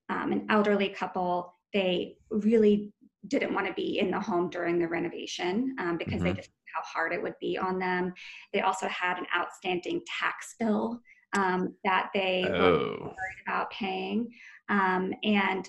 um, 0.09 0.31
an 0.31 0.47
elderly 0.49 0.89
couple. 0.89 1.53
They 1.73 2.17
really 2.29 2.93
didn't 3.27 3.53
want 3.53 3.67
to 3.67 3.73
be 3.73 3.99
in 3.99 4.11
the 4.11 4.19
home 4.19 4.49
during 4.49 4.79
the 4.79 4.87
renovation 4.87 5.75
um, 5.79 5.97
because 5.97 6.15
mm-hmm. 6.15 6.25
they 6.25 6.33
just 6.33 6.49
how 6.73 6.81
hard 6.83 7.13
it 7.13 7.21
would 7.21 7.35
be 7.39 7.57
on 7.57 7.79
them. 7.79 8.13
They 8.53 8.61
also 8.61 8.87
had 8.89 9.17
an 9.17 9.25
outstanding 9.35 10.01
tax 10.19 10.55
bill 10.59 10.99
um, 11.33 11.73
that 11.85 12.09
they 12.13 12.45
oh. 12.47 12.51
were 12.51 12.99
worried 12.99 13.41
about 13.47 13.71
paying, 13.71 14.29
um, 14.69 15.13
and 15.23 15.67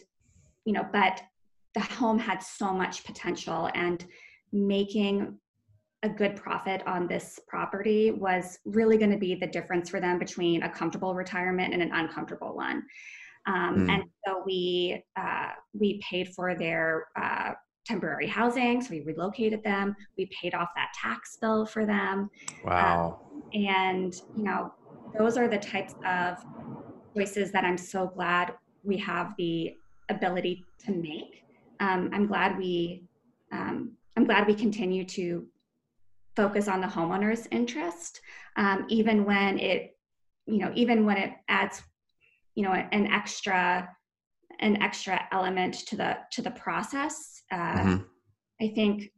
you 0.64 0.72
know, 0.72 0.86
but 0.92 1.22
the 1.74 1.80
home 1.80 2.18
had 2.18 2.42
so 2.42 2.72
much 2.72 3.04
potential 3.04 3.70
and 3.74 4.04
making 4.52 5.38
a 6.06 6.08
good 6.08 6.36
profit 6.36 6.82
on 6.86 7.06
this 7.06 7.38
property 7.48 8.12
was 8.12 8.58
really 8.64 8.96
going 8.96 9.10
to 9.10 9.18
be 9.18 9.34
the 9.34 9.46
difference 9.46 9.90
for 9.90 10.00
them 10.00 10.18
between 10.18 10.62
a 10.62 10.70
comfortable 10.70 11.14
retirement 11.14 11.74
and 11.74 11.82
an 11.82 11.90
uncomfortable 11.92 12.54
one. 12.54 12.82
Um, 13.46 13.86
mm. 13.86 13.90
And 13.90 14.04
so 14.24 14.42
we 14.46 15.04
uh, 15.16 15.50
we 15.72 16.00
paid 16.08 16.28
for 16.34 16.54
their 16.54 17.06
uh, 17.20 17.52
temporary 17.84 18.26
housing, 18.26 18.80
so 18.80 18.90
we 18.90 19.00
relocated 19.02 19.62
them. 19.62 19.94
We 20.16 20.30
paid 20.40 20.54
off 20.54 20.70
that 20.76 20.92
tax 21.00 21.36
bill 21.40 21.66
for 21.66 21.84
them. 21.84 22.30
Wow! 22.64 23.20
Um, 23.32 23.42
and 23.52 24.14
you 24.36 24.44
know, 24.44 24.72
those 25.18 25.36
are 25.36 25.48
the 25.48 25.58
types 25.58 25.94
of 26.06 26.38
choices 27.14 27.52
that 27.52 27.64
I'm 27.64 27.78
so 27.78 28.08
glad 28.08 28.54
we 28.82 28.96
have 28.98 29.34
the 29.38 29.74
ability 30.08 30.64
to 30.84 30.92
make. 30.92 31.44
Um, 31.80 32.10
I'm 32.12 32.26
glad 32.26 32.58
we 32.58 33.04
um, 33.52 33.92
I'm 34.16 34.24
glad 34.24 34.46
we 34.46 34.54
continue 34.54 35.04
to 35.04 35.46
focus 36.36 36.68
on 36.68 36.80
the 36.80 36.86
homeowner's 36.86 37.48
interest, 37.50 38.20
um, 38.56 38.86
even 38.88 39.24
when 39.24 39.58
it, 39.58 39.96
you 40.46 40.58
know, 40.58 40.70
even 40.74 41.04
when 41.06 41.16
it 41.16 41.32
adds, 41.48 41.82
you 42.54 42.62
know, 42.62 42.72
an 42.72 43.06
extra, 43.06 43.88
an 44.60 44.80
extra 44.82 45.20
element 45.32 45.74
to 45.86 45.96
the 45.96 46.16
to 46.32 46.42
the 46.42 46.50
process. 46.52 47.42
Uh, 47.50 47.56
mm-hmm. 47.56 48.02
I 48.60 48.68
think, 48.74 49.10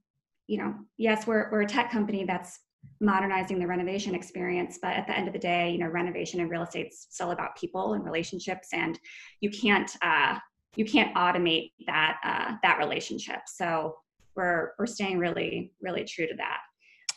you 0.46 0.58
know, 0.58 0.74
yes, 0.96 1.26
we're 1.26 1.50
we're 1.50 1.62
a 1.62 1.66
tech 1.66 1.90
company 1.90 2.24
that's 2.24 2.58
modernizing 3.00 3.58
the 3.58 3.66
renovation 3.66 4.14
experience, 4.14 4.78
but 4.80 4.92
at 4.94 5.06
the 5.06 5.16
end 5.16 5.28
of 5.28 5.32
the 5.32 5.38
day, 5.38 5.70
you 5.70 5.78
know, 5.78 5.86
renovation 5.86 6.40
and 6.40 6.50
real 6.50 6.62
estate's 6.62 7.06
still 7.10 7.30
about 7.30 7.56
people 7.56 7.94
and 7.94 8.04
relationships, 8.04 8.68
and 8.72 8.98
you 9.40 9.50
can't 9.50 9.90
uh, 10.02 10.38
you 10.76 10.84
can't 10.84 11.14
automate 11.14 11.72
that 11.86 12.18
uh, 12.24 12.56
that 12.62 12.78
relationship. 12.78 13.40
So 13.46 13.96
we're 14.34 14.72
we're 14.78 14.86
staying 14.86 15.18
really 15.18 15.72
really 15.80 16.04
true 16.04 16.26
to 16.26 16.34
that. 16.36 16.60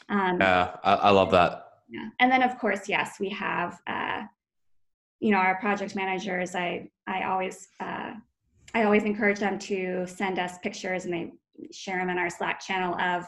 Um, 0.09 0.39
yeah, 0.39 0.75
I, 0.83 0.93
I, 0.93 1.09
love 1.11 1.31
that. 1.31 1.67
Yeah, 1.89 2.09
and 2.19 2.31
then 2.31 2.43
of 2.43 2.57
course, 2.57 2.89
yes, 2.89 3.17
we 3.19 3.29
have 3.29 3.79
uh, 3.87 4.23
you 5.19 5.31
know 5.31 5.37
our 5.37 5.59
project 5.59 5.95
managers. 5.95 6.55
I 6.55 6.89
I 7.07 7.23
always 7.23 7.67
uh, 7.79 8.13
I 8.73 8.83
always 8.83 9.03
encourage 9.03 9.39
them 9.39 9.59
to 9.59 10.05
send 10.07 10.39
us 10.39 10.57
pictures, 10.59 11.05
and 11.05 11.13
they 11.13 11.31
share 11.71 11.99
them 11.99 12.09
in 12.09 12.17
our 12.17 12.29
Slack 12.29 12.59
channel 12.59 12.99
of 12.99 13.25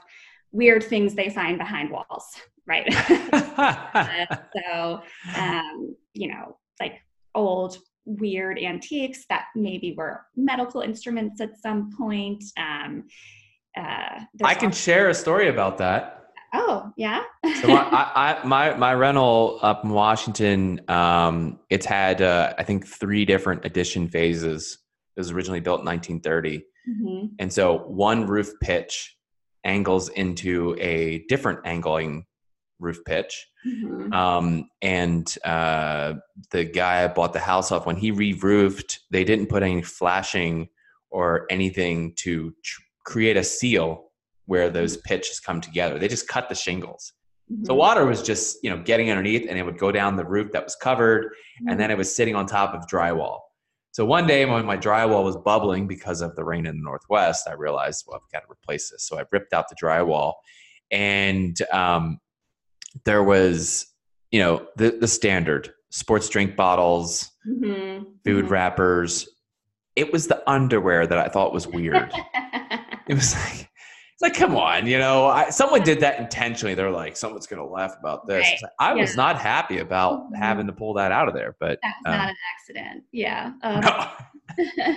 weird 0.52 0.84
things 0.84 1.14
they 1.14 1.30
find 1.30 1.58
behind 1.58 1.90
walls. 1.90 2.26
Right. 2.66 2.88
uh, 3.34 4.26
so 4.56 5.02
um, 5.36 5.96
you 6.14 6.30
know, 6.30 6.58
like 6.80 7.02
old 7.36 7.78
weird 8.06 8.60
antiques 8.60 9.26
that 9.30 9.46
maybe 9.56 9.94
were 9.98 10.22
medical 10.36 10.82
instruments 10.82 11.42
at 11.42 11.60
some 11.60 11.92
point. 11.98 12.44
Um, 12.58 13.06
uh, 13.78 14.22
I 14.44 14.54
can 14.54 14.72
share 14.72 15.10
a 15.10 15.14
story 15.14 15.50
about 15.50 15.78
that. 15.80 16.23
Oh 16.54 16.92
yeah. 16.96 17.24
so 17.62 17.68
my, 17.68 17.82
I, 17.82 18.12
I, 18.16 18.46
my 18.46 18.74
my 18.76 18.94
rental 18.94 19.60
up 19.62 19.84
in 19.84 19.90
Washington, 19.90 20.82
um, 20.88 21.60
it's 21.70 21.86
had 21.86 22.22
uh, 22.22 22.54
I 22.58 22.64
think 22.64 22.88
three 22.88 23.26
different 23.26 23.66
addition 23.66 24.08
phases. 24.08 24.78
It 25.16 25.20
was 25.20 25.32
originally 25.32 25.60
built 25.60 25.82
in 25.82 25.86
1930, 25.86 26.64
mm-hmm. 26.90 27.26
and 27.40 27.52
so 27.52 27.80
one 27.80 28.28
roof 28.28 28.52
pitch 28.62 29.16
angles 29.64 30.10
into 30.10 30.76
a 30.80 31.26
different 31.30 31.60
angling 31.66 32.26
roof 32.80 33.00
pitch. 33.06 33.48
Mm-hmm. 33.66 34.14
Um, 34.14 34.70
and 34.82 35.36
uh, 35.46 36.16
the 36.52 36.66
guy 36.66 37.04
I 37.04 37.08
bought 37.08 37.34
the 37.34 37.40
house 37.40 37.72
off 37.72 37.86
when 37.86 37.96
he 37.96 38.12
re-roofed, 38.12 39.00
they 39.10 39.24
didn't 39.24 39.48
put 39.48 39.64
any 39.64 39.82
flashing 39.82 40.70
or 41.10 41.46
anything 41.50 42.14
to 42.18 42.54
tr- 42.64 42.82
create 43.06 43.38
a 43.38 43.44
seal 43.44 44.12
where 44.46 44.70
those 44.70 44.98
pitches 44.98 45.40
come 45.40 45.62
together. 45.62 45.98
They 45.98 46.08
just 46.08 46.28
cut 46.28 46.50
the 46.50 46.56
shingles. 46.56 47.14
Mm-hmm. 47.52 47.66
So 47.66 47.74
water 47.74 48.06
was 48.06 48.22
just 48.22 48.58
you 48.64 48.70
know 48.70 48.82
getting 48.82 49.10
underneath, 49.10 49.48
and 49.50 49.58
it 49.58 49.64
would 49.64 49.78
go 49.78 49.92
down 49.92 50.16
the 50.16 50.26
roof 50.26 50.52
that 50.54 50.64
was 50.64 50.76
covered, 50.76 51.26
mm-hmm. 51.26 51.70
and 51.70 51.80
then 51.80 51.92
it 51.92 51.98
was 51.98 52.14
sitting 52.14 52.36
on 52.36 52.46
top 52.46 52.74
of 52.74 52.88
drywall. 52.88 53.40
So 53.92 54.06
one 54.06 54.26
day 54.26 54.44
when 54.46 54.66
my 54.66 54.78
drywall 54.78 55.24
was 55.24 55.38
bubbling 55.38 55.88
because 55.88 56.22
of 56.22 56.36
the 56.36 56.44
rain 56.44 56.66
in 56.66 56.78
the 56.78 56.84
northwest, 56.84 57.48
I 57.48 57.54
realized, 57.54 58.06
well, 58.08 58.20
I've 58.24 58.32
got 58.32 58.40
to 58.40 58.52
replace 58.52 58.90
this. 58.90 59.08
So 59.08 59.20
I 59.20 59.26
ripped 59.32 59.54
out 59.54 59.70
the 59.70 59.76
drywall, 59.76 60.34
and 60.90 61.56
um, 61.72 62.20
there 63.06 63.24
was, 63.24 63.86
you 64.32 64.40
know, 64.40 64.66
the 64.78 64.98
the 65.00 65.08
standard 65.08 65.74
sports 65.92 66.28
drink 66.28 66.56
bottles, 66.56 67.30
mm-hmm. 67.48 68.06
food 68.26 68.46
mm-hmm. 68.46 68.54
wrappers. 68.54 69.30
It 69.96 70.12
was 70.12 70.28
the 70.28 70.42
underwear 70.50 71.06
that 71.06 71.20
I 71.20 71.28
thought 71.28 71.54
was 71.54 71.68
weird. 71.68 72.12
it 73.08 73.14
was 73.14 73.36
like 73.36 73.63
like, 74.24 74.34
come 74.34 74.56
on, 74.56 74.88
you 74.88 74.98
know, 74.98 75.26
I, 75.26 75.50
someone 75.50 75.84
did 75.84 76.00
that 76.00 76.18
intentionally. 76.18 76.76
They're 76.76 76.90
like, 76.90 77.18
someone's 77.18 77.46
going 77.46 77.62
to 77.62 77.68
laugh 77.68 77.94
about 78.00 78.26
this. 78.26 78.44
Right. 78.46 78.72
I 78.80 78.96
yeah. 78.96 79.02
was 79.02 79.18
not 79.18 79.38
happy 79.38 79.80
about 79.80 80.22
mm-hmm. 80.22 80.36
having 80.36 80.66
to 80.68 80.74
pull 80.74 80.94
that 80.94 81.12
out 81.12 81.28
of 81.28 81.34
there, 81.34 81.58
but 81.60 81.78
that's 81.84 81.96
um, 82.06 82.14
not 82.14 82.30
an 82.30 82.36
accident. 82.56 83.04
Yeah. 83.12 83.52
Um. 83.64 83.82
No. 83.82 84.10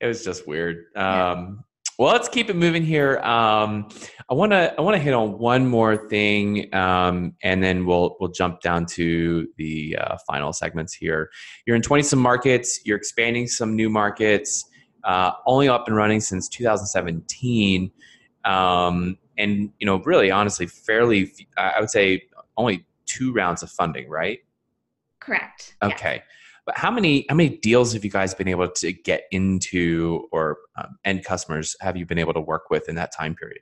it 0.00 0.06
was 0.06 0.24
just 0.24 0.46
weird. 0.46 0.86
Um, 0.96 1.64
well, 1.98 2.12
let's 2.12 2.28
keep 2.28 2.48
it 2.48 2.56
moving 2.56 2.84
here. 2.84 3.18
Um, 3.18 3.88
I 4.30 4.34
want 4.34 4.52
to 4.52 4.74
I 4.78 4.80
want 4.80 4.96
to 4.96 5.02
hit 5.02 5.14
on 5.14 5.38
one 5.38 5.66
more 5.66 6.08
thing, 6.08 6.72
um, 6.74 7.34
and 7.42 7.62
then 7.62 7.84
we'll 7.84 8.16
we'll 8.20 8.30
jump 8.30 8.60
down 8.60 8.86
to 8.86 9.48
the 9.56 9.96
uh, 10.00 10.16
final 10.26 10.52
segments 10.52 10.94
here. 10.94 11.30
You're 11.66 11.76
in 11.76 11.82
20 11.82 12.02
some 12.02 12.18
markets. 12.18 12.80
You're 12.84 12.96
expanding 12.96 13.46
some 13.46 13.74
new 13.74 13.90
markets. 13.90 14.64
Uh, 15.04 15.32
only 15.46 15.68
up 15.68 15.88
and 15.88 15.96
running 15.96 16.20
since 16.20 16.48
2017, 16.48 17.90
um, 18.48 19.18
and 19.36 19.70
you 19.78 19.86
know, 19.86 19.98
really, 20.02 20.30
honestly, 20.30 20.66
fairly. 20.66 21.32
I 21.56 21.78
would 21.78 21.90
say 21.90 22.24
only 22.56 22.86
two 23.06 23.32
rounds 23.32 23.62
of 23.62 23.70
funding, 23.70 24.08
right? 24.08 24.40
Correct. 25.20 25.76
Okay. 25.82 26.22
But 26.64 26.76
how 26.76 26.90
many 26.90 27.26
how 27.28 27.34
many 27.34 27.58
deals 27.58 27.92
have 27.92 28.04
you 28.04 28.10
guys 28.10 28.34
been 28.34 28.48
able 28.48 28.70
to 28.70 28.92
get 28.92 29.24
into, 29.30 30.28
or 30.32 30.58
um, 30.76 30.98
end 31.04 31.24
customers 31.24 31.76
have 31.80 31.96
you 31.96 32.06
been 32.06 32.18
able 32.18 32.34
to 32.34 32.40
work 32.40 32.70
with 32.70 32.88
in 32.88 32.94
that 32.96 33.12
time 33.14 33.34
period? 33.34 33.60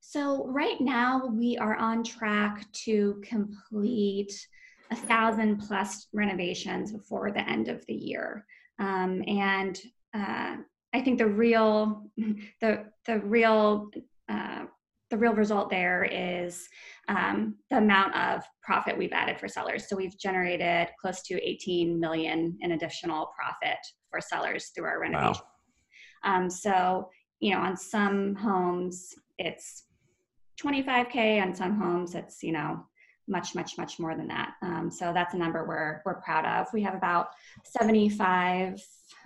So 0.00 0.46
right 0.46 0.80
now 0.80 1.26
we 1.26 1.56
are 1.58 1.76
on 1.76 2.02
track 2.02 2.70
to 2.84 3.22
complete 3.24 4.32
a 4.90 4.96
thousand 4.96 5.58
plus 5.58 6.08
renovations 6.12 6.90
before 6.90 7.30
the 7.30 7.48
end 7.48 7.68
of 7.68 7.84
the 7.86 7.94
year, 7.94 8.44
um, 8.78 9.22
and 9.26 9.80
uh, 10.14 10.56
I 10.92 11.00
think 11.00 11.18
the 11.18 11.26
real 11.26 12.10
the 12.60 12.84
the 13.06 13.20
real 13.20 13.90
uh, 14.28 14.64
the 15.10 15.18
real 15.18 15.34
result 15.34 15.70
there 15.70 16.04
is 16.04 16.68
um, 17.08 17.56
the 17.68 17.78
amount 17.78 18.14
of 18.14 18.44
profit 18.62 18.96
we've 18.96 19.12
added 19.12 19.40
for 19.40 19.48
sellers. 19.48 19.88
So 19.88 19.96
we've 19.96 20.16
generated 20.16 20.88
close 21.00 21.22
to 21.22 21.42
18 21.42 21.98
million 21.98 22.56
in 22.60 22.72
additional 22.72 23.32
profit 23.36 23.78
for 24.08 24.20
sellers 24.20 24.68
through 24.68 24.84
our 24.84 25.00
renovation. 25.00 25.42
Wow. 26.24 26.36
Um, 26.36 26.50
so 26.50 27.08
you 27.40 27.54
know, 27.54 27.60
on 27.60 27.76
some 27.76 28.34
homes 28.34 29.14
it's 29.38 29.84
25k. 30.62 31.42
On 31.42 31.54
some 31.54 31.80
homes 31.80 32.14
it's 32.14 32.42
you 32.42 32.52
know 32.52 32.84
much 33.26 33.54
much 33.54 33.78
much 33.78 33.98
more 33.98 34.14
than 34.14 34.28
that. 34.28 34.54
Um, 34.62 34.90
so 34.90 35.12
that's 35.12 35.34
a 35.34 35.38
number 35.38 35.66
we're 35.66 36.02
we're 36.04 36.20
proud 36.20 36.44
of. 36.44 36.72
We 36.72 36.82
have 36.82 36.94
about 36.94 37.28
75, 37.64 38.80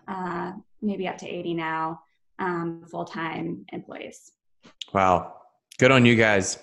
uh, 0.08 0.52
maybe 0.82 1.08
up 1.08 1.18
to 1.18 1.28
80 1.28 1.54
now, 1.54 2.00
um, 2.38 2.82
full 2.90 3.04
time 3.04 3.64
employees. 3.72 4.32
Wow, 4.92 5.34
good 5.78 5.90
on 5.90 6.04
you 6.04 6.16
guys. 6.16 6.58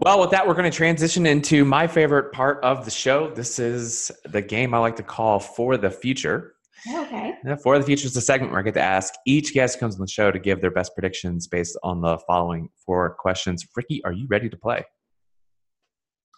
Well, 0.00 0.20
with 0.20 0.30
that, 0.30 0.46
we're 0.46 0.54
going 0.54 0.70
to 0.70 0.76
transition 0.76 1.26
into 1.26 1.64
my 1.64 1.86
favorite 1.86 2.32
part 2.32 2.62
of 2.62 2.84
the 2.84 2.90
show. 2.90 3.30
This 3.30 3.58
is 3.58 4.10
the 4.24 4.42
game 4.42 4.74
I 4.74 4.78
like 4.78 4.96
to 4.96 5.02
call 5.02 5.40
For 5.40 5.76
the 5.76 5.90
Future. 5.90 6.54
Okay. 6.92 7.34
For 7.62 7.78
the 7.78 7.84
Future 7.84 8.06
is 8.06 8.16
a 8.16 8.20
segment 8.20 8.52
where 8.52 8.60
I 8.60 8.64
get 8.64 8.74
to 8.74 8.82
ask 8.82 9.14
each 9.26 9.54
guest 9.54 9.80
comes 9.80 9.94
on 9.94 10.00
the 10.00 10.08
show 10.08 10.30
to 10.30 10.38
give 10.38 10.60
their 10.60 10.70
best 10.70 10.92
predictions 10.94 11.46
based 11.46 11.78
on 11.82 12.00
the 12.00 12.18
following 12.26 12.68
four 12.84 13.16
questions. 13.18 13.64
Rikki, 13.74 14.04
are 14.04 14.12
you 14.12 14.26
ready 14.28 14.48
to 14.50 14.56
play? 14.56 14.84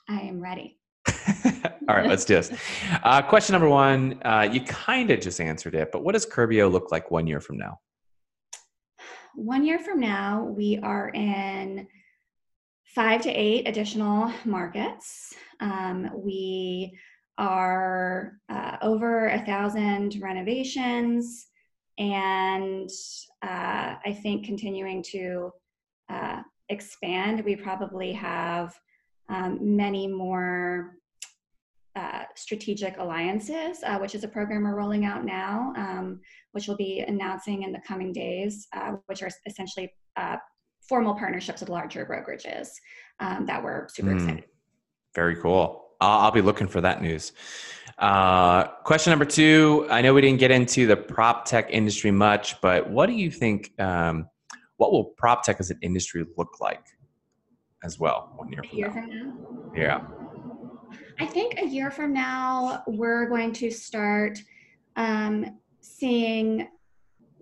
I 0.08 0.20
am 0.20 0.40
ready. 0.40 0.78
All 1.88 1.94
right, 1.96 2.06
let's 2.06 2.24
do 2.24 2.34
this. 2.34 2.52
Uh, 3.04 3.22
question 3.22 3.52
number 3.52 3.68
one. 3.68 4.20
Uh, 4.24 4.48
you 4.50 4.60
kind 4.60 5.10
of 5.10 5.20
just 5.20 5.40
answered 5.40 5.74
it, 5.74 5.90
but 5.92 6.02
what 6.02 6.12
does 6.12 6.26
Curbio 6.26 6.70
look 6.70 6.90
like 6.90 7.10
one 7.10 7.26
year 7.26 7.40
from 7.40 7.58
now? 7.58 7.78
One 9.34 9.64
year 9.64 9.78
from 9.78 10.00
now, 10.00 10.44
we 10.44 10.78
are 10.82 11.10
in 11.10 11.86
five 12.94 13.20
to 13.22 13.30
eight 13.30 13.68
additional 13.68 14.32
markets. 14.44 15.34
Um, 15.60 16.10
we 16.14 16.98
are 17.38 18.38
uh, 18.48 18.78
over 18.80 19.28
a 19.28 19.44
thousand 19.44 20.18
renovations 20.20 21.46
and 21.98 22.90
uh, 23.42 23.94
I 24.04 24.18
think 24.22 24.44
continuing 24.44 25.02
to 25.10 25.52
uh, 26.08 26.42
expand. 26.68 27.44
We 27.44 27.56
probably 27.56 28.12
have 28.12 28.74
um, 29.28 29.76
many 29.76 30.06
more 30.06 30.95
uh, 31.96 32.24
strategic 32.34 32.98
alliances, 32.98 33.78
uh, 33.84 33.98
which 33.98 34.14
is 34.14 34.22
a 34.22 34.28
program 34.28 34.64
we're 34.64 34.76
rolling 34.76 35.04
out 35.06 35.24
now, 35.24 35.72
um, 35.76 36.20
which 36.52 36.68
we'll 36.68 36.76
be 36.76 37.00
announcing 37.00 37.62
in 37.62 37.72
the 37.72 37.80
coming 37.86 38.12
days, 38.12 38.68
uh, 38.74 38.92
which 39.06 39.22
are 39.22 39.30
essentially 39.46 39.90
uh, 40.16 40.36
formal 40.86 41.14
partnerships 41.14 41.60
with 41.60 41.70
larger 41.70 42.04
brokerages 42.04 42.68
um, 43.20 43.46
that 43.46 43.62
we're 43.62 43.88
super 43.88 44.10
mm, 44.10 44.16
excited. 44.16 44.44
Very 45.14 45.36
cool. 45.36 45.86
I'll, 46.00 46.26
I'll, 46.26 46.30
be 46.30 46.42
looking 46.42 46.68
for 46.68 46.82
that 46.82 47.00
news. 47.00 47.32
Uh, 47.98 48.64
question 48.84 49.10
number 49.10 49.24
two. 49.24 49.86
I 49.90 50.02
know 50.02 50.12
we 50.12 50.20
didn't 50.20 50.38
get 50.38 50.50
into 50.50 50.86
the 50.86 50.96
prop 50.96 51.46
tech 51.46 51.70
industry 51.70 52.10
much, 52.10 52.60
but 52.60 52.90
what 52.90 53.06
do 53.06 53.14
you 53.14 53.30
think? 53.30 53.72
Um, 53.80 54.28
what 54.76 54.92
will 54.92 55.04
prop 55.16 55.42
tech 55.42 55.56
as 55.60 55.70
an 55.70 55.78
industry 55.80 56.26
look 56.36 56.60
like 56.60 56.84
as 57.82 57.98
well 57.98 58.32
one 58.36 58.52
year, 58.52 58.62
from, 58.62 58.78
year 58.78 58.88
now? 58.88 58.92
from 58.92 59.10
now? 59.10 59.72
Yeah. 59.74 60.25
I 61.18 61.26
think 61.26 61.58
a 61.58 61.66
year 61.66 61.90
from 61.90 62.12
now, 62.12 62.82
we're 62.86 63.26
going 63.28 63.52
to 63.54 63.70
start 63.70 64.38
um, 64.96 65.58
seeing 65.80 66.68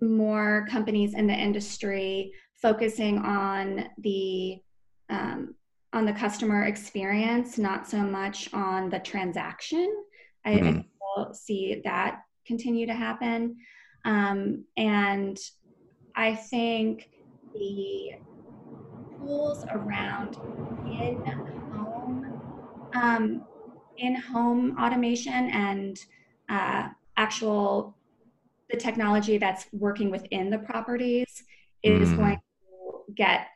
more 0.01 0.65
companies 0.69 1.13
in 1.13 1.27
the 1.27 1.33
industry 1.33 2.31
focusing 2.61 3.17
on 3.19 3.89
the 3.97 4.61
um, 5.09 5.55
on 5.93 6.05
the 6.05 6.13
customer 6.13 6.63
experience, 6.63 7.57
not 7.57 7.87
so 7.87 7.97
much 7.97 8.53
on 8.53 8.89
the 8.89 8.99
transaction. 8.99 10.03
I, 10.43 10.53
mm-hmm. 10.55 10.79
I 10.79 10.85
will 11.15 11.33
see 11.33 11.81
that 11.85 12.21
continue 12.45 12.85
to 12.87 12.93
happen, 12.93 13.57
um, 14.03 14.65
and 14.77 15.37
I 16.15 16.35
think 16.35 17.09
the 17.53 18.11
tools 19.17 19.65
around 19.69 20.37
in 20.85 21.17
home 21.71 22.41
um, 22.93 23.43
in 23.97 24.15
home 24.15 24.77
automation 24.79 25.49
and 25.51 25.99
uh, 26.49 26.89
actual 27.17 27.95
the 28.69 28.77
technology 28.77 29.37
that's 29.37 29.67
working 29.71 30.09
within 30.09 30.49
the 30.49 30.57
properties 30.57 31.43
is 31.83 32.09
mm. 32.09 32.17
going 32.17 32.35
to 32.35 33.13
get 33.15 33.47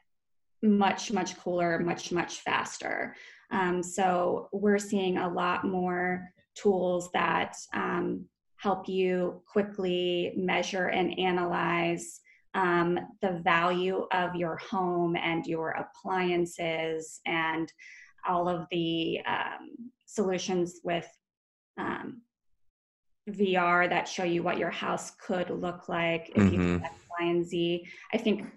much 0.62 1.12
much 1.12 1.38
cooler 1.40 1.80
much 1.80 2.12
much 2.12 2.40
faster 2.42 3.16
um, 3.52 3.82
so 3.82 4.50
we're 4.52 4.78
seeing 4.78 5.18
a 5.18 5.28
lot 5.28 5.66
more 5.66 6.30
tools 6.56 7.10
that 7.14 7.56
um, 7.74 8.26
help 8.58 8.88
you 8.90 9.42
quickly 9.52 10.34
measure 10.36 10.88
and 10.88 11.18
analyze 11.18 12.20
um, 12.56 13.00
the 13.22 13.40
value 13.44 14.06
of 14.12 14.36
your 14.36 14.58
home 14.58 15.16
and 15.16 15.46
your 15.46 15.70
appliances 15.72 17.22
and 17.26 17.72
all 18.28 18.50
of 18.50 18.66
the 18.72 19.20
um, 19.26 19.92
solutions 20.10 20.80
with 20.84 21.08
um, 21.78 22.22
VR 23.30 23.88
that 23.90 24.08
show 24.08 24.24
you 24.24 24.42
what 24.42 24.58
your 24.58 24.72
house 24.72 25.12
could 25.12 25.50
look 25.52 25.88
like 25.88 26.30
if 26.30 26.44
mm-hmm. 26.44 26.62
you 26.62 26.76
X, 26.84 26.94
Y, 27.20 27.26
and 27.28 27.46
Z. 27.46 27.86
I 28.14 28.18
think 28.18 28.48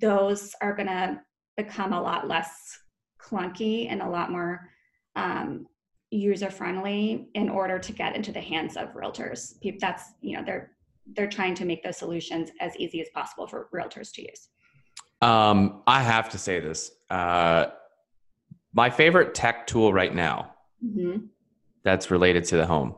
those 0.00 0.54
are 0.62 0.74
going 0.74 0.88
to 0.88 1.20
become 1.56 1.92
a 1.92 2.00
lot 2.00 2.26
less 2.26 2.78
clunky 3.20 3.90
and 3.90 4.00
a 4.00 4.08
lot 4.08 4.30
more 4.30 4.70
um, 5.16 5.66
user 6.10 6.50
friendly 6.50 7.28
in 7.34 7.48
order 7.48 7.78
to 7.78 7.92
get 7.92 8.16
into 8.16 8.32
the 8.32 8.40
hands 8.40 8.76
of 8.76 8.94
realtors. 8.94 9.54
That's 9.80 10.14
you 10.20 10.36
know 10.36 10.44
they're 10.44 10.72
they're 11.14 11.28
trying 11.28 11.54
to 11.56 11.66
make 11.66 11.82
those 11.82 11.98
solutions 11.98 12.50
as 12.60 12.74
easy 12.76 13.02
as 13.02 13.08
possible 13.14 13.46
for 13.46 13.68
realtors 13.74 14.12
to 14.14 14.22
use. 14.22 14.48
Um, 15.20 15.82
I 15.86 16.02
have 16.02 16.30
to 16.30 16.38
say 16.38 16.60
this. 16.60 16.90
Uh, 17.10 17.66
my 18.72 18.90
favorite 18.90 19.34
tech 19.34 19.66
tool 19.66 19.92
right 19.92 20.14
now 20.14 20.53
mm-hmm. 20.84 21.26
that's 21.82 22.10
related 22.10 22.44
to 22.44 22.56
the 22.56 22.66
home 22.66 22.94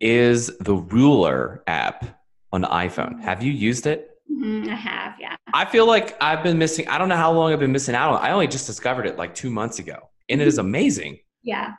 is 0.00 0.56
the 0.58 0.74
Ruler 0.74 1.62
app 1.66 2.22
on 2.52 2.60
the 2.60 2.68
iPhone. 2.68 3.14
Mm-hmm. 3.14 3.22
Have 3.22 3.42
you 3.42 3.52
used 3.52 3.86
it? 3.86 4.10
Mm-hmm, 4.30 4.70
I 4.70 4.74
have, 4.74 5.14
yeah. 5.20 5.36
I 5.54 5.64
feel 5.64 5.86
like 5.86 6.16
I've 6.22 6.42
been 6.42 6.58
missing. 6.58 6.88
I 6.88 6.98
don't 6.98 7.08
know 7.08 7.16
how 7.16 7.32
long 7.32 7.52
I've 7.52 7.60
been 7.60 7.72
missing 7.72 7.94
out 7.94 8.12
on. 8.12 8.22
I 8.22 8.32
only 8.32 8.46
just 8.46 8.66
discovered 8.66 9.06
it 9.06 9.16
like 9.16 9.34
two 9.34 9.50
months 9.50 9.78
ago, 9.78 10.10
and 10.28 10.40
it 10.40 10.46
is 10.46 10.54
mm-hmm. 10.58 10.66
amazing. 10.66 11.18
Yeah, 11.46 11.74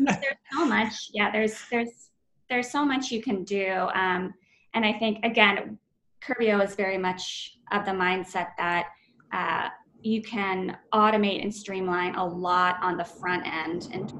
there's 0.00 0.18
so 0.52 0.66
much. 0.66 0.92
Yeah, 1.12 1.30
there's 1.30 1.54
there's 1.70 2.10
there's 2.50 2.68
so 2.68 2.84
much 2.84 3.12
you 3.12 3.22
can 3.22 3.44
do, 3.44 3.88
um, 3.94 4.34
and 4.74 4.84
I 4.84 4.92
think 4.92 5.24
again, 5.24 5.78
Curbio 6.20 6.64
is 6.64 6.74
very 6.74 6.98
much 6.98 7.58
of 7.70 7.84
the 7.84 7.92
mindset 7.92 8.48
that 8.58 8.88
uh, 9.32 9.68
you 10.06 10.22
can 10.22 10.76
automate 10.94 11.42
and 11.42 11.52
streamline 11.52 12.14
a 12.14 12.24
lot 12.24 12.76
on 12.80 12.96
the 12.96 13.04
front 13.04 13.44
end 13.44 13.88
and 13.92 14.12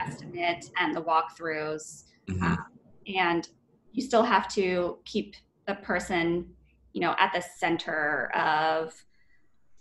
estimate 0.00 0.68
and 0.78 0.94
the 0.94 1.00
walkthroughs. 1.00 2.04
Mm-hmm. 2.28 2.42
Um, 2.42 2.66
and 3.14 3.48
you 3.92 4.02
still 4.02 4.24
have 4.24 4.48
to 4.54 4.98
keep 5.04 5.36
the 5.68 5.76
person, 5.76 6.50
you 6.92 7.00
know, 7.00 7.14
at 7.18 7.32
the 7.32 7.42
center 7.56 8.32
of 8.34 8.92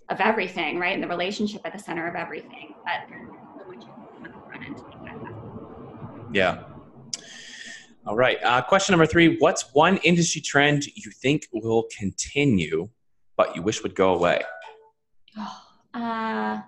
of 0.09 0.19
everything, 0.19 0.77
right? 0.77 0.93
And 0.93 1.01
the 1.01 1.07
relationship 1.07 1.61
at 1.65 1.73
the 1.73 1.79
center 1.79 2.07
of 2.07 2.15
everything. 2.15 2.75
But 2.83 3.09
yeah. 6.31 6.63
All 8.05 8.15
right. 8.15 8.37
Uh, 8.43 8.61
question 8.61 8.93
number 8.93 9.07
three 9.07 9.37
What's 9.37 9.73
one 9.73 9.97
industry 9.97 10.41
trend 10.41 10.85
you 10.85 11.09
think 11.09 11.47
will 11.51 11.87
continue, 11.97 12.89
but 13.37 13.55
you 13.55 13.63
wish 13.63 13.81
would 13.81 13.95
go 13.95 14.13
away? 14.13 14.43
Uh, 15.93 16.61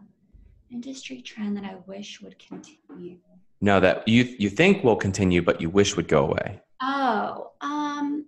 industry 0.71 1.21
trend 1.21 1.55
that 1.57 1.63
I 1.63 1.75
wish 1.87 2.21
would 2.21 2.37
continue. 2.39 3.17
No, 3.61 3.79
that 3.79 4.07
you 4.07 4.35
you 4.37 4.49
think 4.49 4.83
will 4.83 4.95
continue, 4.95 5.41
but 5.41 5.61
you 5.61 5.69
wish 5.69 5.95
would 5.95 6.07
go 6.07 6.25
away. 6.25 6.61
Oh, 6.81 7.51
um, 7.61 8.25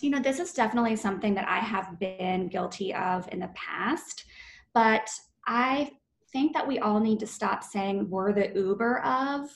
you 0.00 0.10
know, 0.10 0.20
this 0.20 0.38
is 0.38 0.52
definitely 0.52 0.96
something 0.96 1.34
that 1.34 1.48
I 1.48 1.58
have 1.58 1.98
been 1.98 2.48
guilty 2.48 2.94
of 2.94 3.28
in 3.32 3.40
the 3.40 3.50
past, 3.54 4.24
but 4.72 5.08
I 5.46 5.90
think 6.32 6.52
that 6.54 6.66
we 6.66 6.78
all 6.78 7.00
need 7.00 7.20
to 7.20 7.26
stop 7.26 7.62
saying 7.62 8.10
we're 8.10 8.32
the 8.32 8.52
Uber 8.54 9.00
of 9.00 9.50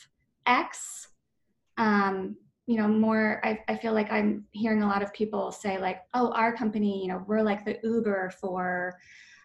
X. 0.46 1.08
Um, 1.76 2.36
you 2.66 2.76
know, 2.76 2.88
more, 2.88 3.40
I, 3.44 3.60
I 3.68 3.76
feel 3.76 3.94
like 3.94 4.12
I'm 4.12 4.44
hearing 4.52 4.82
a 4.82 4.86
lot 4.86 5.02
of 5.02 5.12
people 5.12 5.50
say, 5.52 5.78
like, 5.78 6.02
oh, 6.12 6.32
our 6.32 6.54
company, 6.54 7.02
you 7.02 7.08
know, 7.08 7.24
we're 7.26 7.42
like 7.42 7.64
the 7.64 7.78
Uber 7.82 8.30
for 8.40 8.98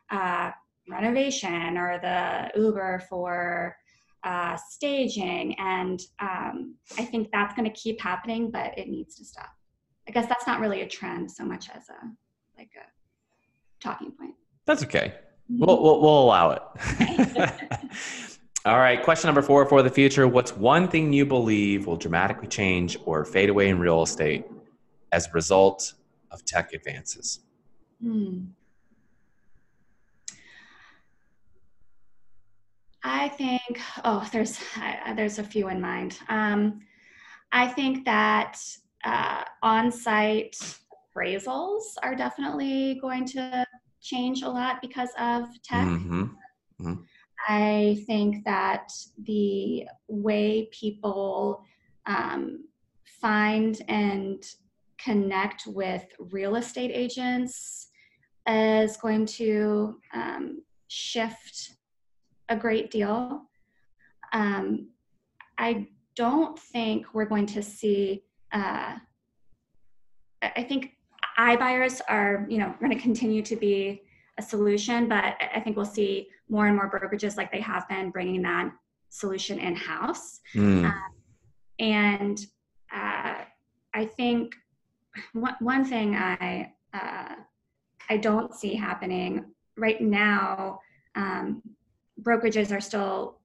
uh, 0.09 0.51
renovation 0.89 1.77
or 1.77 1.99
the 1.99 2.51
Uber 2.59 3.03
for 3.09 3.75
uh, 4.23 4.57
staging. 4.69 5.55
And 5.59 6.01
um, 6.19 6.75
I 6.97 7.05
think 7.05 7.29
that's 7.31 7.55
going 7.55 7.69
to 7.69 7.75
keep 7.77 8.01
happening, 8.01 8.51
but 8.51 8.77
it 8.77 8.87
needs 8.87 9.15
to 9.15 9.25
stop. 9.25 9.49
I 10.07 10.11
guess 10.11 10.27
that's 10.27 10.47
not 10.47 10.59
really 10.59 10.81
a 10.81 10.87
trend 10.87 11.31
so 11.31 11.45
much 11.45 11.69
as 11.69 11.89
a 11.89 12.07
like 12.57 12.71
a 12.75 12.85
talking 13.81 14.11
point. 14.11 14.35
That's 14.65 14.83
okay. 14.83 15.13
Mm-hmm. 15.51 15.65
We'll, 15.65 15.81
we'll, 15.81 16.01
we'll 16.01 16.23
allow 16.23 16.51
it. 16.51 16.61
All 18.65 18.77
right. 18.77 19.01
Question 19.03 19.27
number 19.27 19.41
four 19.41 19.65
for 19.65 19.83
the 19.83 19.89
future. 19.89 20.27
What's 20.27 20.55
one 20.55 20.87
thing 20.87 21.11
you 21.11 21.25
believe 21.25 21.85
will 21.85 21.97
dramatically 21.97 22.47
change 22.47 22.97
or 23.05 23.25
fade 23.25 23.49
away 23.49 23.67
in 23.67 23.77
real 23.77 24.03
estate 24.03 24.45
as 25.11 25.27
a 25.27 25.31
result 25.31 25.93
of 26.31 26.45
tech 26.45 26.73
advances? 26.73 27.41
Hmm. 28.01 28.45
I 33.03 33.29
think, 33.29 33.81
oh, 34.05 34.27
there's 34.31 34.59
there's 35.15 35.39
a 35.39 35.43
few 35.43 35.69
in 35.69 35.81
mind. 35.81 36.19
Um, 36.29 36.79
I 37.51 37.67
think 37.67 38.05
that 38.05 38.59
uh, 39.03 39.43
on-site 39.61 40.57
appraisals 41.15 41.83
are 42.01 42.15
definitely 42.15 42.99
going 43.01 43.25
to 43.25 43.65
change 44.01 44.41
a 44.41 44.49
lot 44.49 44.81
because 44.81 45.09
of 45.19 45.47
tech. 45.63 45.85
Mm-hmm. 45.85 46.23
Mm-hmm. 46.81 46.93
I 47.47 48.03
think 48.07 48.45
that 48.45 48.91
the 49.23 49.85
way 50.07 50.69
people 50.71 51.63
um, 52.05 52.65
find 53.05 53.81
and 53.89 54.43
connect 54.97 55.67
with 55.67 56.05
real 56.19 56.55
estate 56.55 56.91
agents 56.93 57.89
is 58.47 58.97
going 58.97 59.25
to 59.25 59.99
um, 60.13 60.63
shift 60.87 61.75
a 62.49 62.55
great 62.55 62.91
deal. 62.91 63.43
Um, 64.31 64.89
I 65.57 65.87
don't 66.15 66.57
think 66.57 67.13
we're 67.13 67.25
going 67.25 67.45
to 67.47 67.63
see. 67.63 68.23
Uh, 68.51 68.97
I 70.41 70.63
think 70.63 70.97
iBuyers 71.37 72.01
are, 72.07 72.45
you 72.49 72.57
know, 72.57 72.73
going 72.79 72.91
to 72.91 73.01
continue 73.01 73.41
to 73.43 73.55
be 73.55 74.03
a 74.37 74.41
solution, 74.41 75.07
but 75.07 75.35
I 75.53 75.59
think 75.63 75.77
we'll 75.77 75.85
see 75.85 76.27
more 76.49 76.67
and 76.67 76.75
more 76.75 76.89
brokerages 76.89 77.37
like 77.37 77.51
they 77.51 77.61
have 77.61 77.87
been 77.87 78.11
bringing 78.11 78.41
that 78.43 78.71
solution 79.09 79.59
in 79.59 79.75
house. 79.75 80.39
Mm. 80.55 80.85
Um, 80.85 81.03
and 81.79 82.45
uh, 82.93 83.35
I 83.93 84.05
think 84.17 84.53
one, 85.33 85.55
one 85.59 85.85
thing 85.85 86.15
I 86.15 86.73
uh, 86.93 87.35
I 88.09 88.17
don't 88.17 88.53
see 88.53 88.75
happening 88.75 89.45
right 89.77 90.01
now. 90.01 90.79
Um, 91.15 91.61
brokerages 92.21 92.75
are 92.75 92.81
still 92.81 93.39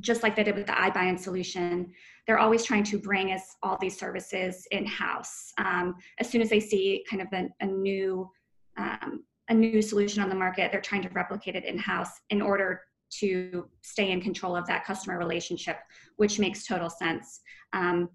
just 0.00 0.22
like 0.22 0.34
they 0.34 0.44
did 0.44 0.56
with 0.56 0.66
the 0.66 0.72
iBuying 0.72 1.18
solution. 1.18 1.92
They're 2.26 2.38
always 2.38 2.64
trying 2.64 2.84
to 2.84 2.98
bring 2.98 3.32
us 3.32 3.56
all 3.62 3.78
these 3.80 3.98
services 3.98 4.66
in 4.70 4.86
house. 4.86 5.52
Um, 5.58 5.96
as 6.18 6.28
soon 6.28 6.42
as 6.42 6.50
they 6.50 6.60
see 6.60 7.04
kind 7.08 7.22
of 7.22 7.28
a, 7.32 7.48
a 7.60 7.66
new 7.66 8.30
um, 8.76 9.24
a 9.50 9.54
new 9.54 9.80
solution 9.80 10.22
on 10.22 10.28
the 10.28 10.34
market, 10.34 10.70
they're 10.70 10.80
trying 10.80 11.02
to 11.02 11.08
replicate 11.10 11.56
it 11.56 11.64
in 11.64 11.78
house 11.78 12.10
in 12.30 12.42
order 12.42 12.82
to 13.10 13.66
stay 13.80 14.10
in 14.10 14.20
control 14.20 14.54
of 14.54 14.66
that 14.66 14.84
customer 14.84 15.18
relationship, 15.18 15.78
which 16.16 16.38
makes 16.38 16.66
total 16.66 16.90
sense. 16.90 17.40
Um, 17.72 18.10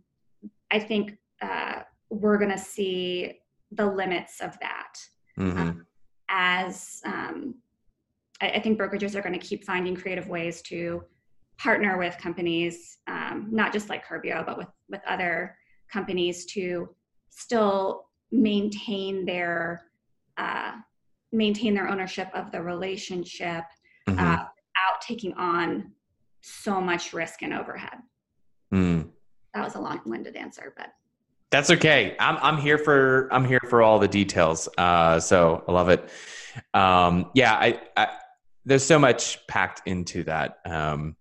I 0.72 0.80
think 0.80 1.18
uh, 1.42 1.82
we're 2.10 2.38
going 2.38 2.52
to 2.52 2.58
see 2.58 3.40
the 3.72 3.86
limits 3.86 4.40
of 4.42 4.58
that 4.60 4.94
mm-hmm. 5.38 5.58
um, 5.58 5.88
as 6.30 7.02
um, 7.06 7.56
I, 8.42 8.50
I, 8.52 8.60
think 8.60 8.80
brokerages 8.80 9.16
are 9.16 9.22
going 9.22 9.38
to 9.38 9.46
keep 9.46 9.64
finding 9.64 9.96
creative 9.96 10.28
ways 10.28 10.62
to 10.64 11.04
partner 11.58 11.98
with 11.98 12.18
companies, 12.18 12.98
um, 13.08 13.48
not 13.52 13.72
just 13.72 13.90
like 13.90 14.06
Curbio, 14.06 14.46
but 14.46 14.58
with 14.58 14.68
with 14.90 15.02
other 15.08 15.56
companies 15.92 16.46
to 16.48 16.90
still 17.30 18.10
maintain 18.32 19.26
their 19.26 19.84
uh, 20.38 20.74
maintain 21.32 21.74
their 21.74 21.88
ownership 21.88 22.30
of 22.34 22.52
the 22.52 22.62
relationship 22.62 23.64
mm-hmm. 24.08 24.20
uh, 24.20 24.32
without 24.32 25.02
taking 25.02 25.34
on 25.34 25.92
so 26.42 26.82
much 26.82 27.14
risk 27.14 27.42
and 27.42 27.54
overhead. 27.54 28.00
Mm. 28.74 29.10
That 29.54 29.64
was 29.64 29.76
a 29.76 29.80
long-winded 29.80 30.36
answer, 30.36 30.74
but 30.76 30.94
that's 31.52 31.70
okay. 31.70 32.16
I'm 32.20 32.38
I'm 32.42 32.58
here 32.58 32.80
for 32.80 33.30
I'm 33.32 33.46
here 33.46 33.62
for 33.70 33.84
all 33.84 34.00
the 34.00 34.08
details. 34.08 34.68
Uh, 34.78 35.20
so 35.20 35.64
I 35.68 35.72
love 35.72 35.90
it. 35.90 36.10
Um, 36.74 37.30
yeah, 37.36 37.54
I, 37.54 37.80
I, 37.96 38.08
there's 38.66 38.84
so 38.84 39.00
much 39.00 39.46
packed 39.48 39.82
into 39.86 40.24
that. 40.24 40.58
Um, 40.66 41.16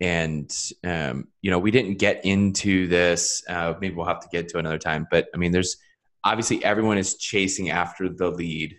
and 0.00 0.50
um, 0.84 1.28
you 1.40 1.50
know, 1.50 1.58
we 1.58 1.70
didn't 1.70 1.98
get 1.98 2.24
into 2.24 2.86
this. 2.86 3.42
Uh, 3.48 3.74
maybe 3.80 3.94
we'll 3.94 4.06
have 4.06 4.20
to 4.20 4.28
get 4.30 4.48
to 4.48 4.58
another 4.58 4.78
time. 4.78 5.06
But 5.10 5.28
I 5.34 5.38
mean, 5.38 5.52
there's 5.52 5.76
obviously 6.24 6.62
everyone 6.64 6.98
is 6.98 7.16
chasing 7.16 7.70
after 7.70 8.08
the 8.08 8.30
lead 8.30 8.76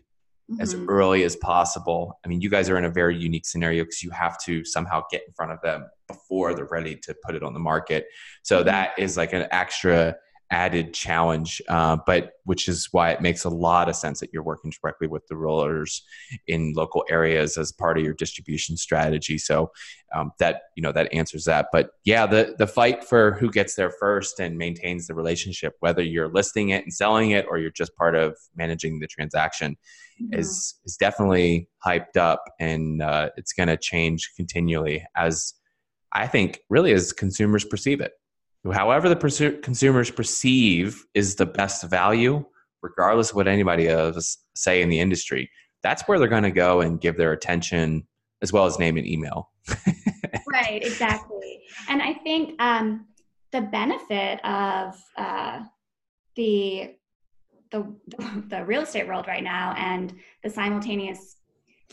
mm-hmm. 0.52 0.62
as 0.62 0.76
early 0.88 1.24
as 1.24 1.36
possible. 1.36 2.20
I 2.24 2.28
mean, 2.28 2.42
you 2.42 2.50
guys 2.50 2.70
are 2.70 2.78
in 2.78 2.86
a 2.86 2.90
very 2.90 3.18
unique 3.18 3.46
scenario 3.46 3.84
because 3.84 4.04
you 4.04 4.12
have 4.12 4.38
to 4.44 4.64
somehow 4.64 5.04
get 5.10 5.24
in 5.28 5.34
front 5.34 5.54
of 5.54 5.62
them 5.62 5.88
before 6.08 6.54
they're 6.54 6.68
ready 6.70 6.96
to 6.96 7.16
put 7.26 7.36
it 7.36 7.44
on 7.44 7.54
the 7.54 7.60
market. 7.60 8.06
So 8.44 8.58
mm-hmm. 8.58 8.68
that 8.68 9.00
is 9.00 9.18
like 9.18 9.34
an 9.34 9.48
extra 9.52 10.18
added 10.52 10.94
challenge, 10.94 11.62
uh, 11.68 11.98
but 12.06 12.32
which 12.46 12.68
is 12.68 12.88
why 12.92 13.12
it 13.12 13.22
makes 13.22 13.44
a 13.44 13.50
lot 13.50 13.90
of 13.90 13.96
sense 13.96 14.20
that 14.20 14.32
you're 14.32 14.44
working 14.44 14.72
directly 14.82 15.08
with 15.08 15.26
the 15.28 15.36
rollers 15.36 16.04
in 16.48 16.74
local 16.74 17.04
areas 17.10 17.58
as 17.58 17.72
part 17.72 17.98
of 17.98 18.04
your 18.04 18.14
distribution 18.14 18.78
strategy. 18.78 19.38
So 19.38 19.72
um, 20.16 20.32
that 20.40 20.62
you 20.76 20.84
know 20.84 20.92
that 20.94 21.12
answers 21.14 21.44
that. 21.46 21.68
But 21.72 21.92
yeah, 22.06 22.26
the 22.26 22.56
the 22.58 22.68
fight 22.68 23.04
for 23.04 23.34
who 23.34 23.52
gets 23.52 23.76
there 23.76 23.92
first 23.92 24.40
and 24.40 24.58
maintains 24.58 25.08
the 25.08 25.16
relationship, 25.16 25.74
whether 25.80 26.02
you're 26.02 26.30
listing 26.30 26.70
it 26.70 26.84
and 26.84 26.94
selling 26.94 27.32
it 27.32 27.46
or 27.50 27.58
you're 27.58 27.72
just 27.72 27.96
part 27.96 28.16
of 28.16 28.38
managing 28.56 29.00
the 29.00 29.08
transaction, 29.08 29.76
mm-hmm. 30.22 30.40
is 30.40 30.76
is 30.86 30.96
definitely 30.98 31.68
hyped 31.86 32.16
up, 32.18 32.44
and 32.60 33.02
uh, 33.02 33.30
it's 33.36 33.54
going 33.54 33.68
to 33.68 33.78
change 33.78 34.32
continually 34.36 35.06
as 35.16 35.54
I 36.14 36.28
think 36.28 36.62
really 36.70 36.94
as 36.94 37.12
consumers 37.12 37.66
perceive 37.66 38.00
it 38.00 38.14
however 38.72 39.10
the 39.10 39.60
consumers 39.62 40.10
perceive 40.12 41.06
is 41.14 41.36
the 41.36 41.46
best 41.46 41.84
value, 41.84 42.44
regardless 42.82 43.32
of 43.32 43.36
what 43.36 43.48
anybody 43.48 43.88
else 43.88 44.38
say 44.56 44.82
in 44.82 44.90
the 44.90 45.00
industry, 45.00 45.50
that's 45.84 46.04
where 46.08 46.20
they're 46.20 46.28
going 46.28 46.44
to 46.44 46.52
go 46.52 46.82
and 46.82 47.00
give 47.00 47.18
their 47.18 47.34
attention 47.34 48.08
as 48.42 48.54
well 48.54 48.66
as 48.66 48.80
name 48.80 48.98
and 48.98 49.08
email. 49.08 49.52
right, 50.52 50.84
exactly. 50.84 51.62
And 51.90 52.02
I 52.02 52.14
think 52.14 52.62
um, 52.62 53.06
the 53.52 53.62
benefit 53.62 54.44
of 54.46 54.96
uh, 55.18 55.62
the, 56.36 56.96
the 57.72 57.96
the 58.48 58.64
real 58.66 58.82
estate 58.82 59.08
world 59.08 59.28
right 59.28 59.44
now 59.44 59.74
and 59.78 60.14
the 60.44 60.50
simultaneous 60.50 61.38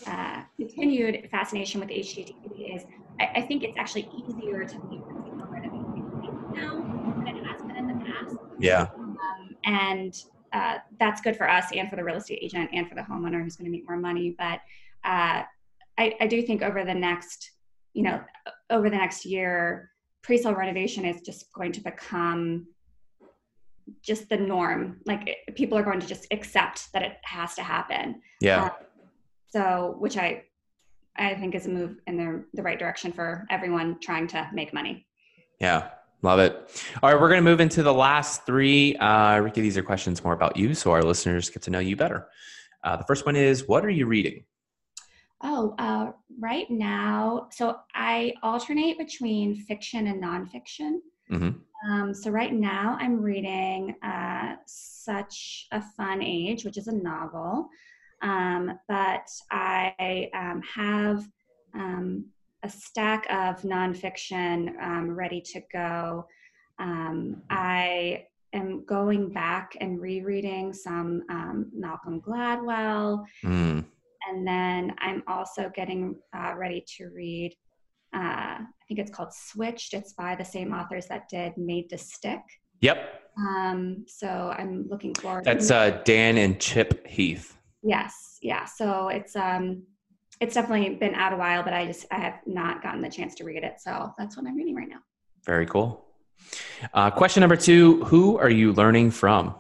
uh, 0.07 0.43
continued 0.57 1.29
fascination 1.31 1.81
with 1.81 1.89
HGTV 1.89 2.77
is 2.77 2.85
I, 3.21 3.31
I, 3.37 3.43
think 3.43 3.63
it's 3.63 3.79
actually 3.79 4.09
easier 4.27 4.65
to 4.65 4.75
meet 4.87 5.03
now 6.55 7.23
than 7.25 7.37
it 7.37 7.45
has 7.47 7.63
been 7.63 7.77
in 7.77 7.87
the 7.87 8.05
past. 8.05 8.37
Yeah. 8.59 8.89
Um, 8.97 9.57
and 9.65 10.15
uh, 10.53 10.79
that's 11.01 11.21
good 11.21 11.37
for 11.37 11.49
us 11.49 11.67
and 11.73 11.91
for 11.91 11.97
the 11.97 12.05
real 12.05 12.17
estate 12.17 12.39
agent 12.41 12.71
and 12.73 12.89
for 12.89 12.95
the 12.95 13.03
homeowner 13.03 13.43
who's 13.43 13.57
going 13.57 13.67
to 13.67 13.71
make 13.71 13.89
more 13.89 13.99
money. 13.99 14.35
But 14.39 14.61
uh, 15.05 15.43
I, 15.99 16.15
I 16.21 16.27
do 16.29 16.43
think 16.43 16.63
over 16.63 16.85
the 16.85 16.95
next, 16.95 17.51
you 17.93 18.03
know, 18.03 18.21
over 18.71 18.89
the 18.89 18.97
next 18.97 19.25
year, 19.25 19.91
pre-sale 20.23 20.55
renovation 20.55 21.05
is 21.05 21.21
just 21.21 21.53
going 21.53 21.73
to 21.73 21.81
become 21.81 22.67
just 24.03 24.29
the 24.29 24.37
norm. 24.37 25.01
Like 25.07 25.29
it, 25.29 25.55
people 25.57 25.77
are 25.77 25.83
going 25.83 26.01
to 26.01 26.07
just 26.07 26.27
accept 26.31 26.93
that 26.93 27.03
it 27.03 27.17
has 27.25 27.55
to 27.57 27.63
happen. 27.63 28.23
Yeah. 28.41 28.65
Uh, 28.65 28.71
so, 29.49 29.97
which 29.99 30.17
I, 30.17 30.45
I 31.17 31.35
think 31.35 31.55
is 31.55 31.67
a 31.67 31.69
move 31.69 31.99
in 32.07 32.17
the 32.17 32.45
the 32.55 32.63
right 32.63 32.79
direction 32.79 33.13
for 33.13 33.47
everyone 33.51 33.99
trying 34.01 34.27
to 34.29 34.49
make 34.53 34.73
money. 34.73 35.07
Yeah. 35.61 35.91
Love 36.25 36.39
it. 36.39 36.83
All 37.03 37.11
right, 37.13 37.21
we're 37.21 37.29
going 37.29 37.45
to 37.45 37.51
move 37.51 37.61
into 37.61 37.83
the 37.83 37.93
last 37.93 38.47
three. 38.47 38.97
Uh, 38.97 39.41
Rikki, 39.41 39.61
these 39.61 39.77
are 39.77 39.83
questions 39.83 40.25
more 40.25 40.33
about 40.33 40.57
you, 40.57 40.73
so 40.75 40.91
our 40.91 41.03
listeners 41.03 41.51
get 41.51 41.61
to 41.65 41.71
know 41.71 41.81
you 41.81 41.97
better. 41.97 42.29
Uh, 42.83 42.97
the 42.97 43.05
first 43.05 43.27
one 43.27 43.37
is 43.37 43.69
What 43.69 43.85
are 43.85 43.91
you 43.91 44.07
reading? 44.07 44.43
Oh, 45.43 45.75
uh, 45.79 46.13
right 46.41 46.65
now, 46.71 47.49
so 47.53 47.77
I 47.95 48.33
alternate 48.43 48.97
between 48.97 49.55
fiction 49.55 50.07
and 50.07 50.23
nonfiction. 50.23 51.01
Mm-hmm. 51.31 51.91
Um, 51.93 52.15
so 52.15 52.31
right 52.31 52.55
now, 52.55 52.97
I'm 52.99 53.21
reading 53.21 53.95
uh, 54.03 54.55
Such 54.65 55.67
a 55.73 55.83
Fun 55.95 56.23
Age, 56.23 56.65
which 56.65 56.79
is 56.79 56.87
a 56.89 56.95
novel. 56.95 57.69
Um, 58.23 58.79
but 58.89 59.29
I 59.51 60.31
um, 60.35 60.63
have 60.75 61.29
um, 61.75 62.25
a 62.65 62.69
stack 62.71 63.27
of 63.31 63.61
nonfiction 63.63 64.83
um, 64.83 65.11
ready 65.11 65.41
to 65.41 65.61
go. 65.73 66.27
Um, 66.79 67.43
I 67.51 68.25
am 68.55 68.85
going 68.87 69.31
back 69.33 69.77
and 69.81 70.01
rereading 70.01 70.73
some 70.73 71.23
um, 71.29 71.71
Malcolm 71.75 72.21
Gladwell. 72.23 73.25
Mm. 73.45 73.85
And 74.29 74.49
then 74.49 74.95
I'm 74.99 75.23
also 75.27 75.71
getting 75.75 76.17
uh, 76.35 76.55
ready 76.57 76.83
to 76.97 77.11
read, 77.11 77.55
uh, 78.15 78.19
I 78.19 78.85
think 78.89 78.99
it's 78.99 79.11
called 79.11 79.35
Switched. 79.35 79.93
It's 79.93 80.15
by 80.15 80.35
the 80.35 80.45
same 80.45 80.73
authors 80.73 81.07
that 81.09 81.29
did 81.29 81.53
Made 81.59 81.91
to 81.91 81.99
Stick. 81.99 82.41
Yep. 82.81 83.23
Um, 83.37 84.07
so 84.09 84.55
I'm 84.57 84.87
looking 84.89 85.15
forward. 85.15 85.45
That's 85.45 85.71
uh, 85.71 86.01
Dan 86.05 86.39
and 86.39 86.59
Chip 86.59 87.07
Heath. 87.07 87.59
Yes. 87.83 88.39
Yeah. 88.41 88.65
So 88.65 89.09
it's 89.09 89.37
um, 89.37 89.83
it's 90.41 90.55
definitely 90.55 90.97
been 90.97 91.15
out 91.15 91.33
a 91.33 91.37
while, 91.37 91.63
but 91.63 91.73
I 91.73 91.87
just 91.87 92.07
I 92.11 92.19
have 92.19 92.41
not 92.47 92.83
gotten 92.83 93.01
the 93.01 93.09
chance 93.09 93.35
to 93.37 93.45
read 93.45 93.63
it, 93.63 93.81
so 93.81 94.13
that's 94.19 94.37
what 94.37 94.47
I'm 94.47 94.57
reading 94.57 94.75
right 94.75 94.89
now. 94.89 94.99
Very 95.45 95.67
cool. 95.67 96.05
Uh, 96.93 97.11
question 97.11 97.41
number 97.41 97.57
two: 97.57 98.05
Who 98.05 98.39
are 98.39 98.51
you 98.51 98.73
learning 98.73 99.13
from? 99.13 99.55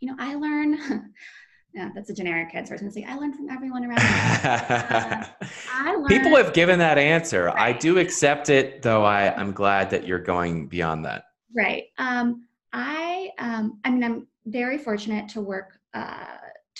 You 0.00 0.08
know, 0.08 0.16
I 0.18 0.34
learn. 0.34 1.12
yeah, 1.74 1.90
that's 1.94 2.10
a 2.10 2.14
generic 2.14 2.54
answer. 2.54 2.72
I 2.72 2.74
was 2.74 2.80
going 2.80 2.92
to 2.92 3.00
say 3.00 3.06
I 3.06 3.14
learn 3.16 3.32
from 3.32 3.48
everyone 3.48 3.84
around. 3.84 4.00
uh, 4.00 5.26
learn, 5.84 6.06
People 6.06 6.36
have 6.36 6.52
given 6.52 6.78
that 6.80 6.98
answer. 6.98 7.44
Right. 7.46 7.74
I 7.74 7.78
do 7.78 7.98
accept 7.98 8.48
it, 8.48 8.82
though. 8.82 9.04
I 9.04 9.34
I'm 9.34 9.52
glad 9.52 9.90
that 9.90 10.06
you're 10.06 10.18
going 10.18 10.66
beyond 10.66 11.04
that. 11.04 11.24
Right. 11.54 11.84
Um, 11.98 12.46
I 12.72 13.30
um, 13.38 13.78
I 13.84 13.90
mean, 13.90 14.02
I'm 14.02 14.26
very 14.46 14.78
fortunate 14.78 15.28
to 15.30 15.40
work. 15.40 15.78
Uh, 15.94 16.24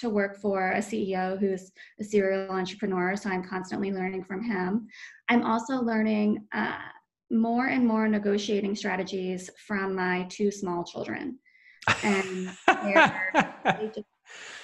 to 0.01 0.11
work 0.11 0.36
for 0.40 0.72
a 0.72 0.78
CEO 0.78 1.38
who's 1.38 1.70
a 2.01 2.05
serial 2.05 2.51
entrepreneur, 2.51 3.16
so 3.16 3.30
I'm 3.30 3.44
constantly 3.44 3.92
learning 3.92 4.24
from 4.24 4.42
him. 4.42 4.88
I'm 5.28 5.44
also 5.44 5.74
learning 5.74 6.46
uh, 6.53 6.78
more 7.30 7.66
and 7.66 7.86
more 7.86 8.09
negotiating 8.09 8.74
strategies 8.74 9.51
from 9.66 9.94
my 9.94 10.26
two 10.28 10.51
small 10.51 10.84
children. 10.84 11.38
And 12.03 12.51
they 12.66 13.90
just 13.94 14.07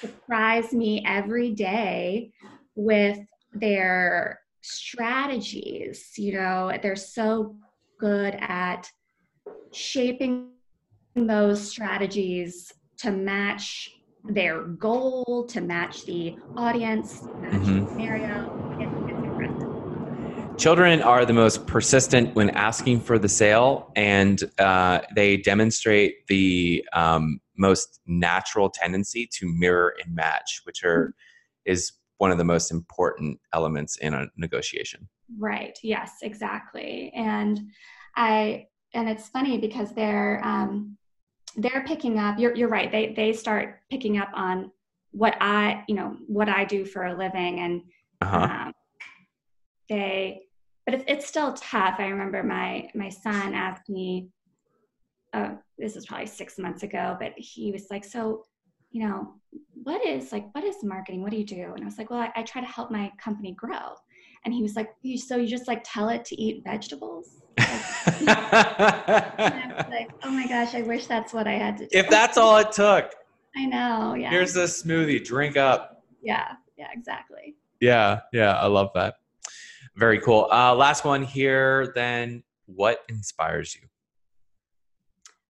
surprise 0.01 0.73
me 0.73 1.05
every 1.07 1.53
day 1.53 2.33
with 2.75 3.19
their 3.53 4.41
strategies. 4.63 6.13
You 6.17 6.35
know, 6.35 6.73
they're 6.83 6.97
so 6.97 7.57
good 7.99 8.37
at 8.41 8.91
shaping 9.73 10.51
those 11.15 11.71
strategies 11.71 12.73
to 12.99 13.11
match 13.11 13.91
their 14.29 14.63
goal, 14.63 15.47
to 15.49 15.61
match 15.61 16.05
the 16.05 16.37
audience, 16.57 17.23
match 17.41 17.53
mm-hmm. 17.53 17.85
the 17.85 17.91
scenario. 17.91 18.53
Children 20.57 21.03
are 21.03 21.27
the 21.27 21.35
most 21.35 21.67
persistent 21.67 22.35
when 22.35 22.51
asking 22.51 23.01
for 23.01 23.19
the 23.19 23.29
sale, 23.29 23.93
and 23.95 24.43
uh, 24.59 25.01
they 25.15 25.37
demonstrate 25.37 26.27
the 26.29 26.85
um, 26.95 27.41
most 27.59 28.01
natural 28.07 28.71
tendency 28.71 29.29
to 29.35 29.47
mirror 29.47 29.95
and 30.03 30.15
match, 30.15 30.63
which 30.65 30.83
are 30.83 31.09
mm-hmm. 31.09 31.73
is 31.73 31.93
one 32.19 32.31
of 32.31 32.39
the 32.39 32.45
most 32.45 32.71
important 32.71 33.39
elements 33.53 33.97
in 33.97 34.15
a 34.15 34.29
negotiation. 34.37 35.09
Right. 35.39 35.79
Yes. 35.83 36.13
Exactly. 36.23 37.13
And 37.15 37.61
I 38.17 38.69
and 38.95 39.09
it's 39.09 39.29
funny 39.29 39.59
because 39.59 39.93
they're 39.93 40.41
um, 40.43 40.97
they're 41.57 41.85
picking 41.87 42.19
up. 42.19 42.39
You're 42.39 42.55
you're 42.55 42.69
right. 42.69 42.91
They 42.91 43.15
they 43.15 43.33
start 43.33 43.81
picking 43.91 44.19
up 44.19 44.29
on 44.35 44.71
what 45.13 45.37
I 45.41 45.85
you 45.89 45.95
know 45.95 46.17
what 46.27 46.49
I 46.49 46.65
do 46.65 46.85
for 46.85 47.07
a 47.07 47.17
living, 47.17 47.61
and 47.61 47.83
uh-huh. 48.21 48.67
um, 48.67 48.73
they. 49.89 50.43
But 50.85 50.95
it's 50.95 51.05
it's 51.09 51.27
still 51.27 51.53
tough. 51.55 51.97
I 51.99 52.07
remember 52.07 52.43
my 52.43 52.91
my 52.95 53.09
son 53.09 53.55
asked 53.55 53.89
me. 53.89 54.29
Uh, 55.33 55.57
this 55.77 55.95
was 55.95 56.07
probably 56.07 56.27
six 56.27 56.59
months 56.59 56.83
ago, 56.83 57.17
but 57.19 57.33
he 57.37 57.73
was 57.73 57.89
like, 57.91 58.05
"So, 58.05 58.45
you 58.91 59.07
know, 59.07 59.35
what 59.83 60.05
is 60.07 60.33
like 60.33 60.55
what 60.55 60.65
is 60.65 60.77
marketing? 60.85 61.23
What 61.23 61.33
do 61.33 61.39
you 61.39 61.45
do?" 61.45 61.73
And 61.75 61.83
I 61.83 61.87
was 61.87 61.99
like, 61.99 62.11
"Well, 62.11 62.21
I, 62.21 62.33
I 62.37 62.43
try 62.43 62.61
to 62.61 62.67
help 62.67 62.91
my 62.91 63.11
company 63.19 63.53
grow." 63.53 63.95
And 64.45 64.55
he 64.55 64.63
was 64.63 64.77
like, 64.77 64.91
"So 65.17 65.37
you 65.37 65.49
just 65.49 65.67
like 65.67 65.83
tell 65.85 66.09
it 66.11 66.25
to 66.27 66.41
eat 66.41 66.63
vegetables?" 66.65 67.43
Like, 67.59 67.71
oh 70.23 70.31
my 70.31 70.47
gosh, 70.49 70.75
I 70.75 70.83
wish 70.83 71.07
that's 71.07 71.33
what 71.33 71.47
I 71.47 71.53
had 71.53 71.79
to 71.79 71.85
do. 71.85 71.99
If 71.99 72.09
that's 72.09 72.37
all 72.37 72.57
it 72.59 72.73
took. 72.73 73.13
I 73.57 73.65
know. 73.65 74.15
Yeah. 74.15 74.31
Here's 74.31 74.53
the 74.53 74.65
smoothie. 74.65 75.25
Drink 75.25 75.57
up. 75.57 76.03
Yeah. 76.23 76.53
Yeah. 76.77 76.89
Exactly. 76.93 77.57
Yeah. 77.81 78.21
Yeah. 78.33 78.57
I 78.57 78.67
love 78.67 78.91
that. 78.95 79.15
Very 79.97 80.21
cool. 80.21 80.49
Uh, 80.53 80.75
last 80.75 81.05
one 81.05 81.23
here. 81.23 81.93
Then, 81.95 82.43
what 82.67 83.01
inspires 83.09 83.77
you? 83.77 83.89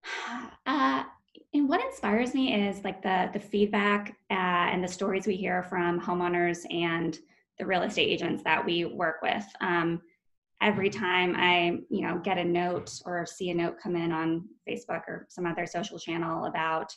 Uh, 0.67 1.05
and 1.55 1.69
what 1.69 1.81
inspires 1.81 2.35
me 2.35 2.53
is 2.53 2.83
like 2.83 3.01
the 3.03 3.31
the 3.33 3.39
feedback 3.39 4.17
uh, 4.33 4.35
and 4.35 4.83
the 4.83 4.89
stories 4.89 5.29
we 5.29 5.37
hear 5.37 5.63
from 5.63 6.01
homeowners 6.01 6.65
and 6.75 7.21
the 7.61 7.65
real 7.65 7.83
estate 7.83 8.09
agents 8.09 8.43
that 8.43 8.65
we 8.65 8.85
work 8.85 9.23
with. 9.23 9.45
Um, 9.61 10.03
every 10.63 10.89
time 10.89 11.35
I, 11.37 11.79
you 11.91 12.03
know, 12.07 12.19
get 12.19 12.39
a 12.39 12.45
note 12.45 12.91
or 13.05 13.27
see 13.27 13.51
a 13.51 13.55
note 13.55 13.77
come 13.83 13.97
in 13.97 14.13
on 14.13 14.49
Facebook 14.69 15.03
or 15.07 15.27
some 15.29 15.47
other 15.47 15.67
social 15.67 15.99
channel 15.99 16.47
about, 16.47 16.95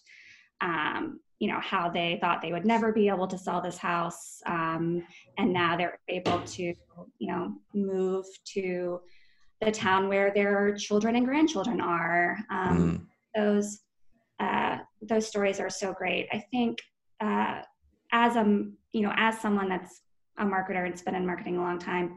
um, 0.62 1.20
you 1.40 1.50
know, 1.50 1.60
how 1.60 1.90
they 1.90 2.18
thought 2.22 2.42
they 2.42 2.52
would 2.52 2.66
never 2.66 2.92
be 2.92 3.08
able 3.08 3.28
to 3.28 3.38
sell 3.38 3.62
this 3.62 3.78
house, 3.78 4.42
um, 4.46 5.04
and 5.38 5.54
now 5.54 5.78
they're 5.78 6.00
able 6.10 6.42
to, 6.42 6.74
you 7.20 7.32
know, 7.32 7.54
move 7.74 8.26
to 8.46 9.00
the 9.62 9.72
town 9.72 10.08
where 10.08 10.32
their 10.34 10.76
children 10.76 11.16
and 11.16 11.26
grandchildren 11.26 11.82
are. 11.82 12.38
Um, 12.50 12.78
mm. 12.78 13.06
Those 13.36 13.80
uh, 14.40 14.78
those 15.02 15.28
stories 15.28 15.60
are 15.60 15.70
so 15.70 15.94
great. 15.94 16.28
I 16.32 16.44
think 16.52 16.80
uh, 17.22 17.62
as 18.12 18.36
a 18.36 18.44
you 18.92 19.02
know 19.02 19.14
as 19.16 19.40
someone 19.40 19.70
that's 19.70 20.02
a 20.38 20.46
marketer 20.46 20.84
and 20.84 20.94
has 20.94 21.02
been 21.02 21.16
in 21.16 21.26
marketing 21.26 21.58
a 21.58 21.62
long 21.62 21.80
time, 21.80 22.16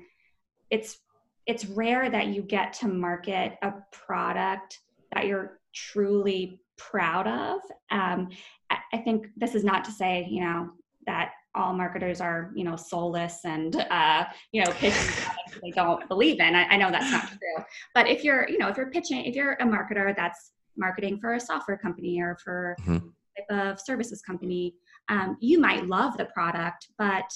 it's 0.71 0.99
it's 1.47 1.67
rare 1.67 2.11
that 2.11 2.29
you 2.29 2.43
get 2.43 2.73
to 2.75 2.89
market 2.89 3.55
a 3.63 3.75
product 3.91 4.81
that 5.15 5.27
you're 5.27 5.61
truly 5.75 6.61
proud 6.77 7.27
of. 7.27 7.61
Um, 7.91 8.29
I 8.71 8.99
think 8.99 9.27
this 9.37 9.55
is 9.55 9.65
not 9.65 9.85
to 9.85 9.93
say, 9.93 10.27
you 10.31 10.41
know, 10.41 10.71
that 11.07 11.33
all 11.55 11.75
marketers 11.75 12.21
are, 12.21 12.51
you 12.55 12.65
know, 12.65 12.77
soulless 12.77 13.45
and, 13.45 13.77
uh, 13.91 14.25
you 14.53 14.65
know, 14.65 14.71
pitching 14.73 15.25
they 15.63 15.71
don't 15.71 16.09
believe 16.09 16.41
in. 16.41 16.55
I, 16.55 16.65
I, 16.65 16.77
know 16.77 16.91
that's 16.91 17.11
not 17.11 17.29
true. 17.29 17.65
But 17.95 18.09
if 18.09 18.25
you're, 18.25 18.49
you 18.49 18.59
know, 18.59 18.69
if 18.69 18.77
you're 18.77 18.91
pitching, 18.91 19.25
if 19.27 19.35
you're 19.35 19.53
a 19.55 19.65
marketer 19.65 20.15
that's 20.17 20.53
marketing 20.77 21.19
for 21.21 21.35
a 21.35 21.41
software 21.41 21.77
company 21.77 22.21
or 22.21 22.39
for 22.43 22.75
mm-hmm. 22.81 23.07
type 23.37 23.71
of 23.71 23.81
services 23.81 24.23
company, 24.23 24.75
um, 25.11 25.37
you 25.41 25.61
might 25.61 25.87
love 25.87 26.17
the 26.17 26.25
product, 26.27 26.89
but, 26.97 27.31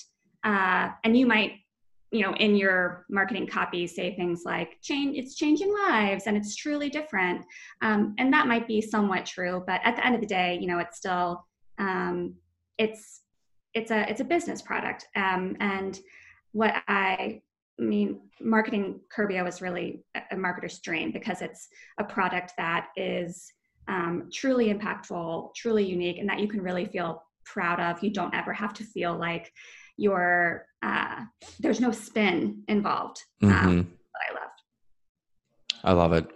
uh, 0.45 0.91
and 1.05 1.17
you 1.17 1.27
might 1.27 1.53
you 2.17 2.23
know 2.23 2.35
in 2.37 2.57
your 2.57 3.05
marketing 3.11 3.47
copy 3.47 3.87
say 3.87 4.15
things 4.17 4.43
like 4.45 4.79
change 4.83 5.17
it's 5.19 5.35
changing 5.35 5.73
lives 5.87 6.25
and 6.27 6.37
it's 6.37 6.57
truly 6.57 6.89
different. 6.89 7.45
Um, 7.83 8.15
and 8.19 8.33
that 8.33 8.47
might 8.47 8.67
be 8.67 8.81
somewhat 8.81 9.27
true 9.27 9.63
but 9.67 9.81
at 9.85 9.97
the 9.97 10.07
end 10.07 10.15
of 10.15 10.21
the 10.21 10.27
day 10.27 10.59
you 10.61 10.67
know 10.67 10.79
it's 10.79 10.97
still 10.97 11.47
um, 11.79 12.35
it's 12.79 13.23
it's 13.75 13.91
a 13.91 14.09
it's 14.11 14.21
a 14.21 14.25
business 14.25 14.63
product. 14.63 15.07
Um, 15.15 15.57
and 15.61 15.99
what 16.53 16.75
i 16.89 17.43
mean 17.79 18.21
marketing 18.41 19.01
curbio 19.15 19.47
is 19.47 19.61
really 19.61 20.03
a 20.31 20.37
marketer's 20.37 20.79
dream 20.79 21.13
because 21.13 21.43
it's 21.43 21.69
a 21.99 22.05
product 22.05 22.53
that 22.57 22.89
is 22.97 23.53
um, 23.89 24.31
truly 24.33 24.73
impactful 24.73 25.55
truly 25.55 25.85
unique 25.85 26.19
and 26.19 26.29
that 26.29 26.41
you 26.41 26.49
can 26.49 26.63
really 26.63 26.87
feel 26.87 27.23
proud 27.47 27.81
of. 27.81 28.03
You 28.03 28.11
don't 28.11 28.35
ever 28.35 28.53
have 28.53 28.75
to 28.75 28.85
feel 28.85 29.17
like 29.17 29.51
your 29.97 30.67
uh, 30.87 31.25
there's 31.61 31.81
no 31.81 31.91
spin 31.91 32.63
involved. 32.69 33.19
Um, 33.43 33.51
mm-hmm. 33.51 33.81
I 34.23 34.35
loved. 34.35 34.61
I 35.85 35.93
love 35.93 36.13
it. 36.13 36.27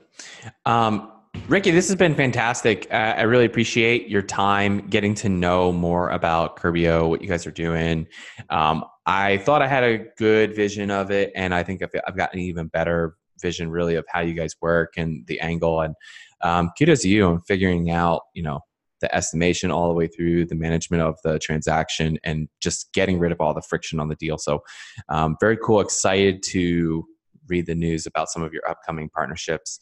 Um, 0.66 1.12
Rikki, 1.46 1.70
this 1.70 1.86
has 1.88 1.96
been 1.96 2.14
fantastic. 2.14 2.88
Uh, 2.90 3.14
I 3.16 3.22
really 3.22 3.44
appreciate 3.44 4.08
your 4.08 4.22
time 4.22 4.88
getting 4.88 5.14
to 5.16 5.28
know 5.28 5.72
more 5.72 6.10
about 6.10 6.56
Curbio, 6.56 7.08
what 7.08 7.22
you 7.22 7.28
guys 7.28 7.46
are 7.46 7.52
doing. 7.52 8.06
Um, 8.50 8.84
I 9.06 9.38
thought 9.38 9.62
I 9.62 9.68
had 9.68 9.84
a 9.84 10.06
good 10.18 10.56
vision 10.56 10.90
of 10.90 11.10
it, 11.10 11.30
and 11.36 11.54
I 11.54 11.62
think 11.62 11.82
I've, 11.82 11.90
I've 12.06 12.16
got 12.16 12.34
an 12.34 12.40
even 12.40 12.66
better 12.66 13.16
vision, 13.40 13.70
really, 13.70 13.94
of 13.94 14.04
how 14.08 14.20
you 14.20 14.34
guys 14.34 14.54
work 14.60 14.94
and 14.96 15.24
the 15.28 15.38
angle. 15.40 15.80
And 15.80 15.94
um, 16.42 16.70
kudos 16.76 17.02
to 17.02 17.08
you 17.08 17.26
on 17.26 17.40
figuring 17.42 17.90
out, 17.90 18.22
you 18.34 18.42
know, 18.42 18.60
the 19.00 19.14
estimation 19.14 19.70
all 19.70 19.88
the 19.88 19.94
way 19.94 20.06
through 20.06 20.46
the 20.46 20.54
management 20.54 21.02
of 21.02 21.18
the 21.24 21.38
transaction 21.38 22.18
and 22.24 22.48
just 22.60 22.92
getting 22.92 23.18
rid 23.18 23.32
of 23.32 23.40
all 23.40 23.54
the 23.54 23.62
friction 23.62 24.00
on 24.00 24.08
the 24.08 24.16
deal. 24.16 24.38
So, 24.38 24.62
um, 25.08 25.36
very 25.40 25.56
cool. 25.56 25.80
Excited 25.80 26.42
to 26.44 27.04
read 27.48 27.66
the 27.66 27.74
news 27.74 28.06
about 28.06 28.28
some 28.28 28.42
of 28.42 28.52
your 28.52 28.68
upcoming 28.68 29.08
partnerships. 29.08 29.80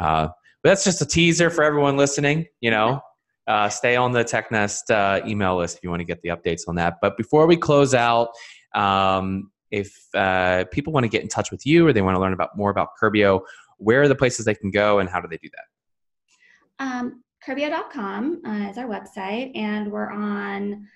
Uh, 0.00 0.28
but 0.62 0.70
that's 0.70 0.84
just 0.84 1.02
a 1.02 1.06
teaser 1.06 1.50
for 1.50 1.62
everyone 1.64 1.96
listening. 1.96 2.46
You 2.60 2.70
know, 2.70 3.00
uh, 3.46 3.68
stay 3.68 3.96
on 3.96 4.12
the 4.12 4.24
TechNest 4.24 4.90
uh, 4.90 5.26
email 5.26 5.56
list 5.56 5.78
if 5.78 5.82
you 5.82 5.90
want 5.90 6.00
to 6.00 6.04
get 6.04 6.20
the 6.22 6.28
updates 6.28 6.62
on 6.68 6.76
that. 6.76 6.96
But 7.00 7.16
before 7.16 7.46
we 7.46 7.56
close 7.56 7.94
out, 7.94 8.28
um, 8.74 9.50
if 9.70 9.94
uh, 10.14 10.64
people 10.70 10.92
want 10.92 11.04
to 11.04 11.08
get 11.08 11.22
in 11.22 11.28
touch 11.28 11.50
with 11.50 11.66
you 11.66 11.86
or 11.86 11.92
they 11.92 12.02
want 12.02 12.14
to 12.14 12.20
learn 12.20 12.32
about 12.32 12.56
more 12.56 12.70
about 12.70 12.90
Curbio, 13.00 13.40
where 13.78 14.02
are 14.02 14.08
the 14.08 14.14
places 14.14 14.44
they 14.44 14.54
can 14.54 14.70
go 14.70 14.98
and 14.98 15.08
how 15.08 15.20
do 15.20 15.28
they 15.28 15.38
do 15.38 15.48
that? 15.54 16.84
Um, 16.84 17.22
Curbio.com 17.48 18.42
uh, 18.44 18.68
is 18.68 18.76
our 18.76 18.84
website, 18.84 19.56
and 19.56 19.90
we're 19.90 20.10
on 20.10 20.86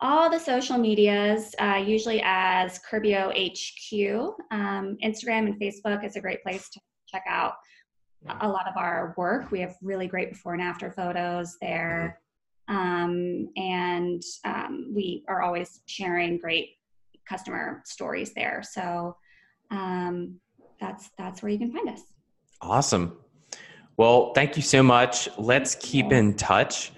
all 0.00 0.30
the 0.30 0.38
social 0.38 0.78
medias, 0.78 1.54
uh, 1.60 1.82
usually 1.84 2.22
as 2.24 2.80
Curbio 2.90 3.28
HQ. 3.28 4.34
Um, 4.50 4.96
Instagram 5.04 5.48
and 5.48 5.60
Facebook 5.60 6.02
is 6.02 6.16
a 6.16 6.20
great 6.20 6.42
place 6.42 6.70
to 6.70 6.80
check 7.06 7.24
out 7.28 7.56
a 8.40 8.48
lot 8.48 8.66
of 8.66 8.78
our 8.78 9.12
work. 9.18 9.50
We 9.50 9.60
have 9.60 9.76
really 9.82 10.06
great 10.06 10.30
before 10.30 10.54
and 10.54 10.62
after 10.62 10.90
photos 10.90 11.58
there. 11.60 12.22
Um, 12.68 13.50
and 13.58 14.22
um, 14.46 14.92
we 14.94 15.24
are 15.28 15.42
always 15.42 15.82
sharing 15.84 16.38
great 16.38 16.70
customer 17.28 17.82
stories 17.84 18.32
there. 18.32 18.62
So 18.62 19.14
um, 19.70 20.40
that's 20.80 21.10
that's 21.18 21.42
where 21.42 21.52
you 21.52 21.58
can 21.58 21.70
find 21.70 21.90
us. 21.90 22.00
Awesome. 22.62 23.18
Well, 23.96 24.32
thank 24.34 24.56
you 24.56 24.62
so 24.62 24.82
much. 24.82 25.28
Let's 25.38 25.74
keep 25.76 26.12
in 26.12 26.34
touch. 26.34 26.92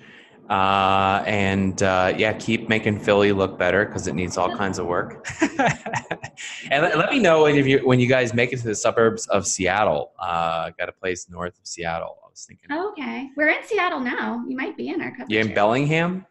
Uh, 0.48 1.22
and 1.26 1.82
uh, 1.82 2.12
yeah, 2.16 2.32
keep 2.34 2.68
making 2.68 3.00
Philly 3.00 3.32
look 3.32 3.58
better 3.58 3.86
because 3.86 4.06
it 4.06 4.14
needs 4.14 4.36
all 4.36 4.54
kinds 4.54 4.78
of 4.78 4.86
work. 4.86 5.26
and 5.40 6.82
let, 6.82 6.98
let, 6.98 7.10
me 7.10 7.18
know 7.18 7.46
if 7.46 7.66
you, 7.66 7.78
when 7.86 7.98
you 7.98 8.06
guys 8.06 8.34
make 8.34 8.52
it 8.52 8.58
to 8.58 8.64
the 8.64 8.74
suburbs 8.74 9.26
of 9.28 9.46
Seattle. 9.46 10.12
Uh, 10.18 10.70
got 10.78 10.88
a 10.88 10.92
place 10.92 11.28
north 11.30 11.58
of 11.58 11.66
Seattle. 11.66 12.18
I 12.22 12.28
was 12.28 12.44
thinking. 12.44 12.70
okay, 12.70 13.30
we're 13.36 13.48
in 13.48 13.64
Seattle 13.64 14.00
now. 14.00 14.44
You 14.46 14.56
might 14.56 14.76
be 14.76 14.88
in 14.88 15.00
our. 15.00 15.16
Country. 15.16 15.34
You 15.34 15.40
in 15.40 15.54
Bellingham? 15.54 16.26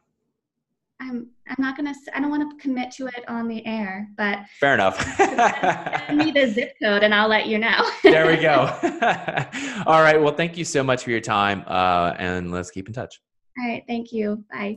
I'm 1.03 1.27
I'm 1.47 1.55
not 1.59 1.75
gonna 1.75 1.93
I 2.15 2.21
don't 2.21 2.29
want 2.29 2.49
to 2.49 2.61
commit 2.61 2.91
to 2.91 3.07
it 3.07 3.27
on 3.27 3.47
the 3.47 3.65
air, 3.65 4.07
but 4.17 4.39
fair 4.59 4.73
enough. 4.73 5.01
send 5.17 6.17
me 6.17 6.31
the 6.31 6.47
zip 6.47 6.73
code 6.81 7.03
and 7.03 7.13
I'll 7.13 7.27
let 7.27 7.47
you 7.47 7.57
know. 7.57 7.89
there 8.03 8.25
we 8.27 8.37
go. 8.37 8.69
All 9.85 10.01
right. 10.01 10.21
Well, 10.21 10.33
thank 10.33 10.57
you 10.57 10.63
so 10.63 10.83
much 10.83 11.03
for 11.03 11.11
your 11.11 11.19
time, 11.19 11.63
uh, 11.67 12.13
and 12.17 12.51
let's 12.51 12.71
keep 12.71 12.87
in 12.87 12.93
touch. 12.93 13.21
All 13.59 13.67
right. 13.67 13.83
Thank 13.87 14.13
you. 14.13 14.43
Bye. 14.51 14.75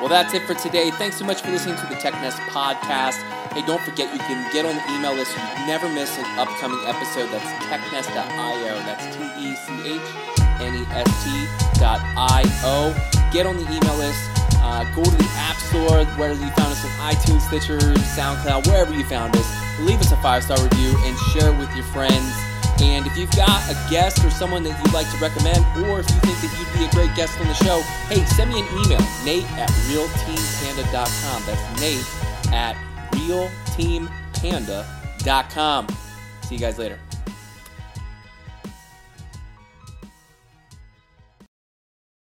Well, 0.00 0.08
that's 0.08 0.32
it 0.32 0.42
for 0.42 0.54
today. 0.54 0.92
Thanks 0.92 1.16
so 1.16 1.24
much 1.24 1.42
for 1.42 1.50
listening 1.50 1.76
to 1.76 1.86
the 1.86 1.96
TechNest 1.96 2.38
podcast. 2.50 3.20
Hey, 3.52 3.66
don't 3.66 3.82
forget 3.82 4.12
you 4.12 4.20
can 4.20 4.52
get 4.52 4.64
on 4.64 4.76
the 4.76 4.94
email 4.94 5.12
list 5.12 5.32
so 5.32 5.40
you 5.40 5.66
never 5.66 5.88
miss 5.88 6.16
an 6.18 6.38
upcoming 6.38 6.78
episode. 6.86 7.28
That's 7.30 7.50
technest.io. 7.66 8.78
That's 8.86 9.16
T 9.16 9.22
E 9.42 9.56
C 9.56 9.94
H 9.94 10.38
N 10.60 10.74
E 10.76 10.86
S 10.90 11.24
T.io. 11.24 12.94
Get 13.32 13.46
on 13.46 13.56
the 13.56 13.64
email 13.72 13.96
list. 13.96 14.47
Uh, 14.68 14.84
go 14.94 15.02
to 15.02 15.10
the 15.10 15.28
App 15.32 15.56
Store, 15.56 16.04
whether 16.20 16.34
you 16.34 16.50
found 16.52 16.72
us 16.72 16.84
on 16.84 16.90
iTunes, 17.10 17.40
Stitcher, 17.40 17.78
SoundCloud, 18.12 18.66
wherever 18.66 18.92
you 18.92 19.02
found 19.02 19.34
us. 19.34 19.50
Leave 19.80 19.98
us 19.98 20.12
a 20.12 20.16
five 20.18 20.44
star 20.44 20.62
review 20.62 20.94
and 21.06 21.16
share 21.32 21.54
it 21.54 21.58
with 21.58 21.74
your 21.74 21.86
friends. 21.86 22.34
And 22.82 23.06
if 23.06 23.16
you've 23.16 23.30
got 23.30 23.66
a 23.70 23.74
guest 23.88 24.22
or 24.22 24.28
someone 24.30 24.62
that 24.64 24.78
you'd 24.84 24.92
like 24.92 25.10
to 25.10 25.16
recommend, 25.16 25.64
or 25.88 26.00
if 26.00 26.10
you 26.10 26.20
think 26.20 26.38
that 26.44 26.54
you'd 26.60 26.70
be 26.78 26.84
a 26.84 26.90
great 26.90 27.14
guest 27.16 27.40
on 27.40 27.46
the 27.46 27.54
show, 27.54 27.80
hey, 28.12 28.22
send 28.26 28.52
me 28.52 28.60
an 28.60 28.66
email, 28.84 29.00
nate 29.24 29.50
at 29.52 29.70
realteampanda.com. 29.88 31.42
That's 31.46 31.80
nate 31.80 32.04
at 32.52 32.76
realteampanda.com. 33.12 35.88
See 36.42 36.56
you 36.56 36.60
guys 36.60 36.78
later. 36.78 36.98